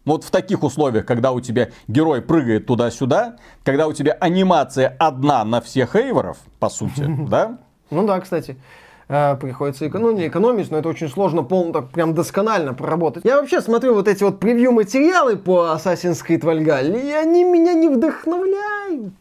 Вот 0.05 0.23
в 0.23 0.31
таких 0.31 0.63
условиях, 0.63 1.05
когда 1.05 1.31
у 1.31 1.39
тебя 1.39 1.69
герой 1.87 2.21
прыгает 2.21 2.65
туда-сюда, 2.65 3.35
когда 3.63 3.87
у 3.87 3.93
тебя 3.93 4.13
анимация 4.19 4.95
одна 4.99 5.43
на 5.45 5.61
всех 5.61 5.95
эйворов, 5.95 6.37
по 6.59 6.69
сути, 6.69 7.05
да? 7.29 7.57
Ну 7.91 8.05
да, 8.07 8.19
кстати. 8.19 8.57
Э, 9.07 9.35
Приходится 9.35 9.87
эко- 9.87 9.97
ну, 9.99 10.11
не 10.11 10.27
экономить, 10.27 10.69
но 10.71 10.77
это 10.77 10.89
очень 10.89 11.09
сложно, 11.09 11.43
полно, 11.43 11.73
так 11.73 11.89
прям 11.89 12.13
досконально 12.13 12.73
проработать. 12.73 13.25
Я 13.25 13.37
вообще 13.37 13.59
смотрю 13.61 13.93
вот 13.95 14.07
эти 14.07 14.23
вот 14.23 14.39
превью-материалы 14.39 15.35
по 15.35 15.73
Assassin's 15.75 16.19
Creed 16.25 16.41
Valhalla, 16.41 16.99
и 16.99 17.11
они 17.11 17.43
меня 17.43 17.73
не 17.73 17.89
вдохновляют. 17.89 19.13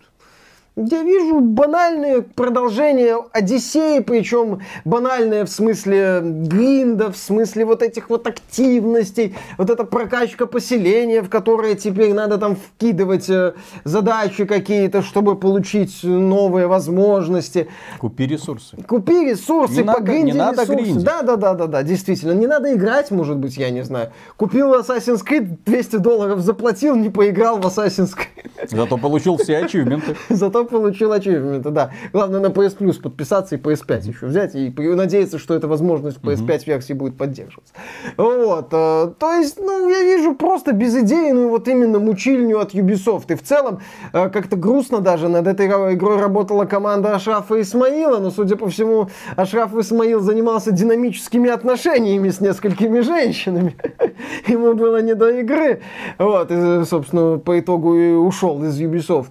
Я 0.86 1.02
вижу 1.02 1.40
банальные 1.40 2.22
продолжения 2.22 3.16
Одиссеи, 3.32 3.98
причем 3.98 4.60
банальные 4.84 5.44
в 5.44 5.48
смысле 5.48 6.20
гринда, 6.22 7.10
в 7.10 7.16
смысле 7.16 7.64
вот 7.64 7.82
этих 7.82 8.08
вот 8.10 8.28
активностей, 8.28 9.34
вот 9.56 9.70
эта 9.70 9.82
прокачка 9.82 10.46
поселения, 10.46 11.22
в 11.22 11.28
которое 11.28 11.74
теперь 11.74 12.14
надо 12.14 12.38
там 12.38 12.54
вкидывать 12.54 13.28
э, 13.28 13.54
задачи 13.82 14.44
какие-то, 14.44 15.02
чтобы 15.02 15.34
получить 15.34 15.98
новые 16.04 16.68
возможности. 16.68 17.66
Купи 17.98 18.26
ресурсы. 18.28 18.76
Купи 18.86 19.30
ресурсы, 19.30 19.78
Не 19.78 19.82
надо- 19.82 19.98
погринди 19.98 20.30
не 20.30 20.38
надо 20.38 20.62
ресурсы. 20.62 20.82
гриндить. 20.84 21.04
Да, 21.04 21.22
да, 21.22 21.34
да, 21.34 21.54
да, 21.54 21.66
да, 21.66 21.82
действительно. 21.82 22.32
Не 22.32 22.46
надо 22.46 22.72
играть, 22.72 23.10
может 23.10 23.36
быть, 23.36 23.56
я 23.56 23.70
не 23.70 23.82
знаю. 23.82 24.12
Купил 24.36 24.74
Assassin's 24.74 25.24
Creed, 25.28 25.56
200 25.66 25.96
долларов 25.96 26.38
заплатил, 26.40 26.94
не 26.94 27.10
поиграл 27.10 27.58
в 27.58 27.66
Assassin's 27.66 28.14
Creed. 28.14 28.68
Зато 28.70 28.96
получил 28.96 29.36
все 29.38 29.56
ачивменты. 29.64 30.14
Зато 30.28 30.67
получил 30.68 31.12
ачивменты, 31.12 31.70
да. 31.70 31.90
Главное 32.12 32.40
на 32.40 32.46
PS 32.46 32.78
Plus 32.78 33.00
подписаться 33.00 33.56
и 33.56 33.58
PS5 33.58 34.08
еще 34.08 34.26
взять. 34.26 34.54
И 34.54 34.72
надеяться, 34.78 35.38
что 35.38 35.54
эта 35.54 35.68
возможность 35.68 36.18
в 36.18 36.22
PS5 36.22 36.66
версии 36.66 36.92
будет 36.92 37.16
поддерживаться. 37.16 37.72
Вот. 38.16 38.68
э, 38.72 39.12
То 39.18 39.32
есть, 39.34 39.58
ну, 39.58 39.88
я 39.88 40.02
вижу 40.02 40.34
просто 40.34 40.72
безидейную 40.72 41.48
вот 41.48 41.68
именно 41.68 41.98
мучильню 41.98 42.58
от 42.60 42.74
Ubisoft. 42.74 43.32
И 43.32 43.34
в 43.34 43.42
целом, 43.42 43.80
э, 44.12 44.28
как-то 44.30 44.56
грустно 44.56 45.00
даже 45.00 45.28
над 45.28 45.46
этой 45.46 45.66
игрой 45.66 46.20
работала 46.20 46.64
команда 46.64 47.14
Ашрафа 47.14 47.60
Исмаила. 47.60 48.18
Но, 48.18 48.30
судя 48.30 48.56
по 48.56 48.68
всему, 48.68 49.08
Ашраф 49.36 49.74
Исмаил 49.74 50.20
занимался 50.20 50.72
динамическими 50.72 51.50
отношениями 51.50 52.28
с 52.30 52.40
несколькими 52.40 53.00
женщинами. 53.00 53.76
Ему 54.46 54.74
было 54.74 55.02
не 55.02 55.14
до 55.14 55.30
игры. 55.40 55.80
Вот. 56.18 56.50
И, 56.50 56.84
собственно, 56.84 57.38
по 57.38 57.58
итогу 57.58 57.94
и 57.96 58.12
ушел 58.12 58.62
из 58.64 58.80
Ubisoft. 58.80 59.28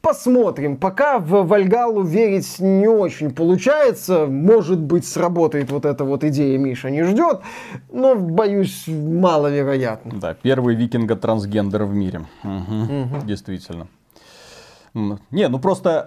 Посмотрим. 0.00 0.76
Пока 0.76 1.18
в 1.18 1.42
Вальгалу 1.46 2.02
верить 2.02 2.58
не 2.60 2.86
очень 2.88 3.30
получается. 3.30 4.26
Может 4.26 4.78
быть, 4.78 5.06
сработает 5.06 5.70
вот 5.72 5.84
эта 5.84 6.04
вот 6.04 6.22
идея 6.24 6.56
Миша 6.56 6.88
не 6.90 7.02
ждет. 7.02 7.40
Но, 7.92 8.14
боюсь, 8.14 8.84
маловероятно. 8.86 10.12
Да, 10.20 10.34
первый 10.34 10.76
викинга-трансгендер 10.76 11.84
в 11.84 11.94
мире. 11.94 12.26
Мгм, 12.42 13.26
Действительно. 13.26 13.88
М, 14.94 15.18
Не, 15.30 15.48
ну 15.48 15.58
просто 15.58 16.04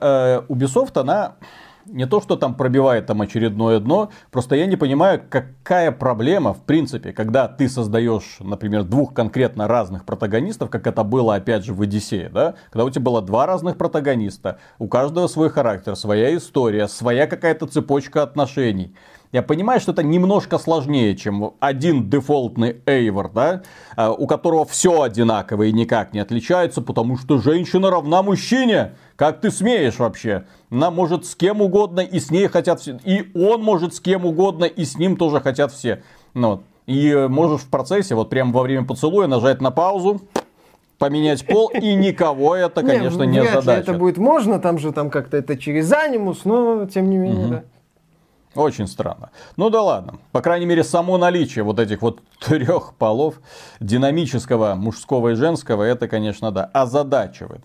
э, 0.50 0.52
Ubisoft, 0.54 1.00
она 1.00 1.34
не 1.86 2.06
то, 2.06 2.22
что 2.22 2.36
там 2.36 2.56
пробивает 2.56 3.06
там 3.06 3.22
очередное 3.22 3.80
дно, 3.80 4.12
просто 4.32 4.56
я 4.56 4.66
не 4.66 4.76
понимаю, 4.76 5.22
какая 5.30 5.92
проблема, 5.92 6.54
в 6.54 6.62
принципе, 6.62 7.14
когда 7.14 7.48
ты 7.48 7.70
создаешь, 7.70 8.38
например, 8.40 8.84
двух 8.84 9.14
конкретно 9.14 9.68
разных 9.68 10.06
протагонистов, 10.06 10.70
как 10.70 10.88
это 10.88 11.04
было, 11.04 11.36
опять 11.36 11.66
же, 11.66 11.74
в 11.74 11.82
Одиссее, 11.82 12.30
да, 12.30 12.56
когда 12.70 12.86
у 12.86 12.90
тебя 12.90 13.04
было 13.04 13.22
два 13.22 13.46
разных 13.46 13.78
протагониста, 13.78 14.60
у 14.80 14.88
каждого 14.88 15.28
свой 15.28 15.50
характер, 15.50 15.96
своя 15.96 16.36
история, 16.36 16.88
своя 16.88 17.28
какая-то 17.28 17.68
цепочка 17.68 18.24
отношений. 18.24 18.96
Я 19.32 19.42
понимаю, 19.42 19.80
что 19.80 19.94
это 19.94 20.04
немножко 20.04 20.58
сложнее, 20.58 21.16
чем 21.16 21.54
один 21.62 22.10
дефолтный 22.10 22.82
Эйвор, 22.86 23.32
да, 23.32 23.62
а, 23.96 24.12
у 24.12 24.28
которого 24.28 24.66
все 24.66 25.04
одинаково 25.04 25.64
и 25.64 25.72
никак 25.72 26.14
не 26.14 26.20
отличается, 26.20 26.82
потому 26.82 27.18
что 27.18 27.38
женщина 27.38 27.90
равна 27.90 28.24
мужчине. 28.24 28.96
Как 29.16 29.40
ты 29.40 29.50
смеешь 29.50 30.00
вообще? 30.00 30.44
Она 30.70 30.92
может 30.92 31.26
с 31.26 31.36
кем 31.36 31.62
угодно, 31.62 32.02
и 32.02 32.20
с 32.20 32.30
ней 32.30 32.48
хотят 32.48 32.82
все. 32.82 33.00
И 33.06 33.32
он 33.34 33.64
может 33.64 33.96
с 33.96 34.02
кем 34.02 34.26
угодно, 34.26 34.66
и 34.66 34.84
с 34.84 34.98
ним 34.98 35.16
тоже 35.16 35.40
хотят 35.40 35.72
все. 35.72 36.04
Ну, 36.34 36.50
вот. 36.50 36.64
И 36.88 37.10
э, 37.10 37.28
можешь 37.30 37.62
в 37.62 37.70
процессе, 37.70 38.16
вот 38.16 38.30
прямо 38.30 38.52
во 38.52 38.64
время 38.64 38.86
поцелуя, 38.86 39.28
нажать 39.28 39.62
на 39.62 39.72
паузу, 39.72 40.22
поменять 40.98 41.46
пол, 41.46 41.70
и 41.70 41.94
никого 41.94 42.56
это, 42.56 42.84
конечно, 42.84 43.24
не, 43.24 43.40
ли 43.40 43.48
задача. 43.48 43.80
это 43.80 43.94
будет 43.94 44.18
можно, 44.18 44.60
там 44.60 44.78
же 44.78 44.92
там 44.92 45.10
как-то 45.10 45.38
это 45.38 45.58
через 45.58 45.92
анимус, 45.94 46.44
но 46.44 46.86
тем 46.86 47.10
не 47.10 47.18
менее, 47.18 47.48
да. 47.48 47.64
Очень 48.56 48.88
странно. 48.88 49.30
Ну 49.56 49.70
да 49.70 49.82
ладно. 49.82 50.20
По 50.32 50.42
крайней 50.42 50.66
мере, 50.66 50.84
само 50.84 51.18
наличие 51.18 51.64
вот 51.64 51.80
этих 51.80 52.02
вот 52.02 52.20
трех 52.40 52.94
полов, 52.96 53.36
динамического, 53.80 54.76
мужского 54.76 55.30
и 55.30 55.36
женского, 55.36 55.84
это, 55.84 56.08
конечно, 56.08 56.52
да, 56.52 56.66
озадачивает. 56.74 57.62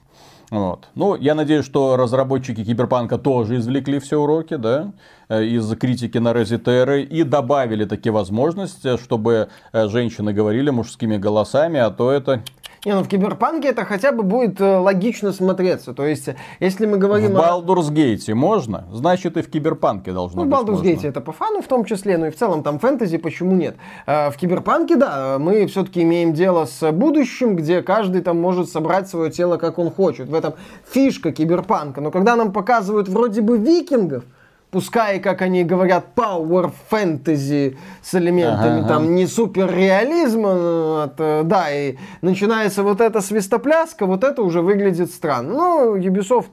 Вот. 0.50 0.88
Ну, 0.94 1.16
я 1.16 1.34
надеюсь, 1.34 1.64
что 1.64 1.96
разработчики 1.96 2.64
Киберпанка 2.64 3.18
тоже 3.18 3.56
извлекли 3.56 3.98
все 3.98 4.20
уроки, 4.20 4.54
да, 4.54 4.92
из 5.28 5.74
критики 5.76 6.18
на 6.18 6.32
Резитеры 6.32 7.02
и 7.02 7.22
добавили 7.24 7.84
такие 7.84 8.12
возможности, 8.12 8.96
чтобы 8.96 9.48
э, 9.72 9.88
женщины 9.88 10.32
говорили 10.32 10.70
мужскими 10.70 11.16
голосами, 11.16 11.80
а 11.80 11.90
то 11.90 12.12
это 12.12 12.42
Не, 12.84 12.94
ну 12.94 13.02
в 13.02 13.08
Киберпанке 13.08 13.68
это 13.68 13.84
хотя 13.84 14.12
бы 14.12 14.22
будет 14.22 14.60
э, 14.60 14.76
логично 14.76 15.32
смотреться. 15.32 15.92
То 15.94 16.06
есть, 16.06 16.28
э, 16.28 16.36
если 16.60 16.86
мы 16.86 16.96
в 16.96 17.00
говорим 17.00 17.36
о... 17.36 17.40
Baldur's 17.40 17.90
Gate 17.90 18.32
можно, 18.34 18.86
значит 18.92 19.36
и 19.36 19.42
в 19.42 19.50
Киберпанке 19.50 20.12
должно 20.12 20.44
Ну, 20.44 20.48
в 20.48 20.50
быть 20.50 20.58
Baldur's 20.60 20.76
можно. 20.76 20.88
Gate 20.88 21.08
это 21.08 21.20
по 21.20 21.32
фану 21.32 21.60
в 21.60 21.66
том 21.66 21.84
числе, 21.84 22.16
ну 22.18 22.26
и 22.26 22.30
в 22.30 22.36
целом 22.36 22.62
там 22.62 22.78
фэнтези, 22.78 23.18
почему 23.18 23.56
нет? 23.56 23.76
Э, 24.06 24.30
В 24.30 24.36
Киберпанке, 24.36 24.94
да, 24.94 25.38
мы 25.40 25.66
все-таки 25.66 26.02
имеем 26.02 26.34
дело 26.34 26.66
с 26.66 26.92
будущим, 26.92 27.56
где 27.56 27.82
каждый 27.82 28.22
там 28.22 28.40
может 28.40 28.70
собрать 28.70 29.08
свое 29.08 29.32
тело, 29.32 29.56
как 29.56 29.80
он 29.80 29.90
хочет. 29.90 30.28
В 30.28 30.34
этом 30.34 30.54
фишка 30.88 31.32
Киберпанка. 31.32 32.00
Но 32.00 32.12
когда 32.12 32.36
нам 32.36 32.52
показывают 32.52 33.08
вроде 33.08 33.40
бы 33.40 33.58
викингов, 33.58 34.22
пускай, 34.76 35.20
как 35.20 35.40
они 35.40 35.64
говорят, 35.64 36.08
power 36.14 36.70
fantasy 36.90 37.78
с 38.02 38.14
элементами 38.14 38.80
Ага, 38.80 38.88
там 38.88 39.04
ага. 39.04 39.10
не 39.10 39.26
суперреализма, 39.26 41.04
от, 41.04 41.14
э, 41.16 41.42
да, 41.44 41.70
и 41.70 41.96
начинается 42.20 42.82
вот 42.82 43.00
эта 43.00 43.22
свистопляска, 43.22 44.04
вот 44.04 44.22
это 44.22 44.42
уже 44.42 44.60
выглядит 44.60 45.10
странно. 45.10 45.54
Ну, 45.54 45.96
Ubisoft, 45.96 46.50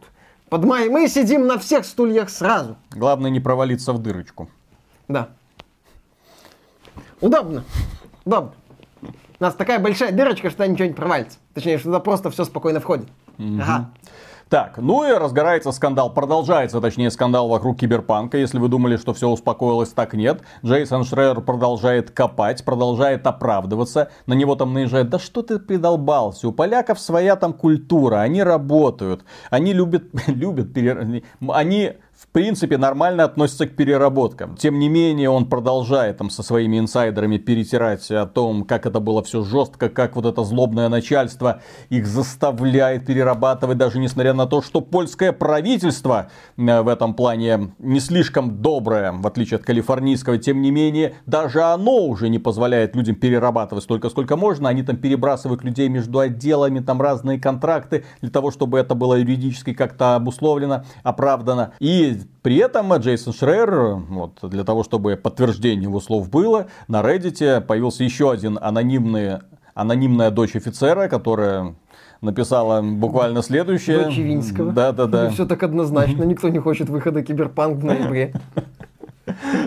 под 0.47 0.63
май... 0.63 0.87
мы 0.87 1.09
сидим 1.09 1.47
на 1.47 1.59
всех 1.59 1.83
стульях 1.83 2.29
сразу. 2.29 2.77
Главное 2.91 3.29
не 3.29 3.41
провалиться 3.41 3.91
в 3.91 4.01
дырочку. 4.01 4.47
Да. 5.09 5.27
Удобно. 7.19 7.65
Удобно. 8.23 8.53
У 9.01 9.43
нас 9.43 9.53
такая 9.53 9.79
большая 9.79 10.13
дырочка, 10.13 10.49
что 10.49 10.65
ничего 10.65 10.87
не 10.87 10.93
провалится. 10.93 11.39
Точнее, 11.53 11.77
что 11.77 11.87
туда 11.87 11.99
просто 11.99 12.31
все 12.31 12.45
спокойно 12.45 12.79
входит. 12.79 13.09
Ага. 13.37 13.89
Так, 14.53 14.77
ну 14.77 15.03
и 15.03 15.11
разгорается 15.11 15.71
скандал, 15.71 16.13
продолжается, 16.13 16.79
точнее, 16.79 17.09
скандал 17.09 17.49
вокруг 17.49 17.79
Киберпанка. 17.79 18.37
Если 18.37 18.59
вы 18.59 18.67
думали, 18.67 18.97
что 18.97 19.11
все 19.15 19.27
успокоилось, 19.27 19.89
так 19.89 20.13
нет. 20.13 20.43
Джейсон 20.63 21.05
Шрейер 21.05 21.41
продолжает 21.41 22.11
копать, 22.11 22.63
продолжает 22.63 23.25
оправдываться. 23.25 24.11
На 24.27 24.35
него 24.35 24.53
там 24.53 24.71
наезжает, 24.75 25.09
да 25.09 25.17
что 25.17 25.41
ты 25.41 25.57
придолбался, 25.57 26.47
у 26.47 26.51
поляков 26.51 26.99
своя 26.99 27.35
там 27.35 27.53
культура, 27.53 28.17
они 28.17 28.43
работают, 28.43 29.25
они 29.49 29.73
любят, 29.73 30.03
любят, 30.27 30.67
они 31.49 31.93
в 32.23 32.27
принципе 32.29 32.77
нормально 32.77 33.25
относится 33.25 33.67
к 33.67 33.75
переработкам. 33.75 34.55
Тем 34.55 34.79
не 34.79 34.87
менее, 34.87 35.29
он 35.29 35.45
продолжает 35.45 36.17
там 36.17 36.29
со 36.29 36.41
своими 36.41 36.79
инсайдерами 36.79 37.37
перетирать 37.37 38.09
о 38.11 38.25
том, 38.25 38.63
как 38.63 38.85
это 38.85 39.01
было 39.01 39.21
все 39.23 39.43
жестко, 39.43 39.89
как 39.89 40.15
вот 40.15 40.25
это 40.25 40.43
злобное 40.43 40.87
начальство 40.87 41.61
их 41.89 42.07
заставляет 42.07 43.05
перерабатывать, 43.05 43.77
даже 43.77 43.99
несмотря 43.99 44.33
на 44.33 44.45
то, 44.45 44.61
что 44.61 44.79
польское 44.79 45.33
правительство 45.33 46.29
э, 46.55 46.81
в 46.81 46.87
этом 46.87 47.13
плане 47.13 47.73
не 47.77 47.99
слишком 47.99 48.61
доброе, 48.61 49.11
в 49.11 49.27
отличие 49.27 49.57
от 49.57 49.65
калифорнийского. 49.65 50.37
Тем 50.37 50.61
не 50.61 50.71
менее, 50.71 51.15
даже 51.25 51.61
оно 51.61 52.05
уже 52.05 52.29
не 52.29 52.39
позволяет 52.39 52.95
людям 52.95 53.15
перерабатывать 53.15 53.83
столько, 53.83 54.09
сколько 54.09 54.37
можно. 54.37 54.69
Они 54.69 54.81
там 54.81 54.95
перебрасывают 54.95 55.63
людей 55.63 55.89
между 55.89 56.19
отделами, 56.19 56.79
там 56.79 57.01
разные 57.01 57.37
контракты 57.37 58.05
для 58.21 58.29
того, 58.29 58.49
чтобы 58.49 58.79
это 58.79 58.95
было 58.95 59.15
юридически 59.15 59.73
как-то 59.73 60.15
обусловлено, 60.15 60.85
оправдано. 61.03 61.73
И 61.79 62.12
при 62.41 62.57
этом 62.57 62.93
Джейсон 62.95 63.33
Шрейер, 63.33 63.95
вот, 64.09 64.39
для 64.43 64.63
того, 64.63 64.83
чтобы 64.83 65.15
подтверждение 65.15 65.83
его 65.83 65.99
слов 65.99 66.29
было, 66.29 66.67
на 66.87 67.01
Reddit 67.01 67.61
появился 67.61 68.03
еще 68.03 68.31
один 68.31 68.59
анонимный, 68.61 69.39
анонимная 69.73 70.31
дочь 70.31 70.55
офицера, 70.55 71.07
которая 71.07 71.75
написала 72.21 72.81
буквально 72.81 73.41
следующее. 73.41 74.05
Дочь 74.05 74.17
Винского. 74.17 74.71
Да, 74.71 74.91
да, 74.91 75.05
да. 75.05 75.29
Все 75.29 75.45
так 75.45 75.61
однозначно. 75.63 76.23
Никто 76.23 76.49
не 76.49 76.59
хочет 76.59 76.89
выхода 76.89 77.21
Киберпанк 77.21 77.77
в 77.77 77.85
ноябре. 77.85 78.33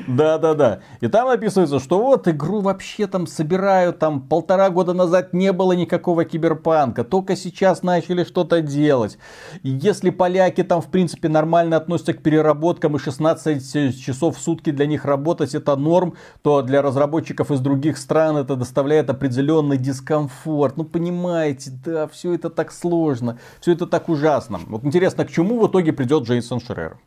Да, 0.06 0.38
да, 0.38 0.54
да. 0.54 0.80
И 1.00 1.08
там 1.08 1.28
описывается, 1.28 1.80
что 1.80 2.00
вот 2.00 2.28
игру 2.28 2.60
вообще 2.60 3.06
там 3.06 3.26
собирают, 3.26 3.98
там 3.98 4.20
полтора 4.20 4.68
года 4.70 4.92
назад 4.92 5.32
не 5.32 5.52
было 5.52 5.72
никакого 5.72 6.24
киберпанка, 6.24 7.04
только 7.04 7.36
сейчас 7.36 7.82
начали 7.82 8.24
что-то 8.24 8.60
делать. 8.60 9.18
И 9.62 9.70
если 9.70 10.10
поляки 10.10 10.62
там 10.62 10.82
в 10.82 10.88
принципе 10.88 11.28
нормально 11.28 11.76
относятся 11.76 12.12
к 12.12 12.22
переработкам 12.22 12.96
и 12.96 12.98
16 12.98 13.98
часов 14.04 14.36
в 14.36 14.40
сутки 14.40 14.70
для 14.70 14.86
них 14.86 15.04
работать 15.04 15.54
это 15.54 15.74
норм, 15.76 16.14
то 16.42 16.62
для 16.62 16.82
разработчиков 16.82 17.50
из 17.50 17.60
других 17.60 17.96
стран 17.96 18.36
это 18.36 18.56
доставляет 18.56 19.08
определенный 19.08 19.78
дискомфорт. 19.78 20.76
Ну 20.76 20.84
понимаете, 20.84 21.70
да, 21.84 22.08
все 22.08 22.34
это 22.34 22.50
так 22.50 22.72
сложно, 22.72 23.38
все 23.60 23.72
это 23.72 23.86
так 23.86 24.08
ужасно. 24.08 24.60
Вот 24.66 24.84
интересно, 24.84 25.24
к 25.24 25.30
чему 25.30 25.58
в 25.60 25.70
итоге 25.70 25.92
придет 25.92 26.24
Джейсон 26.24 26.60
Шрер? 26.60 26.98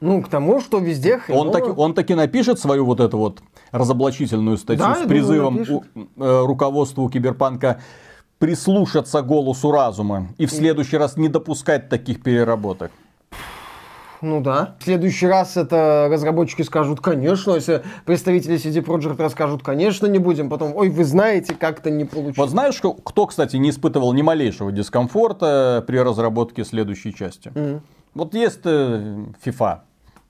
Ну, 0.00 0.22
к 0.22 0.28
тому, 0.28 0.60
что 0.60 0.78
везде 0.78 1.18
хреново. 1.18 1.46
Он 1.46 1.52
таки, 1.52 1.70
он 1.70 1.94
таки 1.94 2.14
напишет 2.14 2.60
свою 2.60 2.84
вот 2.84 3.00
эту 3.00 3.18
вот 3.18 3.40
разоблачительную 3.72 4.56
статью 4.56 4.84
да, 4.84 4.94
с 4.94 5.06
призывом 5.08 5.64
думаю, 5.64 5.84
у, 5.94 6.22
э, 6.22 6.46
руководству 6.46 7.08
Киберпанка 7.08 7.80
прислушаться 8.38 9.22
голосу 9.22 9.72
разума 9.72 10.28
и 10.38 10.46
в 10.46 10.52
следующий 10.52 10.96
раз 10.96 11.16
не 11.16 11.28
допускать 11.28 11.88
таких 11.88 12.22
переработок. 12.22 12.92
Ну 14.20 14.40
да. 14.40 14.76
В 14.80 14.84
следующий 14.84 15.26
раз 15.26 15.56
это 15.56 16.08
разработчики 16.10 16.62
скажут, 16.62 17.00
конечно, 17.00 17.52
если 17.52 17.82
представители 18.04 18.56
CD 18.56 18.84
Projekt 18.84 19.20
расскажут, 19.22 19.62
конечно, 19.62 20.06
не 20.06 20.18
будем. 20.18 20.48
Потом, 20.48 20.74
ой, 20.74 20.88
вы 20.88 21.04
знаете, 21.04 21.54
как-то 21.54 21.90
не 21.90 22.04
получилось. 22.04 22.36
Вот 22.36 22.50
знаешь, 22.50 22.80
кто, 22.80 23.26
кстати, 23.26 23.56
не 23.56 23.70
испытывал 23.70 24.12
ни 24.12 24.22
малейшего 24.22 24.72
дискомфорта 24.72 25.84
при 25.86 25.98
разработке 25.98 26.64
следующей 26.64 27.14
части? 27.14 27.48
Mm-hmm. 27.48 27.80
Вот 28.14 28.34
есть 28.34 28.60
э, 28.64 29.24
FIFA, 29.44 29.80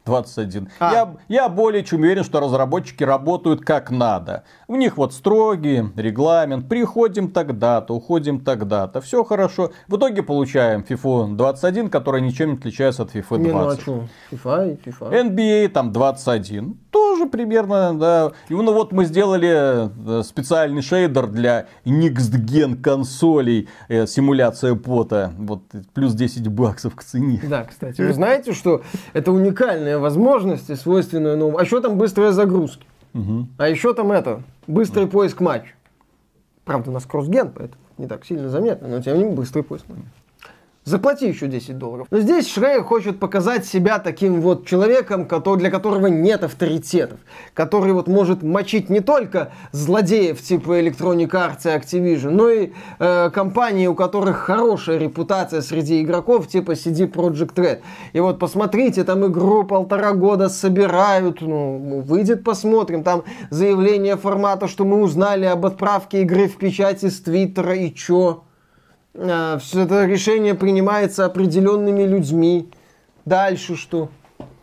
21. 0.09 0.69
А. 0.81 0.93
Я, 0.93 1.17
я 1.29 1.49
более 1.49 1.85
чем 1.85 2.01
уверен, 2.01 2.25
что 2.25 2.41
разработчики 2.41 3.05
работают 3.05 3.61
как 3.61 3.91
надо. 3.91 4.45
У 4.67 4.77
них 4.77 4.97
вот 4.97 5.13
строгий 5.13 5.85
регламент. 5.97 6.69
Приходим 6.69 7.31
тогда-то, 7.31 7.95
уходим 7.95 8.41
тогда-то. 8.41 9.01
Все 9.01 9.23
хорошо. 9.23 9.71
В 9.87 9.97
итоге 9.97 10.23
получаем 10.23 10.85
FIFA 10.89 11.37
21, 11.37 11.91
которая 11.91 12.23
ничем 12.23 12.51
не 12.53 12.57
отличается 12.57 13.03
от 13.03 13.15
FIFA 13.15 13.39
20. 13.39 13.47
Не, 13.47 13.53
ну 13.53 13.69
а 13.69 13.77
что? 13.77 14.05
FIFA 14.33 14.73
и 14.73 14.89
FIFA. 14.89 15.31
NBA 15.31 15.69
там 15.69 15.93
21 15.93 16.79
тоже 17.19 17.31
примерно, 17.31 17.99
да. 17.99 18.33
И 18.49 18.55
ну 18.55 18.73
вот 18.73 18.93
мы 18.93 19.05
сделали 19.05 20.21
э, 20.21 20.23
специальный 20.23 20.83
шейдер 20.83 21.27
для 21.27 21.67
Next 21.85 22.33
Gen 22.45 22.77
консолей, 22.77 23.69
э, 23.89 24.07
симуляция 24.07 24.75
пота, 24.75 25.33
вот 25.39 25.63
плюс 25.95 26.15
10 26.15 26.49
баксов 26.49 26.95
к 26.95 27.03
цене. 27.03 27.41
Да, 27.49 27.65
кстати, 27.65 28.01
вы 28.01 28.13
знаете, 28.13 28.53
что 28.53 28.83
это 29.13 29.33
уникальная 29.33 29.99
возможность, 29.99 30.75
свойственная 30.81 31.37
новому. 31.37 31.59
А 31.59 31.63
еще 31.63 31.81
там 31.81 31.99
быстрая 31.99 32.33
загрузка. 32.33 32.85
Угу. 33.15 33.49
А 33.59 33.69
еще 33.69 33.95
там 33.95 34.13
это, 34.13 34.43
быстрый 34.67 35.07
поиск 35.07 35.41
матч. 35.41 35.75
Правда, 36.65 36.91
у 36.91 36.93
нас 36.93 37.07
кроссген, 37.07 37.51
поэтому 37.51 37.83
не 37.97 38.07
так 38.07 38.25
сильно 38.25 38.49
заметно, 38.49 38.89
но 38.89 39.01
тем 39.01 39.15
не 39.15 39.21
менее 39.21 39.37
быстрый 39.37 39.63
поиск 39.63 39.87
матч. 39.89 40.01
Заплати 40.89 41.29
еще 41.29 41.49
10 41.49 41.77
долларов. 41.77 42.07
Но 42.11 42.21
здесь 42.21 42.51
Шрейер 42.51 42.83
хочет 42.83 43.21
показать 43.21 43.67
себя 43.67 43.99
таким 43.99 44.41
вот 44.41 44.67
человеком, 44.67 45.27
который, 45.27 45.59
для 45.59 45.71
которого 45.71 46.07
нет 46.07 46.43
авторитетов. 46.43 47.21
Который 47.53 47.93
вот 47.93 48.09
может 48.09 48.43
мочить 48.43 48.89
не 48.89 49.01
только 49.01 49.53
злодеев 49.73 50.41
типа 50.41 50.81
Electronic 50.81 51.29
Arts 51.29 51.65
и 51.65 51.79
Activision, 51.79 52.31
но 52.31 52.49
и 52.49 52.71
э, 52.99 53.29
компании, 53.29 53.87
у 53.87 53.95
которых 53.95 54.39
хорошая 54.39 54.97
репутация 54.97 55.61
среди 55.61 56.01
игроков 56.01 56.49
типа 56.49 56.71
CD 56.71 57.07
Projekt 57.07 57.57
Red. 57.57 57.81
И 58.15 58.21
вот 58.21 58.39
посмотрите, 58.39 59.05
там 59.05 59.27
игру 59.27 59.65
полтора 59.65 60.15
года 60.15 60.49
собирают, 60.49 61.43
ну, 61.43 62.01
выйдет 62.01 62.45
посмотрим. 62.45 63.03
Там 63.03 63.25
заявление 63.51 64.17
формата, 64.17 64.69
что 64.69 64.87
мы 64.87 65.03
узнали 65.03 65.45
об 65.45 65.67
отправке 65.67 66.23
игры 66.23 66.49
в 66.49 66.57
печати 66.57 67.11
с 67.11 67.21
Твиттера 67.21 67.75
и 67.75 67.93
чё? 67.93 68.45
А, 69.21 69.59
все 69.59 69.81
это 69.81 70.05
решение 70.05 70.55
принимается 70.55 71.25
определенными 71.25 72.05
людьми. 72.05 72.71
Дальше 73.25 73.77
что? 73.77 74.11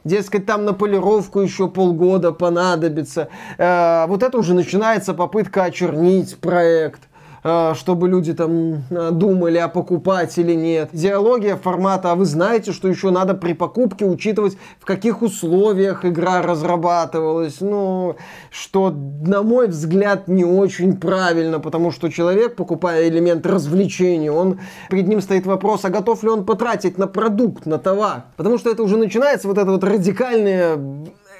Дескать, 0.04 0.46
там 0.46 0.66
на 0.66 0.74
полировку 0.74 1.42
еще 1.42 1.68
полгода 1.68 2.32
понадобится. 2.32 3.28
А, 3.58 4.08
вот 4.08 4.24
это 4.24 4.38
уже 4.38 4.54
начинается 4.54 5.14
попытка 5.14 5.64
очернить 5.64 6.38
проект. 6.38 7.02
Э, 7.48 7.76
чтобы 7.76 8.10
люди 8.10 8.34
там 8.34 8.86
э, 8.90 9.12
думали, 9.12 9.60
а 9.60 9.68
покупать 9.68 10.36
или 10.40 10.54
нет. 10.54 10.90
Идеология 10.94 11.56
формата, 11.56 12.12
а 12.12 12.16
вы 12.16 12.26
знаете, 12.26 12.72
что 12.72 12.88
еще 12.88 13.12
надо 13.12 13.36
при 13.36 13.54
покупке 13.54 14.04
учитывать, 14.04 14.58
в 14.80 14.86
каких 14.86 15.22
условиях 15.22 16.06
игра 16.06 16.42
разрабатывалась. 16.42 17.62
Ну, 17.62 18.16
что, 18.50 18.90
на 18.90 19.44
мой 19.44 19.68
взгляд, 19.68 20.28
не 20.28 20.44
очень 20.44 20.98
правильно, 20.98 21.60
потому 21.60 21.92
что 21.92 22.10
человек, 22.10 22.56
покупая 22.56 23.08
элемент 23.10 23.46
развлечения, 23.46 24.32
он, 24.32 24.60
перед 24.90 25.08
ним 25.08 25.22
стоит 25.22 25.46
вопрос, 25.46 25.86
а 25.86 25.92
готов 25.92 26.24
ли 26.24 26.30
он 26.30 26.46
потратить 26.46 26.98
на 26.98 27.06
продукт, 27.06 27.68
на 27.68 27.78
товар. 27.78 28.24
Потому 28.38 28.58
что 28.58 28.72
это 28.72 28.82
уже 28.82 28.98
начинается 28.98 29.48
вот 29.48 29.60
это 29.60 29.70
вот 29.70 29.84
радикальное 29.84 30.80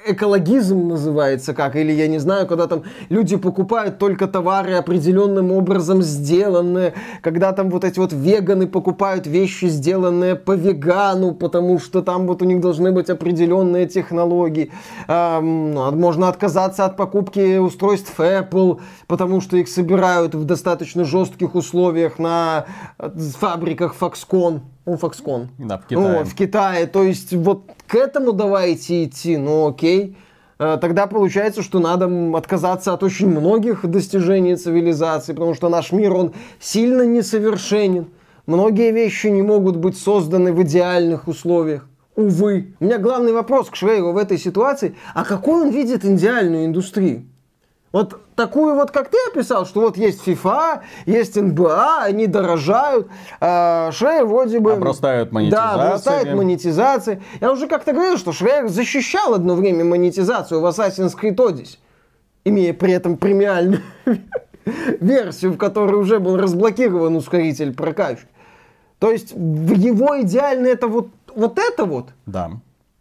экологизм 0.06 0.88
называется 0.88 1.54
как, 1.54 1.76
или 1.76 1.92
я 1.92 2.08
не 2.08 2.20
знаю, 2.20 2.48
когда 2.48 2.68
там 2.68 2.84
люди 3.10 3.36
покупают 3.36 3.98
только 3.98 4.28
товары 4.28 4.74
определенным 4.74 5.52
образом 5.52 6.02
сделанные, 6.02 6.94
когда 7.22 7.52
там 7.52 7.70
вот 7.70 7.84
эти 7.84 8.00
вот 8.00 8.14
веганы 8.14 8.68
покупают 8.68 9.28
вещи, 9.28 9.66
сделанные 9.66 10.36
по 10.36 10.54
вегану, 10.54 11.34
потому 11.34 11.80
что 11.80 12.02
там 12.02 12.28
вот 12.28 12.42
у 12.42 12.46
них 12.46 12.62
должны 12.62 12.92
быть 12.92 13.10
определенные 13.10 13.88
технологии. 13.88 14.72
Эм, 15.08 15.74
можно 15.74 16.30
отказаться 16.30 16.86
от 16.86 16.98
покупки 16.98 17.58
устройств 17.58 18.20
Apple, 18.20 18.80
потому 19.08 19.42
что 19.42 19.58
их 19.58 19.68
собирают 19.68 20.36
в 20.36 20.46
достаточно 20.46 21.04
жестких 21.04 21.56
условиях 21.56 22.20
на 22.20 22.66
э, 23.00 23.10
фабриках 23.40 23.96
Foxconn. 24.00 24.62
Ну, 24.86 24.96
Foxconn. 24.96 25.48
Да, 25.58 25.78
в 25.80 25.88
Китае. 25.88 26.20
Ну, 26.20 26.24
в 26.24 26.36
Китае. 26.36 26.86
То 26.88 27.04
есть 27.04 27.34
вот 27.34 27.64
к 27.88 27.96
этому 27.96 28.34
давайте 28.34 29.06
идти, 29.06 29.38
ну 29.38 29.68
окей. 29.68 30.16
Э, 30.60 30.78
тогда 30.80 31.08
получается, 31.08 31.64
что 31.64 31.80
надо 31.80 32.10
отказаться 32.38 32.94
от 32.94 33.04
очень 33.04 33.28
многих 33.28 33.86
достижений 33.86 34.56
цивилизации, 34.56 35.34
потому 35.34 35.54
что 35.54 35.70
наш 35.70 35.92
мир, 35.92 36.14
он 36.14 36.34
сильно 36.60 37.02
несовершенен. 37.06 38.08
Многие 38.46 38.92
вещи 38.92 39.28
не 39.28 39.42
могут 39.42 39.76
быть 39.76 39.98
созданы 39.98 40.54
в 40.54 40.62
идеальных 40.62 41.28
условиях. 41.28 41.88
Увы. 42.16 42.76
У 42.80 42.86
меня 42.86 43.00
главный 43.00 43.34
вопрос 43.34 43.70
к 43.70 43.76
Швейгу 43.76 44.12
в 44.12 44.18
этой 44.18 44.38
ситуации. 44.38 44.96
А 45.14 45.26
какой 45.26 45.64
он 45.64 45.70
видит 45.72 46.06
идеальную 46.06 46.66
индустрию? 46.66 47.26
Вот 47.92 48.22
такую 48.36 48.76
вот, 48.76 48.92
как 48.92 49.10
ты 49.10 49.18
описал, 49.32 49.66
что 49.66 49.82
вот 49.82 49.98
есть 49.98 50.28
FIFA, 50.28 50.82
есть 51.06 51.36
НБА, 51.36 52.04
они 52.04 52.28
дорожают, 52.28 53.08
а 53.40 53.92
Шрейер 53.92 54.26
вроде 54.26 54.60
бы... 54.60 54.74
Обрастают 54.74 55.32
монетизацией. 55.32 55.76
Да, 55.78 55.88
обрастают 55.88 56.34
монетизацией. 56.34 57.22
Я 57.42 57.52
уже 57.52 57.68
как-то 57.68 57.94
говорил, 57.94 58.18
что 58.18 58.32
Шрейер 58.32 58.68
защищал 58.68 59.34
одно 59.34 59.56
время 59.56 59.84
монетизацию 59.86 60.62
в 60.62 60.66
Assassin's 60.66 61.14
Creed 61.20 61.36
Odyssey, 61.36 61.78
имея 62.44 62.74
при 62.74 62.94
этом 62.94 63.18
премиальную 63.18 63.82
версию, 65.00 65.54
в 65.54 65.58
которой 65.58 65.96
уже 65.96 66.20
был 66.20 66.38
разблокирован 66.38 67.16
ускоритель 67.16 67.74
прокачки. 67.74 68.28
То 69.00 69.12
есть 69.12 69.34
в 69.34 69.74
его 69.74 70.22
идеально 70.22 70.68
это 70.68 70.88
вот, 70.88 71.10
вот 71.34 71.60
это 71.60 71.86
вот, 71.86 72.10
Да. 72.26 72.52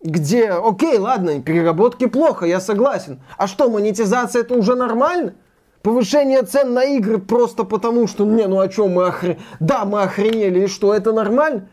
Где, 0.05 0.51
окей, 0.51 0.99
ладно, 0.99 1.41
переработки 1.41 2.07
плохо, 2.07 2.45
я 2.45 2.61
согласен. 2.61 3.21
А 3.39 3.47
что, 3.47 3.71
монетизация 3.71 4.43
это 4.43 4.55
уже 4.55 4.77
нормально? 4.77 5.35
Повышение 5.83 6.43
цен 6.43 6.75
на 6.75 6.85
игры 6.85 7.19
просто 7.19 7.65
потому, 7.65 8.07
что, 8.07 8.25
не, 8.25 8.47
ну 8.47 8.61
о 8.61 8.69
чем 8.69 8.93
мы 8.93 9.07
охренели? 9.07 9.41
Да, 9.61 9.85
мы 9.85 10.03
охренели, 10.03 10.65
и 10.65 10.67
что, 10.67 10.95
это 10.95 11.13
нормально? 11.13 11.69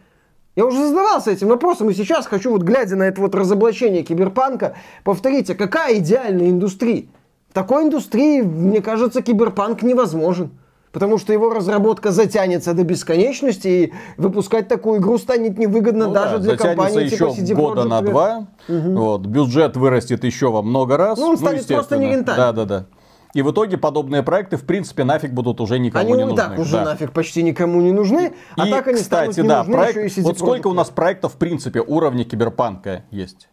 Я 0.55 0.65
уже 0.65 0.86
задавался 0.86 1.32
этим 1.32 1.47
вопросом, 1.47 1.89
и 1.89 1.93
сейчас 1.93 2.25
хочу, 2.25 2.51
вот 2.51 2.61
глядя 2.63 2.95
на 2.95 3.03
это 3.03 3.21
вот 3.21 3.36
разоблачение 3.36 4.03
киберпанка, 4.03 4.75
повторить, 5.03 5.49
а 5.49 5.55
какая 5.55 5.97
идеальная 5.97 6.49
индустрия? 6.49 7.07
В 7.49 7.53
такой 7.53 7.84
индустрии, 7.84 8.41
мне 8.41 8.82
кажется, 8.82 9.21
киберпанк 9.21 9.82
невозможен. 9.82 10.51
Потому 10.91 11.17
что 11.17 11.31
его 11.31 11.53
разработка 11.53 12.11
затянется 12.11 12.73
до 12.73 12.83
бесконечности, 12.83 13.67
и 13.67 13.93
выпускать 14.17 14.67
такую 14.67 14.99
игру 14.99 15.17
станет 15.17 15.57
невыгодно 15.57 16.07
Ну 16.07 16.13
даже 16.13 16.37
да, 16.37 16.43
для 16.43 16.57
компании 16.57 17.05
еще 17.05 17.15
типа 17.31 17.53
CD 17.53 17.55
года 17.55 17.81
Projekt 17.81 17.87
на 17.87 18.01
два. 18.01 18.47
Вот, 18.67 19.21
бюджет 19.25 19.77
вырастет 19.77 20.23
еще 20.25 20.51
во 20.51 20.61
много 20.61 20.97
раз. 20.97 21.17
Ну, 21.17 21.27
он 21.27 21.37
станет 21.37 21.65
просто 21.67 21.97
нерентабельным. 21.97 22.55
Да, 22.55 22.65
да, 22.65 22.65
да. 22.65 22.85
И 23.33 23.41
в 23.41 23.51
итоге 23.51 23.77
подобные 23.77 24.23
проекты, 24.23 24.57
в 24.57 24.65
принципе, 24.65 25.05
нафиг 25.05 25.31
будут 25.31 25.61
уже 25.61 25.79
никому 25.79 26.03
Они 26.03 26.11
не 26.17 26.25
нужны. 26.25 26.35
так 26.35 26.59
уже 26.59 26.73
Да. 26.73 26.83
нафиг 26.83 27.13
почти 27.13 27.43
никому 27.43 27.79
не 27.79 27.93
нужны, 27.93 28.33
а 28.57 28.67
И, 28.67 28.71
так 28.71 28.87
они 28.87 28.97
кстати, 28.97 29.31
станут 29.31 29.37
не 29.37 29.43
да, 29.47 29.59
нужны 29.59 29.73
проект- 29.73 29.95
еще 29.97 30.05
и 30.07 30.21
CD 30.21 30.23
вот 30.27 30.37
сколько 30.39 30.67
у 30.67 30.73
нас 30.73 30.89
проектов, 30.89 31.35
в 31.35 31.37
принципе, 31.37 31.79
уровня 31.79 32.25
киберпанка 32.25 33.05
есть? 33.11 33.47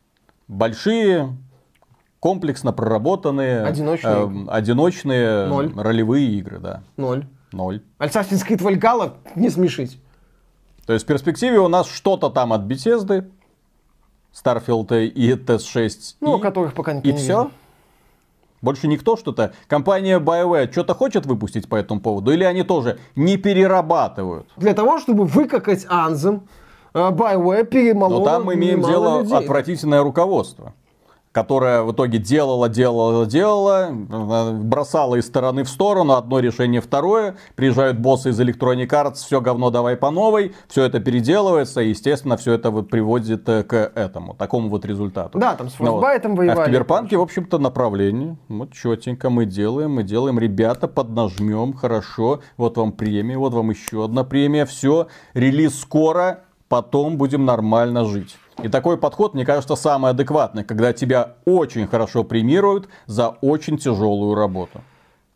Большие, 0.49 1.37
комплексно 2.21 2.73
проработанные, 2.73 3.65
Одиночные 3.65 4.15
эм, 4.15 4.49
одиночные 4.51 5.47
Ноль. 5.47 5.73
ролевые 5.77 6.27
игры, 6.39 6.59
да. 6.59 6.83
Ноль. 6.97 7.27
Ноль. 7.53 7.83
Assassin's 7.99 8.47
Creed 8.47 8.61
Valhalla, 8.61 9.15
не 9.35 9.51
смешить. 9.51 10.01
То 10.87 10.93
есть 10.93 11.05
в 11.05 11.09
перспективе 11.09 11.61
у 11.61 11.69
нас 11.69 11.89
что-то 11.89 12.31
там 12.31 12.53
от 12.53 12.63
Bethesda, 12.63 13.29
Starfield 14.33 15.07
и 15.07 15.33
TS6. 15.33 16.17
Ну, 16.21 16.39
и, 16.39 16.41
которых 16.41 16.75
пока 16.75 16.93
никто 16.95 17.09
и 17.09 17.13
не 17.13 17.19
все. 17.19 17.51
Больше 18.61 18.89
никто 18.89 19.17
что-то. 19.17 19.53
Компания 19.69 20.19
BioWare 20.19 20.71
что-то 20.73 20.95
хочет 20.95 21.27
выпустить 21.27 21.69
по 21.69 21.77
этому 21.77 22.01
поводу? 22.01 22.33
Или 22.33 22.43
они 22.43 22.65
тоже 22.65 22.99
не 23.15 23.37
перерабатывают? 23.37 24.49
Для 24.57 24.75
того, 24.75 24.99
чтобы 24.99 25.25
выкакать 25.25 25.87
Anthem, 25.87 26.41
э, 26.93 26.99
BioWare 26.99 27.65
перемолола 27.65 28.19
Но 28.19 28.25
там 28.25 28.45
мы 28.45 28.55
имеем 28.55 28.83
дело 28.83 29.21
людей. 29.23 29.37
отвратительное 29.39 30.03
руководство 30.03 30.75
которое 31.39 31.83
в 31.83 31.93
итоге 31.93 32.19
делало, 32.19 32.69
делало, 32.69 33.25
делало, 33.25 33.91
э, 33.91 34.53
бросало 34.55 35.15
из 35.15 35.27
стороны 35.27 35.63
в 35.63 35.69
сторону, 35.69 36.15
одно 36.15 36.41
решение 36.41 36.81
второе, 36.81 37.37
приезжают 37.55 37.97
боссы 38.01 38.31
из 38.31 38.41
Electronic 38.41 38.89
Arts, 38.89 39.19
все 39.19 39.41
говно 39.41 39.71
давай 39.71 39.97
по 39.97 40.11
новой, 40.11 40.53
все 40.67 40.83
это 40.83 40.99
переделывается, 40.99 41.81
и, 41.81 41.91
естественно, 41.91 42.37
все 42.37 42.55
это 42.55 42.73
вот 42.73 42.91
приводит 42.91 43.49
э, 43.49 43.63
к 43.63 43.73
этому, 43.95 44.35
такому 44.35 44.69
вот 44.69 44.85
результату. 44.85 45.39
Да, 45.39 45.55
там 45.55 45.71
с 45.71 45.79
Ну 45.79 45.93
вот. 45.93 46.03
Frostbite 46.03 46.27
А 46.27 46.29
воевали. 46.35 46.63
в 46.63 46.73
Киберпанке, 46.73 47.17
в 47.17 47.21
общем-то, 47.21 47.59
направление. 47.59 48.37
Вот 48.49 48.73
четенько 48.73 49.31
мы 49.31 49.45
делаем, 49.45 49.93
мы 49.93 50.03
делаем, 50.03 50.41
ребята, 50.41 50.89
поднажмем, 50.89 51.73
хорошо, 51.73 52.41
вот 52.57 52.77
вам 52.77 52.91
премия, 52.91 53.39
вот 53.39 53.55
вам 53.55 53.71
еще 53.71 54.07
одна 54.07 54.25
премия, 54.25 54.67
все, 54.67 55.07
релиз 55.35 55.79
скоро, 55.79 56.48
потом 56.69 57.17
будем 57.17 57.45
нормально 57.45 58.05
жить. 58.05 58.37
И 58.63 58.69
такой 58.69 58.97
подход, 58.97 59.35
мне 59.35 59.45
кажется, 59.45 59.77
самый 59.77 60.11
адекватный, 60.11 60.65
когда 60.65 60.93
тебя 60.93 61.35
очень 61.45 61.87
хорошо 61.87 62.25
премируют 62.25 62.89
за 63.07 63.29
очень 63.41 63.79
тяжелую 63.79 64.35
работу. 64.35 64.81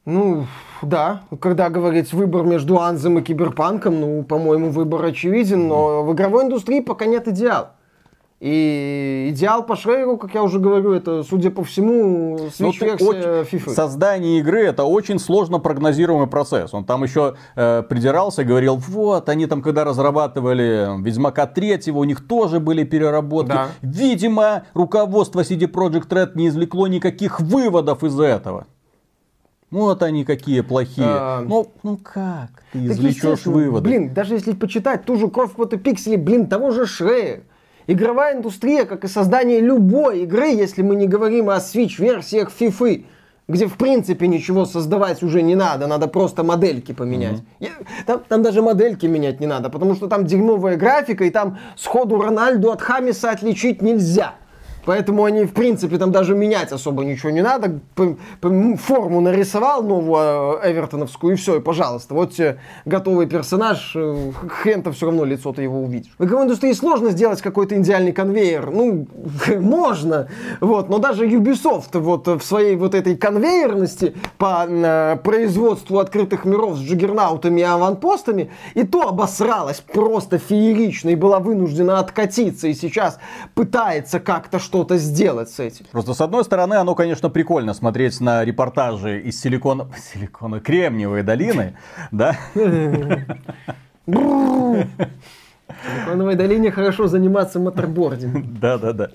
Ну, 0.05 0.47
да, 0.83 1.23
когда 1.41 1.71
говорить 1.71 2.13
выбор 2.13 2.43
между 2.43 2.81
Анзом 2.81 3.19
и 3.19 3.23
Киберпанком, 3.23 4.01
ну, 4.01 4.25
по-моему, 4.25 4.71
выбор 4.71 5.05
очевиден, 5.05 5.69
но 5.69 6.03
в 6.03 6.13
игровой 6.13 6.45
индустрии 6.45 6.81
пока 6.81 7.07
нет 7.07 7.29
идеала. 7.29 7.77
И 8.43 9.29
идеал 9.31 9.63
по 9.65 9.77
Шрейеру, 9.77 10.17
как 10.17 10.35
я 10.35 10.43
уже 10.43 10.59
говорю, 10.59 10.91
это, 10.95 11.23
судя 11.23 11.53
по 11.53 11.63
всему, 11.63 12.37
Ну, 12.41 12.51
свич-версия 12.51 13.05
очень- 13.05 13.21
FIFA. 13.23 13.71
Создание 13.71 14.41
игры 14.41 14.65
это 14.65 14.83
очень 14.83 15.21
сложно 15.21 15.61
прогнозируемый 15.61 16.27
процесс. 16.27 16.75
Он 16.75 16.85
там 16.85 17.05
еще 17.05 17.37
э, 17.55 17.85
придирался, 17.89 18.43
говорил, 18.43 18.75
вот, 18.75 19.29
они 19.29 19.47
там, 19.47 19.63
когда 19.63 19.85
разрабатывали 19.85 20.89
Ведьмака 21.05 21.47
3, 21.47 21.93
у 21.93 22.03
них 22.03 22.27
тоже 22.27 22.59
были 22.59 22.83
переработки. 22.83 23.53
Да. 23.53 23.69
Видимо, 23.81 24.65
руководство 24.75 25.43
CD 25.43 25.71
Projekt 25.71 26.09
Red 26.09 26.33
не 26.35 26.49
извлекло 26.49 26.89
никаких 26.89 27.41
выводов 27.41 28.03
из 28.03 28.19
этого. 28.19 28.67
Вот 29.71 30.03
они 30.03 30.25
какие 30.25 30.63
плохие. 30.63 31.07
А, 31.09 31.43
Ну, 31.43 31.69
ну 31.85 31.97
как 31.97 32.51
ты 32.73 32.89
Так, 32.89 32.91
извлечешь 32.97 33.47
выводы? 33.47 33.89
Блин, 33.89 34.13
даже 34.13 34.35
если 34.35 34.53
почитать 34.53 35.05
ту 35.05 35.15
же 35.15 35.29
кровь 35.29 35.53
фото 35.53 35.77
пикселей, 35.77 36.17
блин, 36.17 36.49
того 36.49 36.73
же 36.73 36.87
Шрея. 36.87 37.45
Игровая 37.87 38.37
индустрия, 38.37 38.85
как 38.85 39.05
и 39.05 39.09
создание 39.09 39.61
любой 39.61 40.21
игры, 40.21 40.49
если 40.49 40.83
мы 40.83 40.95
не 40.97 41.07
говорим 41.09 41.51
о 41.51 41.57
Switch-версиях 41.57 42.51
FIFA, 42.59 43.05
где 43.49 43.67
в 43.67 43.75
принципе 43.77 44.29
ничего 44.29 44.65
создавать 44.67 45.23
уже 45.23 45.43
не 45.43 45.55
надо, 45.57 45.87
надо 45.87 46.07
просто 46.07 46.45
модельки 46.45 46.93
поменять. 46.93 47.43
Я- 47.59 47.71
Там, 48.07 48.23
там 48.29 48.43
даже 48.43 48.63
модельки 48.63 49.07
менять 49.07 49.41
не 49.41 49.47
надо, 49.47 49.69
потому 49.69 49.95
что 49.95 50.07
там 50.09 50.25
дерьмовая 50.27 50.77
графика, 50.77 51.25
и 51.25 51.31
там 51.31 51.59
сходу 51.77 52.21
Рональду 52.21 52.71
от 52.71 52.81
Хамиса 52.81 53.31
отличить 53.31 53.83
нельзя. 53.83 54.35
Поэтому 54.85 55.25
они, 55.25 55.45
в 55.45 55.53
принципе, 55.53 55.99
там 55.99 56.11
даже 56.11 56.35
менять 56.35 56.73
особо 56.73 57.05
ничего 57.05 57.31
не 57.31 57.43
надо. 57.43 57.81
Форму 58.79 59.21
нарисовал 59.21 59.83
новую 59.83 60.59
э, 60.63 60.73
эвертоновскую, 60.73 61.35
и 61.35 61.37
все, 61.37 61.57
и 61.57 61.61
пожалуйста. 61.61 62.15
Вот 62.15 62.35
тебе 62.35 62.59
готовый 62.85 63.27
персонаж, 63.27 63.93
э, 63.95 64.33
хрен-то 64.49 64.93
все 64.93 65.07
равно 65.07 65.25
лицо 65.25 65.53
ты 65.53 65.63
его 65.63 65.83
увидишь. 65.83 66.13
В 66.19 66.25
игровой 66.25 66.47
индустрии 66.47 66.73
сложно 66.73 67.11
сделать 67.11 67.41
какой-то 67.41 67.81
идеальный 67.81 68.13
конвейер. 68.13 68.71
Ну, 68.71 69.07
можно, 69.61 70.29
вот, 70.61 70.89
но 70.89 70.99
даже 70.99 71.27
Ubisoft 71.27 71.99
вот 71.99 72.27
в 72.27 72.43
своей 72.43 72.77
вот 72.77 72.95
этой 72.95 73.17
конвейерности 73.17 74.15
по 74.39 74.67
э, 74.69 75.17
производству 75.23 75.99
открытых 75.99 76.45
миров 76.45 76.77
с 76.77 76.81
джиггернаутами 76.81 77.61
и 77.61 77.65
аванпостами 77.65 78.51
и 78.75 78.85
то 78.85 79.09
обосралась 79.09 79.81
просто 79.81 80.39
феерично 80.39 81.11
и 81.11 81.15
была 81.15 81.39
вынуждена 81.39 81.99
откатиться 81.99 82.69
и 82.69 82.75
сейчас 82.75 83.19
пытается 83.55 84.21
как-то 84.21 84.59
что-то 84.73 84.97
сделать 84.97 85.51
с 85.51 85.61
этим. 85.61 85.85
Просто 85.93 86.15
с 86.15 86.21
одной 86.23 86.45
стороны, 86.45 86.75
оно, 86.75 86.95
конечно, 86.95 87.29
прикольно 87.29 87.75
смотреть 87.75 88.19
на 88.23 88.43
репортажи 88.43 89.21
из 89.21 89.39
силикона, 89.39 89.87
силикона 90.13 90.61
Кремниевой 90.61 91.23
долины, 91.23 91.77
да? 92.11 92.35
В 94.07 94.87
Силиконовой 95.85 96.37
долине 96.37 96.71
хорошо 96.71 97.07
заниматься 97.07 97.59
моторбордингом. 97.59 98.59
Да, 98.61 98.79
да, 98.79 98.93
да. 98.93 99.11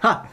Ха! 0.00 0.26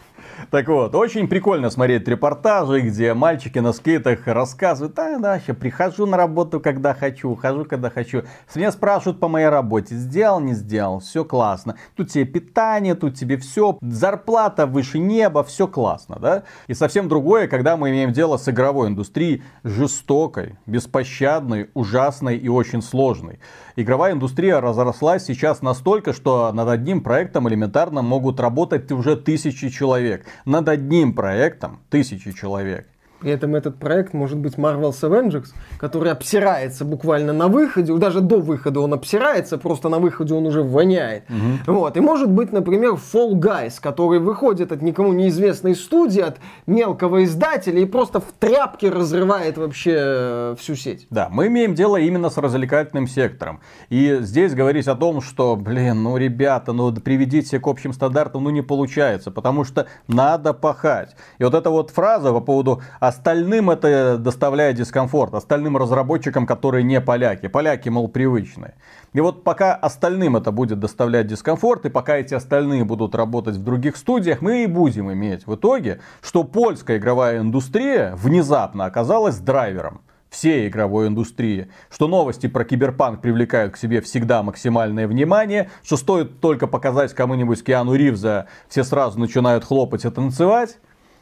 Так 0.51 0.67
вот, 0.67 0.95
очень 0.95 1.27
прикольно 1.27 1.69
смотреть 1.69 2.07
репортажи, 2.07 2.81
где 2.81 3.13
мальчики 3.13 3.59
на 3.59 3.73
скейтах 3.73 4.25
рассказывают, 4.25 4.95
да, 4.95 5.17
да, 5.19 5.39
сейчас 5.39 5.55
прихожу 5.57 6.05
на 6.05 6.17
работу, 6.17 6.59
когда 6.59 6.93
хочу, 6.93 7.35
хожу, 7.35 7.65
когда 7.65 7.89
хочу. 7.89 8.23
С 8.47 8.55
меня 8.55 8.71
спрашивают 8.71 9.19
по 9.19 9.27
моей 9.27 9.49
работе, 9.49 9.95
сделал, 9.95 10.39
не 10.39 10.53
сделал, 10.53 10.99
все 10.99 11.23
классно. 11.23 11.75
Тут 11.95 12.09
тебе 12.09 12.25
питание, 12.25 12.95
тут 12.95 13.15
тебе 13.15 13.37
все, 13.37 13.77
зарплата 13.81 14.65
выше 14.65 14.99
неба, 14.99 15.43
все 15.43 15.67
классно, 15.67 16.17
да? 16.19 16.43
И 16.67 16.73
совсем 16.73 17.07
другое, 17.07 17.47
когда 17.47 17.77
мы 17.77 17.89
имеем 17.89 18.11
дело 18.11 18.37
с 18.37 18.47
игровой 18.49 18.87
индустрией, 18.87 19.43
жестокой, 19.63 20.57
беспощадной, 20.65 21.69
ужасной 21.73 22.37
и 22.37 22.47
очень 22.47 22.81
сложной. 22.81 23.39
Игровая 23.81 24.11
индустрия 24.11 24.59
разрослась 24.59 25.23
сейчас 25.23 25.61
настолько, 25.61 26.11
что 26.11 26.51
над 26.51 26.67
одним 26.67 26.99
проектом 26.99 27.47
элементарно 27.47 28.01
могут 28.01 28.41
работать 28.41 28.91
уже 28.91 29.15
тысячи 29.15 29.69
человек. 29.69 30.25
Над 30.43 30.67
одним 30.67 31.13
проектом 31.13 31.79
тысячи 31.89 32.33
человек. 32.33 32.89
При 33.21 33.31
этом 33.31 33.55
этот 33.55 33.77
проект 33.77 34.13
может 34.13 34.37
быть 34.37 34.55
Marvel's 34.55 35.01
Avengers, 35.01 35.47
который 35.77 36.11
обсирается 36.11 36.85
буквально 36.85 37.33
на 37.33 37.47
выходе, 37.47 37.93
даже 37.97 38.21
до 38.21 38.37
выхода 38.37 38.79
он 38.79 38.93
обсирается, 38.93 39.57
просто 39.57 39.89
на 39.89 39.99
выходе 39.99 40.33
он 40.33 40.45
уже 40.45 40.63
воняет. 40.63 41.23
Вот. 41.67 41.97
И 41.97 41.99
может 41.99 42.29
быть, 42.29 42.51
например, 42.51 42.93
Fall 42.93 43.33
Guys, 43.33 43.75
который 43.79 44.19
выходит 44.19 44.71
от 44.71 44.81
никому 44.81 45.13
неизвестной 45.13 45.75
студии, 45.75 46.21
от 46.21 46.37
мелкого 46.67 47.23
издателя 47.23 47.79
и 47.79 47.85
просто 47.85 48.19
в 48.19 48.31
тряпке 48.39 48.89
разрывает 48.89 49.57
вообще 49.57 49.95
э, 49.97 50.55
всю 50.57 50.75
сеть. 50.75 51.07
Да, 51.09 51.27
мы 51.29 51.47
имеем 51.47 51.75
дело 51.75 51.97
именно 51.97 52.29
с 52.29 52.37
развлекательным 52.37 53.07
сектором. 53.07 53.59
И 53.89 54.19
здесь 54.21 54.53
говорить 54.53 54.87
о 54.87 54.95
том, 54.95 55.21
что, 55.21 55.55
блин, 55.55 56.03
ну, 56.03 56.17
ребята, 56.17 56.73
ну, 56.73 56.93
приведите 56.93 57.59
к 57.59 57.67
общим 57.67 57.93
стандартам, 57.93 58.43
ну, 58.43 58.49
не 58.49 58.61
получается, 58.61 59.31
потому 59.31 59.63
что 59.63 59.87
надо 60.07 60.53
пахать. 60.53 61.15
И 61.37 61.43
вот 61.43 61.53
эта 61.53 61.69
вот 61.69 61.91
фраза 61.91 62.31
по 62.31 62.39
поводу 62.39 62.81
остальным 63.09 63.69
это 63.69 64.17
доставляет 64.17 64.77
дискомфорт, 64.77 65.33
остальным 65.33 65.77
разработчикам, 65.77 66.45
которые 66.45 66.83
не 66.83 67.01
поляки. 67.01 67.47
Поляки, 67.47 67.89
мол, 67.89 68.07
привычные. 68.07 68.75
И 69.13 69.19
вот 69.19 69.43
пока 69.43 69.75
остальным 69.75 70.37
это 70.37 70.51
будет 70.51 70.79
доставлять 70.79 71.27
дискомфорт, 71.27 71.85
и 71.85 71.89
пока 71.89 72.15
эти 72.17 72.33
остальные 72.33 72.85
будут 72.85 73.15
работать 73.15 73.55
в 73.55 73.63
других 73.63 73.97
студиях, 73.97 74.41
мы 74.41 74.63
и 74.63 74.67
будем 74.67 75.11
иметь 75.11 75.45
в 75.47 75.55
итоге, 75.55 75.99
что 76.21 76.43
польская 76.43 76.97
игровая 76.97 77.39
индустрия 77.39 78.15
внезапно 78.15 78.85
оказалась 78.85 79.37
драйвером. 79.39 80.01
всей 80.29 80.67
игровой 80.67 81.07
индустрии, 81.07 81.69
что 81.89 82.07
новости 82.07 82.47
про 82.47 82.63
киберпанк 82.63 83.21
привлекают 83.21 83.73
к 83.73 83.77
себе 83.77 83.99
всегда 84.01 84.43
максимальное 84.43 85.07
внимание, 85.07 85.71
что 85.83 85.97
стоит 85.97 86.39
только 86.39 86.67
показать 86.67 87.13
кому-нибудь 87.15 87.63
Киану 87.63 87.95
Ривза, 87.95 88.45
все 88.67 88.83
сразу 88.83 89.19
начинают 89.19 89.63
хлопать 89.65 90.05
и 90.05 90.09
танцевать, 90.11 90.77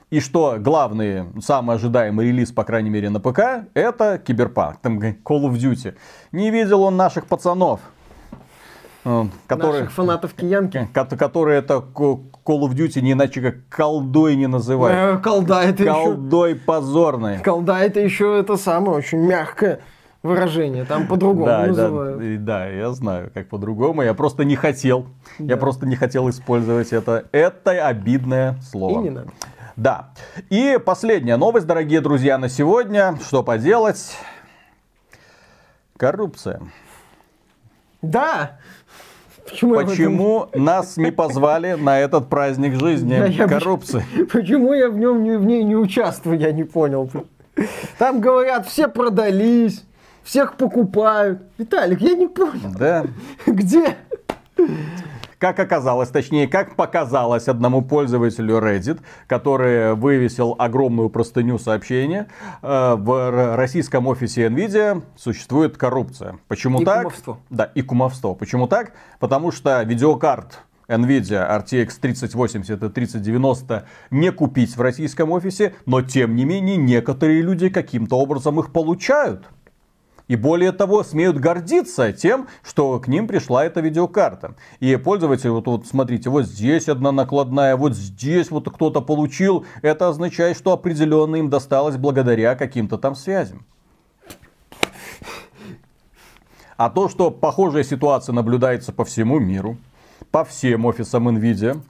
и 0.09 0.19
что 0.19 0.55
главный, 0.59 1.25
самый 1.41 1.75
ожидаемый 1.75 2.27
релиз, 2.27 2.51
по 2.51 2.63
крайней 2.63 2.89
мере 2.89 3.09
на 3.09 3.19
ПК, 3.19 3.67
это 3.73 4.17
Киберпанк, 4.17 4.77
там 4.81 4.99
Call 4.99 5.43
of 5.49 5.53
Duty. 5.55 5.95
Не 6.31 6.49
видел 6.51 6.81
он 6.83 6.95
наших 6.95 7.25
пацанов, 7.25 7.81
э, 9.05 9.25
которые, 9.47 9.81
Наших 9.81 9.93
фанатов 9.95 10.33
киянки. 10.33 10.87
ко- 10.93 11.05
которые 11.05 11.59
это 11.59 11.75
Call 11.93 12.21
of 12.45 12.71
Duty 12.73 13.01
не 13.01 13.11
иначе 13.13 13.41
как 13.41 13.55
колдой 13.69 14.35
не 14.35 14.47
называют. 14.47 15.19
Э, 15.19 15.23
Колда 15.23 15.63
это 15.63 15.83
еще... 15.83 15.93
Колдой 15.93 16.55
позорной. 16.55 17.39
Колда 17.39 17.79
это 17.79 17.99
еще 17.99 18.39
это 18.39 18.55
самое 18.57 18.97
очень 18.97 19.19
мягкое 19.19 19.79
выражение. 20.23 20.83
Там 20.85 21.07
по-другому 21.07 21.45
Да, 21.45 21.61
да, 21.61 21.67
называют. 21.67 22.21
и- 22.21 22.37
да, 22.37 22.67
я 22.67 22.91
знаю, 22.91 23.29
как 23.33 23.49
по-другому. 23.49 24.01
Я 24.03 24.13
просто 24.13 24.43
не 24.45 24.55
хотел. 24.55 25.07
Я 25.37 25.55
Да. 25.55 25.57
просто 25.57 25.85
не 25.85 25.95
хотел 25.95 26.29
использовать 26.29 26.91
это. 26.93 27.25
Это 27.31 27.71
обидное 27.87 28.53
И 28.53 28.61
слово. 28.63 29.01
не 29.03 29.09
надо. 29.09 29.29
Да. 29.77 30.09
И 30.49 30.79
последняя 30.83 31.37
новость, 31.37 31.67
дорогие 31.67 32.01
друзья, 32.01 32.39
на 32.39 32.49
сегодня. 32.49 33.15
Что 33.23 33.43
поделать? 33.43 34.17
Коррупция. 35.97 36.61
Да! 38.01 38.59
Почему, 39.47 39.79
я 39.79 39.85
Почему 39.85 40.49
нас 40.55 40.97
не 40.97 41.11
позвали 41.11 41.73
на 41.73 41.99
этот 41.99 42.27
праздник 42.27 42.73
Да, 42.73 42.79
жизни 42.79 43.13
я- 43.29 43.47
коррупции? 43.47 44.03
Почему 44.31 44.73
я 44.73 44.89
в 44.89 44.97
нем 44.97 45.23
не, 45.23 45.37
в 45.37 45.45
ней 45.45 45.63
не 45.63 45.75
участвую, 45.75 46.37
я 46.39 46.51
не 46.51 46.63
понял. 46.63 47.09
Там 47.99 48.19
говорят, 48.19 48.67
все 48.67 48.87
продались, 48.87 49.83
всех 50.23 50.57
покупают. 50.57 51.43
Виталик, 51.57 52.01
я 52.01 52.15
не 52.15 52.27
понял. 52.27 52.73
Да. 52.77 53.05
Где? 53.45 53.95
Как 55.39 55.59
оказалось, 55.59 56.09
точнее, 56.09 56.47
как 56.47 56.75
показалось 56.75 57.47
одному 57.47 57.83
пользователю 57.83 58.57
Reddit, 58.57 58.99
который 59.27 59.93
вывесил 59.93 60.55
огромную 60.57 61.09
простыню 61.09 61.59
сообщения, 61.59 62.27
э, 62.63 62.95
в 62.97 63.55
российском 63.55 64.07
офисе 64.07 64.47
Nvidia 64.47 65.03
существует 65.15 65.77
коррупция. 65.77 66.39
Почему 66.47 66.81
И 66.81 66.85
так? 66.85 67.03
кумовство. 67.03 67.37
Да, 67.51 67.65
и 67.65 67.81
кумовство. 67.83 68.33
Почему 68.33 68.67
так? 68.67 68.93
Потому 69.19 69.51
что 69.51 69.83
видеокарт 69.83 70.59
Nvidia 70.87 71.47
RTX 71.63 71.99
3080 72.01 72.83
и 72.83 72.89
3090 72.89 73.85
не 74.09 74.31
купить 74.31 74.75
в 74.75 74.81
российском 74.81 75.31
офисе, 75.31 75.75
но 75.85 76.01
тем 76.01 76.35
не 76.35 76.45
менее 76.45 76.77
некоторые 76.77 77.41
люди 77.41 77.69
каким-то 77.69 78.17
образом 78.17 78.59
их 78.59 78.71
получают. 78.71 79.45
И 80.27 80.35
более 80.35 80.73
того, 80.73 81.03
смеют 81.03 81.37
гордиться 81.37 82.11
тем, 82.11 82.47
что 82.63 82.99
к 82.99 83.07
ним 83.07 83.27
пришла 83.27 83.65
эта 83.65 83.79
видеокарта. 83.79 84.55
И 84.79 84.95
пользователь, 84.97 85.49
вот, 85.49 85.67
вот 85.67 85.87
смотрите, 85.87 86.29
вот 86.29 86.45
здесь 86.45 86.89
одна 86.89 87.11
накладная, 87.11 87.77
вот 87.77 87.95
здесь 87.95 88.51
вот 88.51 88.69
кто-то 88.69 89.01
получил. 89.01 89.65
Это 89.81 90.09
означает, 90.09 90.57
что 90.57 90.73
определенно 90.73 91.37
им 91.37 91.49
досталось 91.49 91.95
благодаря 91.95 92.55
каким-то 92.55 92.97
там 92.97 93.15
связям. 93.15 93.65
А 96.75 96.89
то, 96.89 97.09
что 97.09 97.31
похожая 97.31 97.83
ситуация 97.83 98.33
наблюдается 98.33 98.91
по 98.91 99.03
всему 99.03 99.39
миру, 99.39 99.77
по 100.29 100.43
всем 100.43 100.85
офисам 100.85 101.29
NVIDIA, 101.29 101.81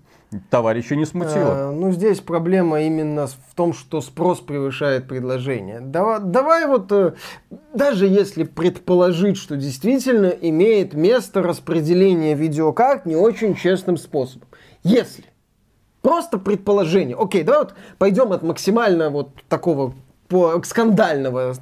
товарища 0.49 0.95
не 0.95 1.05
смутило. 1.05 1.69
Э, 1.69 1.71
ну, 1.71 1.91
здесь 1.91 2.19
проблема 2.19 2.81
именно 2.81 3.27
в 3.27 3.55
том, 3.55 3.73
что 3.73 4.01
спрос 4.01 4.39
превышает 4.39 5.07
предложение. 5.07 5.79
Давай, 5.79 6.19
давай 6.19 6.67
вот, 6.67 6.91
э, 6.91 7.13
даже 7.73 8.07
если 8.07 8.43
предположить, 8.43 9.37
что 9.37 9.55
действительно 9.55 10.27
имеет 10.27 10.93
место 10.93 11.41
распределение 11.41 12.35
видеокарт 12.35 13.05
не 13.05 13.15
очень 13.15 13.55
честным 13.55 13.97
способом. 13.97 14.47
Если. 14.83 15.25
Просто 16.01 16.37
предположение. 16.37 17.17
Окей, 17.17 17.43
давай 17.43 17.63
вот 17.63 17.73
пойдем 17.97 18.31
от 18.31 18.43
максимально 18.43 19.09
вот 19.09 19.31
такого 19.49 19.93
по 20.27 20.61
скандального 20.63 21.55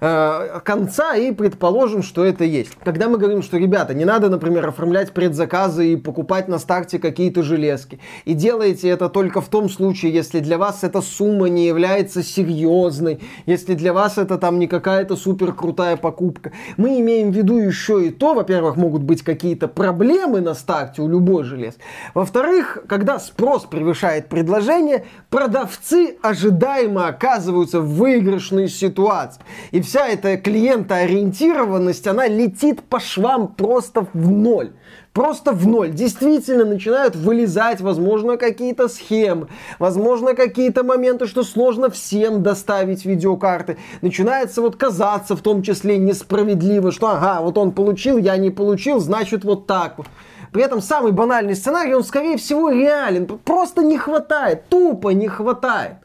э, 0.00 0.60
конца 0.64 1.16
и 1.16 1.32
предположим, 1.32 2.02
что 2.02 2.24
это 2.24 2.44
есть. 2.44 2.70
Когда 2.82 3.08
мы 3.08 3.18
говорим, 3.18 3.42
что, 3.42 3.58
ребята, 3.58 3.92
не 3.94 4.04
надо, 4.04 4.28
например, 4.30 4.66
оформлять 4.66 5.12
предзаказы 5.12 5.92
и 5.92 5.96
покупать 5.96 6.48
на 6.48 6.58
старте 6.58 6.98
какие-то 6.98 7.42
железки, 7.42 8.00
и 8.24 8.32
делаете 8.32 8.88
это 8.88 9.08
только 9.08 9.40
в 9.40 9.48
том 9.48 9.68
случае, 9.68 10.14
если 10.14 10.40
для 10.40 10.56
вас 10.56 10.82
эта 10.82 11.02
сумма 11.02 11.48
не 11.48 11.66
является 11.66 12.22
серьезной, 12.22 13.20
если 13.44 13.74
для 13.74 13.92
вас 13.92 14.16
это 14.16 14.38
там 14.38 14.58
не 14.58 14.66
какая-то 14.66 15.16
супер 15.16 15.52
крутая 15.52 15.96
покупка. 15.96 16.52
Мы 16.76 17.00
имеем 17.00 17.32
в 17.32 17.36
виду 17.36 17.58
еще 17.58 18.06
и 18.06 18.10
то, 18.10 18.34
во-первых, 18.34 18.76
могут 18.76 19.02
быть 19.02 19.22
какие-то 19.22 19.68
проблемы 19.68 20.40
на 20.40 20.54
старте 20.54 21.02
у 21.02 21.08
любой 21.08 21.44
железки. 21.44 21.80
Во-вторых, 22.14 22.78
когда 22.88 23.18
спрос 23.18 23.64
превышает 23.64 24.28
предложение, 24.28 25.04
продавцы 25.28 26.16
ожидаемо 26.22 27.08
оказываются 27.08 27.80
в 27.80 28.05
выигрышной 28.06 28.68
ситуации. 28.68 29.42
И 29.72 29.80
вся 29.80 30.06
эта 30.06 30.36
клиентоориентированность, 30.36 32.06
она 32.06 32.28
летит 32.28 32.82
по 32.82 33.00
швам 33.00 33.48
просто 33.48 34.06
в 34.12 34.30
ноль. 34.30 34.70
Просто 35.12 35.50
в 35.52 35.66
ноль. 35.66 35.90
Действительно 35.90 36.64
начинают 36.64 37.16
вылезать, 37.16 37.80
возможно, 37.80 38.36
какие-то 38.36 38.88
схемы, 38.88 39.48
возможно, 39.80 40.34
какие-то 40.34 40.84
моменты, 40.84 41.26
что 41.26 41.42
сложно 41.42 41.90
всем 41.90 42.42
доставить 42.44 43.04
видеокарты. 43.04 43.76
Начинается 44.02 44.60
вот 44.60 44.76
казаться 44.76 45.34
в 45.34 45.40
том 45.40 45.62
числе 45.62 45.98
несправедливо, 45.98 46.92
что 46.92 47.08
ага, 47.08 47.40
вот 47.40 47.58
он 47.58 47.72
получил, 47.72 48.18
я 48.18 48.36
не 48.36 48.50
получил, 48.50 49.00
значит 49.00 49.44
вот 49.44 49.66
так 49.66 49.94
вот. 49.98 50.06
При 50.52 50.62
этом 50.62 50.80
самый 50.80 51.10
банальный 51.10 51.56
сценарий, 51.56 51.94
он 51.94 52.04
скорее 52.04 52.36
всего 52.36 52.70
реален. 52.70 53.26
Просто 53.26 53.82
не 53.82 53.98
хватает, 53.98 54.68
тупо 54.68 55.08
не 55.08 55.26
хватает. 55.26 55.96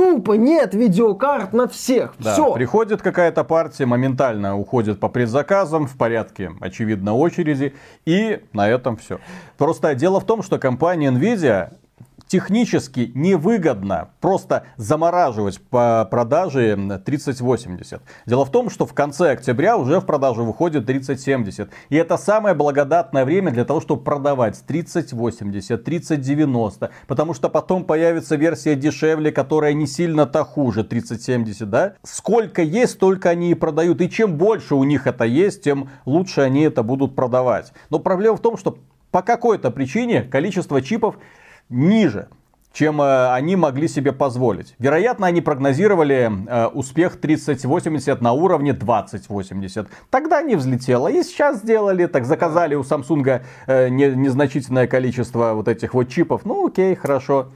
Тупо 0.00 0.32
нет 0.32 0.72
видеокарт 0.72 1.52
на 1.52 1.68
всех. 1.68 2.14
Да, 2.18 2.32
Все. 2.32 2.54
приходит 2.54 3.02
какая-то 3.02 3.44
партия, 3.44 3.84
моментально 3.84 4.56
уходит 4.56 4.98
по 4.98 5.10
предзаказам 5.10 5.86
в 5.86 5.94
порядке, 5.98 6.52
очевидно, 6.58 7.12
очереди, 7.12 7.74
и 8.06 8.40
на 8.54 8.66
этом 8.66 8.96
все. 8.96 9.20
Просто 9.58 9.94
дело 9.94 10.18
в 10.18 10.24
том, 10.24 10.42
что 10.42 10.58
компания 10.58 11.10
Nvidia 11.10 11.74
технически 12.30 13.10
невыгодно 13.16 14.10
просто 14.20 14.62
замораживать 14.76 15.60
по 15.60 16.06
продаже 16.08 16.78
3080. 17.04 18.02
Дело 18.24 18.44
в 18.44 18.52
том, 18.52 18.70
что 18.70 18.86
в 18.86 18.94
конце 18.94 19.32
октября 19.32 19.76
уже 19.76 19.98
в 19.98 20.06
продажу 20.06 20.44
выходит 20.44 20.86
3070. 20.86 21.70
И 21.88 21.96
это 21.96 22.16
самое 22.16 22.54
благодатное 22.54 23.24
время 23.24 23.50
для 23.50 23.64
того, 23.64 23.80
чтобы 23.80 24.04
продавать 24.04 24.62
3080, 24.64 25.82
3090. 25.82 26.90
Потому 27.08 27.34
что 27.34 27.48
потом 27.48 27.82
появится 27.82 28.36
версия 28.36 28.76
дешевле, 28.76 29.32
которая 29.32 29.72
не 29.72 29.88
сильно-то 29.88 30.44
хуже 30.44 30.84
3070, 30.84 31.68
да? 31.68 31.94
Сколько 32.04 32.62
есть, 32.62 32.92
столько 32.92 33.30
они 33.30 33.50
и 33.50 33.54
продают. 33.54 34.00
И 34.00 34.08
чем 34.08 34.36
больше 34.36 34.76
у 34.76 34.84
них 34.84 35.08
это 35.08 35.24
есть, 35.24 35.64
тем 35.64 35.90
лучше 36.04 36.42
они 36.42 36.62
это 36.62 36.84
будут 36.84 37.16
продавать. 37.16 37.72
Но 37.90 37.98
проблема 37.98 38.36
в 38.36 38.40
том, 38.40 38.56
что 38.56 38.78
по 39.10 39.22
какой-то 39.22 39.72
причине 39.72 40.22
количество 40.22 40.80
чипов 40.80 41.16
ниже 41.70 42.28
чем 42.72 43.02
э, 43.02 43.32
они 43.32 43.56
могли 43.56 43.88
себе 43.88 44.12
позволить. 44.12 44.74
Вероятно, 44.78 45.26
они 45.26 45.40
прогнозировали 45.40 46.30
э, 46.46 46.66
успех 46.68 47.20
3080 47.20 48.20
на 48.20 48.32
уровне 48.32 48.72
2080. 48.72 49.88
Тогда 50.10 50.42
не 50.42 50.56
взлетело. 50.56 51.08
И 51.08 51.22
сейчас 51.22 51.58
сделали, 51.58 52.06
так 52.06 52.24
заказали 52.26 52.74
у 52.74 52.82
Samsung 52.82 53.42
э, 53.66 53.88
не- 53.88 54.14
незначительное 54.14 54.86
количество 54.86 55.54
вот 55.54 55.68
этих 55.68 55.94
вот 55.94 56.08
чипов. 56.08 56.42
Ну 56.44 56.68
окей, 56.68 56.94
хорошо. 56.94 57.48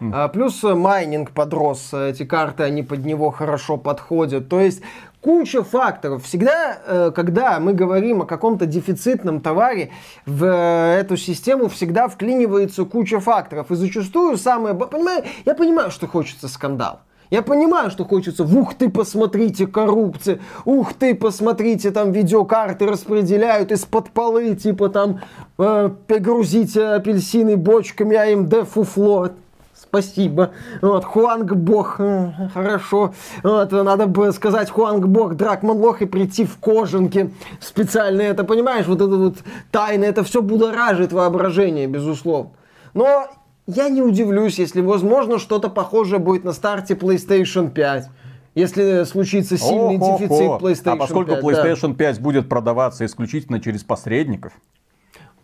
А, 0.00 0.28
плюс 0.28 0.62
майнинг 0.62 1.30
подрос, 1.30 1.94
эти 1.94 2.24
карты, 2.24 2.64
они 2.64 2.82
под 2.82 3.04
него 3.04 3.30
хорошо 3.30 3.76
подходят. 3.76 4.48
То 4.48 4.60
есть 4.60 4.82
куча 5.24 5.64
факторов. 5.64 6.24
Всегда, 6.24 6.78
э, 6.86 7.10
когда 7.14 7.58
мы 7.58 7.72
говорим 7.72 8.20
о 8.20 8.26
каком-то 8.26 8.66
дефицитном 8.66 9.40
товаре, 9.40 9.90
в 10.26 10.44
э, 10.44 11.00
эту 11.00 11.16
систему 11.16 11.68
всегда 11.68 12.08
вклинивается 12.08 12.84
куча 12.84 13.20
факторов. 13.20 13.70
И 13.70 13.74
зачастую 13.74 14.36
самое... 14.36 14.74
Понимаю, 14.74 15.24
я 15.46 15.54
понимаю, 15.54 15.90
что 15.90 16.06
хочется 16.06 16.46
скандал. 16.46 17.00
Я 17.30 17.40
понимаю, 17.40 17.90
что 17.90 18.04
хочется, 18.04 18.44
ух 18.44 18.74
ты, 18.74 18.90
посмотрите, 18.90 19.66
коррупция, 19.66 20.40
ух 20.66 20.92
ты, 20.92 21.14
посмотрите, 21.14 21.90
там 21.90 22.12
видеокарты 22.12 22.86
распределяют 22.86 23.72
из-под 23.72 24.10
полы, 24.10 24.54
типа 24.54 24.90
там, 24.90 25.20
э, 25.58 25.90
погрузите 26.06 26.84
апельсины 26.84 27.56
бочками 27.56 28.14
AMD 28.14 28.66
фуфло. 28.66 29.30
Спасибо. 29.76 30.52
Вот, 30.82 31.04
Хуанг 31.04 31.52
Бог, 31.54 31.96
э, 31.98 32.32
хорошо. 32.52 33.12
Вот, 33.42 33.72
надо 33.72 34.06
бы 34.06 34.32
сказать 34.32 34.70
Хуанг 34.70 35.06
Бог, 35.06 35.34
Дракман 35.34 35.76
Лох 35.76 36.00
и 36.00 36.06
прийти 36.06 36.44
в 36.44 36.58
кожанке 36.58 37.30
специально. 37.60 38.22
Это, 38.22 38.44
понимаешь, 38.44 38.86
вот 38.86 39.00
это 39.00 39.16
вот 39.16 39.36
тайна, 39.72 40.04
это 40.04 40.22
все 40.22 40.42
будоражит 40.42 41.12
воображение, 41.12 41.86
безусловно. 41.88 42.52
Но 42.94 43.26
я 43.66 43.88
не 43.88 44.02
удивлюсь, 44.02 44.58
если, 44.58 44.80
возможно, 44.80 45.38
что-то 45.38 45.68
похожее 45.68 46.18
будет 46.18 46.44
на 46.44 46.52
старте 46.52 46.94
PlayStation 46.94 47.70
5. 47.70 48.08
Если 48.54 49.02
случится 49.04 49.58
сильный 49.58 49.96
Ох-ох-ох. 49.96 50.20
дефицит 50.20 50.62
PlayStation 50.62 50.92
А 50.92 50.96
поскольку 50.96 51.32
5, 51.32 51.42
да. 51.42 51.48
PlayStation 51.48 51.94
5 51.94 52.20
будет 52.20 52.48
продаваться 52.48 53.04
исключительно 53.04 53.60
через 53.60 53.82
посредников, 53.82 54.52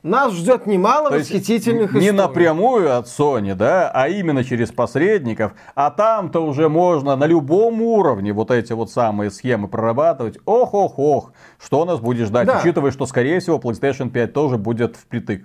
Нас 0.02 0.32
ждет 0.32 0.66
немало 0.66 1.10
то 1.10 1.16
восхитительных 1.18 1.92
не 1.92 1.98
историй. 2.00 2.12
напрямую 2.12 2.96
от 2.96 3.06
Sony, 3.06 3.54
да, 3.54 3.90
а 3.92 4.08
именно 4.08 4.42
через 4.44 4.70
посредников, 4.72 5.52
а 5.74 5.90
там-то 5.90 6.40
уже 6.40 6.70
можно 6.70 7.16
на 7.16 7.24
любом 7.26 7.82
уровне 7.82 8.32
вот 8.32 8.50
эти 8.50 8.72
вот 8.72 8.90
самые 8.90 9.30
схемы 9.30 9.68
прорабатывать. 9.68 10.38
Ох-ох-ох, 10.46 11.32
что 11.62 11.84
нас 11.84 12.00
будет 12.00 12.28
ждать, 12.28 12.46
Да. 12.46 12.58
учитывая, 12.60 12.92
что, 12.92 13.04
скорее 13.04 13.40
всего, 13.40 13.58
PlayStation 13.58 14.08
5 14.08 14.32
тоже 14.32 14.56
будет 14.56 14.96
впритык. 14.96 15.44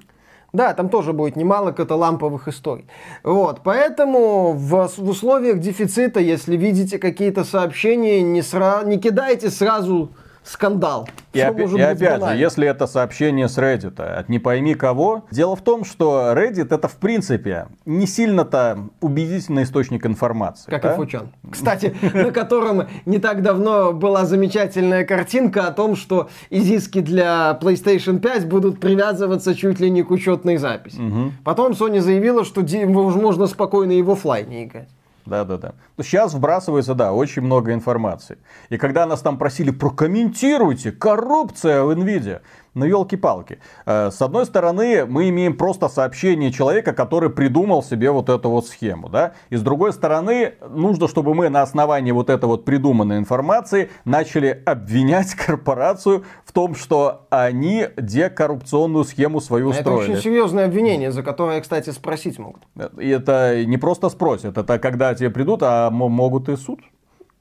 Да, 0.53 0.73
там 0.73 0.87
тоже 0.87 1.11
будет 1.11 1.35
немало 1.35 1.73
каталамповых 1.73 2.47
историй. 2.47 2.87
Вот, 3.23 3.59
поэтому 3.61 4.53
в, 4.53 4.87
в 4.87 5.09
условиях 5.09 5.59
дефицита, 5.59 6.21
если 6.21 6.55
видите 6.55 6.97
какие-то 6.97 7.43
сообщения, 7.43 8.21
не, 8.21 8.39
сра- 8.39 8.85
не 8.85 8.97
кидайте 8.97 9.49
сразу 9.49 10.13
скандал. 10.45 11.09
И, 11.33 11.43
может 11.43 11.77
и 11.77 11.81
опять 11.81 12.23
же, 12.23 12.35
если 12.37 12.67
это 12.67 12.87
сообщение 12.87 13.49
с 13.49 13.57
Reddit, 13.57 14.01
от 14.01 14.29
не 14.29 14.39
пойми 14.39 14.75
кого, 14.75 15.25
дело 15.31 15.55
в 15.55 15.61
том, 15.61 15.83
что 15.83 16.33
Reddit 16.33 16.73
это 16.73 16.87
в 16.87 16.95
принципе 16.95 17.67
не 17.85 18.05
сильно-то 18.05 18.89
убедительный 19.01 19.63
источник 19.63 20.05
информации. 20.05 20.69
Как 20.69 20.83
да? 20.83 20.93
и 20.93 20.95
Фучан. 20.95 21.31
Кстати, 21.51 21.95
на 22.13 22.31
котором 22.31 22.87
не 23.05 23.17
так 23.17 23.41
давно 23.41 23.91
была 23.91 24.25
замечательная 24.25 25.03
картинка 25.03 25.67
о 25.67 25.71
том, 25.71 25.95
что 25.95 26.29
изиски 26.49 27.01
для 27.01 27.57
PlayStation 27.61 28.19
5 28.19 28.47
будут 28.47 28.79
привязываться 28.79 29.55
чуть 29.55 29.79
ли 29.79 29.89
не 29.89 30.03
к 30.03 30.11
учетной 30.11 30.57
записи. 30.57 31.01
Потом 31.43 31.73
Sony 31.73 31.99
заявила, 31.99 32.45
что 32.45 32.61
можно 32.85 33.47
спокойно 33.47 33.93
и 33.93 34.01
в 34.01 34.11
оффлайне 34.11 34.65
играть. 34.65 34.89
Да, 35.25 35.43
да, 35.43 35.57
да. 35.57 35.73
Сейчас 35.97 36.33
вбрасывается, 36.33 36.93
да, 36.93 37.11
очень 37.11 37.41
много 37.41 37.73
информации. 37.73 38.37
И 38.69 38.77
когда 38.77 39.05
нас 39.05 39.21
там 39.21 39.37
просили, 39.37 39.71
прокомментируйте, 39.71 40.91
коррупция 40.91 41.83
в 41.83 41.91
Nvidia. 41.91 42.41
Ну, 42.75 42.85
елки-палки. 42.85 43.59
Э, 43.85 44.11
С 44.11 44.21
одной 44.21 44.45
стороны, 44.45 45.05
мы 45.05 45.29
имеем 45.29 45.55
просто 45.57 45.87
сообщение 45.87 46.51
человека, 46.51 46.91
который 46.93 47.29
придумал 47.29 47.81
себе 47.81 48.11
вот 48.11 48.29
эту 48.29 48.49
вот 48.49 48.67
схему, 48.67 49.07
да. 49.09 49.31
И 49.49 49.55
с 49.55 49.61
другой 49.61 49.93
стороны, 49.93 50.55
нужно, 50.69 51.07
чтобы 51.07 51.33
мы 51.33 51.47
на 51.49 51.61
основании 51.61 52.11
вот 52.11 52.29
этой 52.29 52.45
вот 52.45 52.65
придуманной 52.65 53.17
информации 53.17 53.89
начали 54.03 54.61
обвинять 54.65 55.33
корпорацию 55.45 56.25
в 56.43 56.51
том, 56.51 56.75
что 56.75 57.27
они 57.29 57.87
декоррупционную 57.97 59.05
схему 59.05 59.39
свою 59.39 59.69
Это 59.71 59.79
устроили. 59.79 60.11
очень 60.11 60.21
серьезное 60.21 60.65
обвинение, 60.65 61.11
за 61.11 61.23
которое, 61.23 61.61
кстати, 61.61 61.91
спросить 61.91 62.39
могут. 62.39 62.63
И 62.99 63.07
это 63.09 63.63
не 63.65 63.77
просто 63.77 64.09
спросят, 64.09 64.57
это 64.57 64.79
когда 64.79 65.15
тебе 65.15 65.29
придут, 65.29 65.61
а 65.63 65.89
могут 65.89 66.49
и 66.49 66.57
суд. 66.57 66.79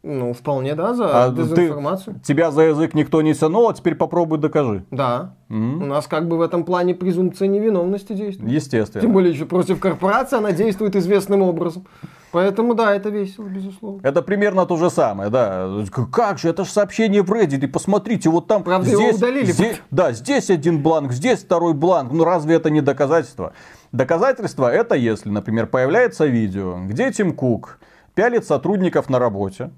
Ну, 0.06 0.34
вполне, 0.34 0.74
да, 0.74 0.92
за 0.92 1.24
А 1.24 1.30
ты- 1.30 1.44
дезинформацию. 1.44 2.20
тебя 2.22 2.50
за 2.50 2.62
язык 2.64 2.92
никто 2.92 3.22
не 3.22 3.32
тянул, 3.32 3.70
а 3.70 3.72
теперь 3.74 3.94
попробуй 3.94 4.36
докажи. 4.38 4.84
Да. 4.90 5.34
У 5.48 5.54
нас 5.54 6.06
как 6.06 6.28
бы 6.28 6.36
в 6.36 6.42
этом 6.42 6.64
плане 6.64 6.94
презумпция 6.94 7.48
невиновности 7.48 8.12
действует. 8.12 8.48
Тем 8.50 8.54
Естественно. 8.54 9.08
более 9.08 9.32
еще 9.32 9.46
против 9.46 9.80
корпорации 9.80 10.36
она 10.36 10.52
действует 10.52 10.94
известным 10.94 11.40
образом. 11.40 11.86
Поэтому 12.32 12.74
да, 12.74 12.94
это 12.94 13.08
весело, 13.08 13.46
безусловно. 13.46 14.00
Это 14.06 14.20
примерно 14.20 14.66
то 14.66 14.76
же 14.76 14.90
самое, 14.90 15.30
да. 15.30 15.70
Как 16.12 16.38
же, 16.38 16.48
это 16.50 16.64
же 16.64 16.70
сообщение 16.70 17.22
в 17.22 17.30
Reddit, 17.32 17.64
и 17.64 17.66
посмотрите, 17.66 18.28
вот 18.28 18.46
там 18.46 18.62
Правда, 18.62 18.90
его 18.90 19.00
здесь, 19.02 19.16
удалили 19.16 19.44
здесь- 19.52 19.80
да, 19.90 20.12
здесь 20.12 20.50
один 20.50 20.82
бланк, 20.82 21.12
здесь 21.12 21.44
второй 21.44 21.72
бланк. 21.72 22.12
Ну 22.12 22.24
разве 22.24 22.56
это 22.56 22.68
не 22.68 22.80
доказательство? 22.82 23.52
Доказательство 23.92 24.70
это 24.70 24.96
если, 24.96 25.30
например, 25.30 25.66
появляется 25.66 26.26
видео, 26.26 26.76
где 26.84 27.10
Тим 27.12 27.32
Кук 27.32 27.78
пялит 28.14 28.44
сотрудников 28.44 29.08
на 29.08 29.18
работе, 29.20 29.70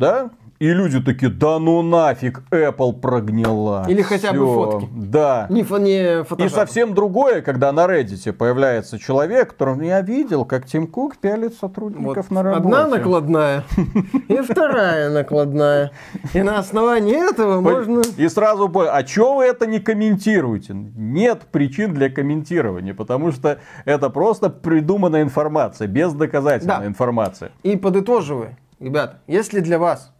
да, 0.00 0.30
и 0.58 0.74
люди 0.74 1.00
такие, 1.00 1.32
да 1.32 1.58
ну 1.58 1.80
нафиг, 1.80 2.42
Apple 2.50 3.00
прогнила. 3.00 3.86
Или 3.88 4.02
хотя 4.02 4.32
бы 4.32 4.38
Всё. 4.38 4.54
фотки. 4.54 4.88
Да. 4.92 5.46
Не, 5.48 5.62
фо- 5.62 5.80
не 5.80 6.44
И 6.44 6.48
совсем 6.50 6.92
другое, 6.94 7.40
когда 7.40 7.72
на 7.72 7.86
Reddit 7.86 8.32
появляется 8.34 8.98
человек, 8.98 9.52
которого 9.52 9.80
я 9.80 10.02
видел, 10.02 10.44
как 10.44 10.66
Тим 10.66 10.86
Кук 10.86 11.16
пялит 11.16 11.54
сотрудников 11.54 12.28
Вот 12.28 12.30
на 12.30 12.42
работе. 12.42 12.62
Одна 12.76 12.86
накладная 12.88 13.64
и 14.28 14.36
вторая 14.42 15.08
накладная. 15.08 15.92
И 16.34 16.42
на 16.42 16.58
основании 16.58 17.30
этого 17.30 17.62
можно... 17.62 18.02
И 18.18 18.28
сразу, 18.28 18.70
а 18.74 19.02
чё 19.02 19.36
вы 19.36 19.44
это 19.44 19.66
не 19.66 19.80
комментируете? 19.80 20.74
Нет 20.74 21.46
причин 21.50 21.94
для 21.94 22.10
комментирования, 22.10 22.92
потому 22.92 23.32
что 23.32 23.60
это 23.86 24.10
просто 24.10 24.50
придуманная 24.50 25.22
информация, 25.22 25.88
без 25.88 26.12
доказательной 26.12 26.86
информации. 26.86 27.50
И 27.62 27.76
подытоживая, 27.76 28.58
ребята, 28.80 29.20
если 29.26 29.60
для 29.60 29.78
вас 29.78 30.12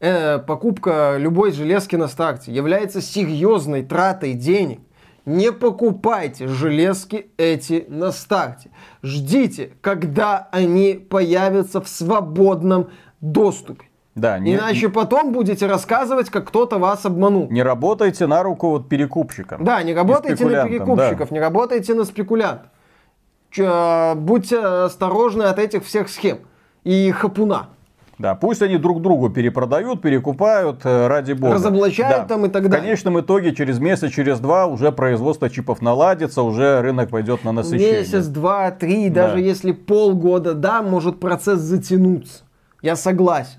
э, 0.00 0.38
покупка 0.38 1.16
любой 1.18 1.52
железки 1.52 1.96
на 1.96 2.08
старте 2.08 2.52
является 2.52 3.00
серьезной 3.00 3.82
тратой 3.82 4.32
денег, 4.32 4.80
не 5.26 5.52
покупайте 5.52 6.46
железки 6.46 7.30
эти 7.36 7.84
на 7.88 8.12
старте. 8.12 8.70
Ждите, 9.02 9.72
когда 9.80 10.48
они 10.52 10.94
появятся 10.94 11.80
в 11.80 11.88
свободном 11.88 12.90
доступе. 13.20 13.86
Да, 14.14 14.38
не, 14.38 14.54
Иначе 14.54 14.88
потом 14.88 15.32
будете 15.32 15.66
рассказывать, 15.66 16.30
как 16.30 16.48
кто-то 16.48 16.78
вас 16.78 17.04
обманул. 17.04 17.50
не 17.50 17.62
работайте 17.62 18.26
на 18.26 18.42
руку 18.42 18.70
вот 18.70 18.88
перекупщикам. 18.88 19.62
Да, 19.62 19.82
не 19.82 19.92
работайте 19.92 20.46
на 20.46 20.66
перекупщиков, 20.66 21.30
не 21.30 21.38
работайте 21.38 21.92
на 21.94 22.04
спекулянтов. 22.04 22.68
Будьте 24.16 24.58
осторожны 24.58 25.42
от 25.42 25.58
этих 25.58 25.84
всех 25.84 26.08
схем 26.08 26.38
и 26.84 27.10
хапуна. 27.10 27.70
Да, 28.18 28.34
пусть 28.34 28.62
они 28.62 28.78
друг 28.78 29.02
другу 29.02 29.28
перепродают, 29.28 30.00
перекупают, 30.00 30.80
э, 30.84 31.06
ради 31.06 31.32
бога. 31.32 31.54
Разоблачают 31.54 32.28
там 32.28 32.46
и 32.46 32.48
так 32.48 32.62
далее. 32.64 32.78
В 32.78 32.82
конечном 32.82 33.20
итоге, 33.20 33.54
через 33.54 33.78
месяц, 33.78 34.10
через 34.10 34.40
два 34.40 34.66
уже 34.66 34.90
производство 34.90 35.50
чипов 35.50 35.82
наладится, 35.82 36.42
уже 36.42 36.80
рынок 36.80 37.10
пойдет 37.10 37.44
на 37.44 37.52
насыщение. 37.52 38.00
Месяц, 38.00 38.26
два, 38.26 38.70
три, 38.70 39.10
Да. 39.10 39.26
даже 39.26 39.40
если 39.40 39.72
полгода, 39.72 40.54
да, 40.54 40.82
может 40.82 41.20
процесс 41.20 41.58
затянуться. 41.60 42.44
Я 42.80 42.96
согласен. 42.96 43.58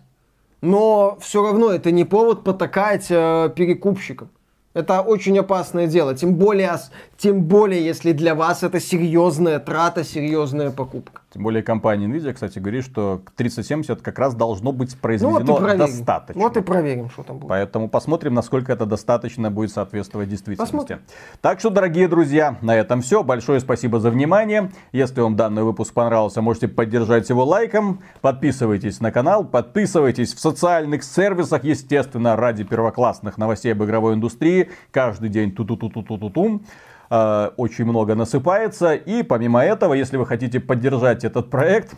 Но 0.61 1.19
все 1.21 1.43
равно 1.43 1.71
это 1.71 1.91
не 1.91 2.03
повод 2.03 2.43
потакать 2.43 3.05
э, 3.11 3.51
перекупщикам. 3.55 4.29
Это 4.73 5.01
очень 5.01 5.37
опасное 5.39 5.87
дело. 5.87 6.15
Тем 6.15 6.35
более, 6.35 6.77
тем 7.17 7.43
более, 7.43 7.83
если 7.83 8.11
для 8.11 8.33
вас 8.35 8.63
это 8.63 8.79
серьезная 8.79 9.59
трата, 9.59 10.03
серьезная 10.03 10.71
покупка. 10.71 11.21
Тем 11.37 11.43
более 11.43 11.61
компания 11.61 12.07
Nvidia, 12.07 12.33
кстати, 12.33 12.57
говорит, 12.57 12.83
что 12.83 13.21
к 13.23 13.29
3070 13.29 14.01
как 14.01 14.17
раз 14.17 14.33
должно 14.33 14.71
быть 14.71 14.89
Ну 14.89 14.95
вот 14.95 15.01
произведено 15.03 15.39
и 15.39 15.59
проверим. 15.59 15.77
достаточно. 15.77 16.41
Вот 16.41 16.57
и 16.57 16.61
проверим, 16.61 17.11
что 17.11 17.21
там 17.21 17.37
будет. 17.37 17.49
Поэтому 17.49 17.89
посмотрим, 17.89 18.33
насколько 18.33 18.73
это 18.73 18.87
достаточно 18.87 19.51
будет 19.51 19.69
соответствовать 19.69 20.29
действительности. 20.29 20.71
Посмотрим. 20.71 21.01
Так 21.41 21.59
что, 21.59 21.69
дорогие 21.69 22.07
друзья, 22.07 22.57
на 22.63 22.75
этом 22.75 23.03
все. 23.03 23.21
Большое 23.21 23.59
спасибо 23.59 23.99
за 23.99 24.09
внимание. 24.09 24.71
Если 24.91 25.21
вам 25.21 25.35
данный 25.35 25.61
выпуск 25.61 25.93
понравился, 25.93 26.41
можете 26.41 26.69
поддержать 26.69 27.29
его 27.29 27.45
лайком. 27.45 28.01
Подписывайтесь 28.21 28.99
на 28.99 29.11
канал, 29.11 29.45
подписывайтесь 29.45 30.33
в 30.33 30.39
социальных 30.39 31.03
сервисах, 31.03 31.63
естественно, 31.63 32.35
ради 32.35 32.63
первоклассных 32.63 33.37
новостей 33.37 33.73
об 33.73 33.83
игровой 33.83 34.15
индустрии. 34.15 34.71
Каждый 34.89 35.29
день 35.29 35.51
ту-ту-ту-ту-ту-ту. 35.51 36.61
Э, 37.09 37.49
Очень 37.57 37.85
много 37.85 38.15
насыпается. 38.15 38.93
И 38.95 39.23
помимо 39.23 39.63
этого, 39.63 39.93
если 39.93 40.17
вы 40.17 40.25
хотите 40.25 40.59
поддержать 40.59 41.23
этот 41.23 41.49
проект, 41.49 41.93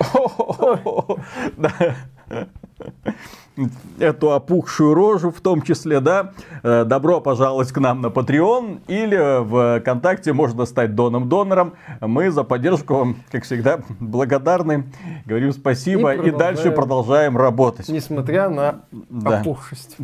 эту 3.98 4.32
опухшую 4.32 4.94
рожу 4.94 5.30
в 5.30 5.40
том 5.40 5.62
числе, 5.62 6.00
да, 6.00 6.32
э, 6.62 6.84
добро 6.84 7.20
пожаловать 7.20 7.70
к 7.70 7.78
нам 7.78 8.00
на 8.00 8.06
Patreon 8.06 8.80
или 8.88 9.42
в 9.42 9.80
ВКонтакте 9.80 10.32
можно 10.32 10.64
стать 10.64 10.94
доном-донором. 10.94 11.74
Мы 12.00 12.30
за 12.30 12.44
поддержку 12.44 12.94
вам, 12.94 13.16
как 13.30 13.44
всегда, 13.44 13.80
благодарны. 14.00 14.86
Говорим 15.26 15.52
спасибо 15.52 16.14
и, 16.14 16.28
И 16.28 16.30
дальше 16.30 16.70
продолжаем. 16.70 16.74
продолжаем 16.74 17.36
работать. 17.36 17.88
Несмотря 17.88 18.48
на 18.48 18.80
Да. 19.10 19.40
опухшесть 19.40 19.96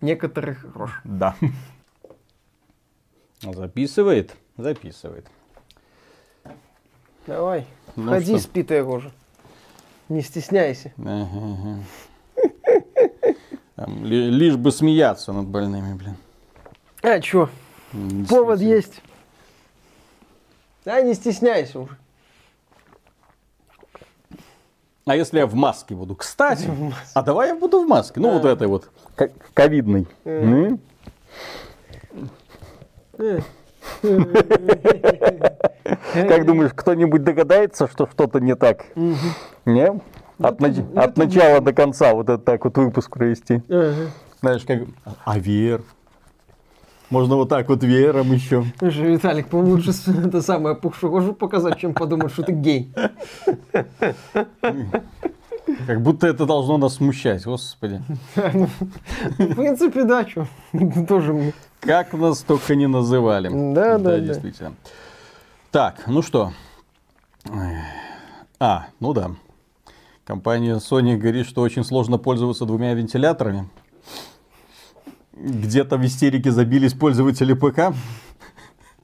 некоторых 0.00 0.64
рож. 0.74 1.00
Да. 1.04 1.34
Записывает? 3.52 4.34
Записывает. 4.56 5.26
Давай, 7.26 7.66
Ну 7.96 8.10
ходи, 8.10 8.32
что? 8.38 8.42
спитая 8.42 8.82
рожа. 8.84 9.10
Не 10.08 10.20
стесняйся. 10.22 10.92
Ага, 10.98 11.78
ага. 12.36 13.34
Там 13.76 14.04
ли- 14.04 14.30
лишь 14.30 14.56
бы 14.56 14.70
смеяться 14.70 15.32
над 15.32 15.46
больными, 15.46 15.94
блин. 15.94 16.16
А, 17.02 17.18
чё, 17.20 17.48
повод 18.28 18.60
есть. 18.60 19.00
Да, 20.84 21.00
не 21.00 21.14
стесняйся 21.14 21.80
уже. 21.80 21.96
А 25.06 25.16
если 25.16 25.38
я 25.38 25.46
в 25.46 25.54
маске 25.54 25.94
буду? 25.94 26.14
Кстати, 26.14 26.68
а 27.14 27.22
давай 27.22 27.48
я 27.48 27.54
буду 27.56 27.84
в 27.84 27.88
маске. 27.88 28.20
Ну, 28.20 28.30
вот 28.38 28.44
этой 28.44 28.66
вот, 28.68 28.90
ко- 29.16 29.32
ковидной. 29.54 30.06
М? 30.24 30.78
Как 36.12 36.46
думаешь, 36.46 36.72
кто-нибудь 36.74 37.24
догадается, 37.24 37.88
что 37.88 38.06
что-то 38.06 38.40
не 38.40 38.54
так? 38.54 38.86
Не? 39.64 40.00
От, 40.38 40.60
это- 40.60 40.84
от 41.00 41.16
начала 41.16 41.60
до 41.60 41.72
конца 41.72 42.12
вот 42.14 42.28
это 42.28 42.38
так 42.38 42.64
вот 42.64 42.76
выпуск 42.76 43.10
провести. 43.10 43.62
Знаешь, 44.40 44.62
как... 44.66 44.82
А 45.24 45.38
веер? 45.38 45.82
Можно 47.10 47.36
вот 47.36 47.48
так 47.48 47.68
вот 47.68 47.84
веером 47.84 48.32
еще. 48.32 48.64
Слушай, 48.78 49.12
Виталик, 49.12 49.46
по-моему, 49.48 49.72
лучше 49.72 49.92
это 50.26 50.42
самое 50.42 50.74
опухшую 50.74 51.14
рожу 51.14 51.32
показать, 51.34 51.78
чем 51.78 51.94
подумать, 51.94 52.32
что 52.32 52.42
ты 52.42 52.52
гей. 52.52 52.92
Как 55.86 56.02
будто 56.02 56.26
это 56.26 56.46
должно 56.46 56.76
нас 56.76 56.94
смущать, 56.94 57.44
господи. 57.44 58.02
В 58.34 59.54
принципе, 59.54 60.04
да, 60.04 60.26
что. 60.28 60.46
Тоже. 61.08 61.52
Как 61.80 62.12
нас 62.12 62.40
только 62.40 62.74
не 62.74 62.86
называли. 62.86 63.48
Да, 63.48 63.98
да, 63.98 64.10
да. 64.10 64.18
действительно. 64.18 64.74
Так, 65.70 66.06
ну 66.06 66.22
что. 66.22 66.52
А, 68.58 68.86
ну 69.00 69.12
да. 69.12 69.32
Компания 70.24 70.76
Sony 70.76 71.16
говорит, 71.16 71.46
что 71.46 71.60
очень 71.60 71.84
сложно 71.84 72.16
пользоваться 72.16 72.64
двумя 72.64 72.94
вентиляторами. 72.94 73.68
Где-то 75.34 75.96
в 75.98 76.06
истерике 76.06 76.50
забились 76.50 76.94
пользователи 76.94 77.52
ПК. 77.52 77.94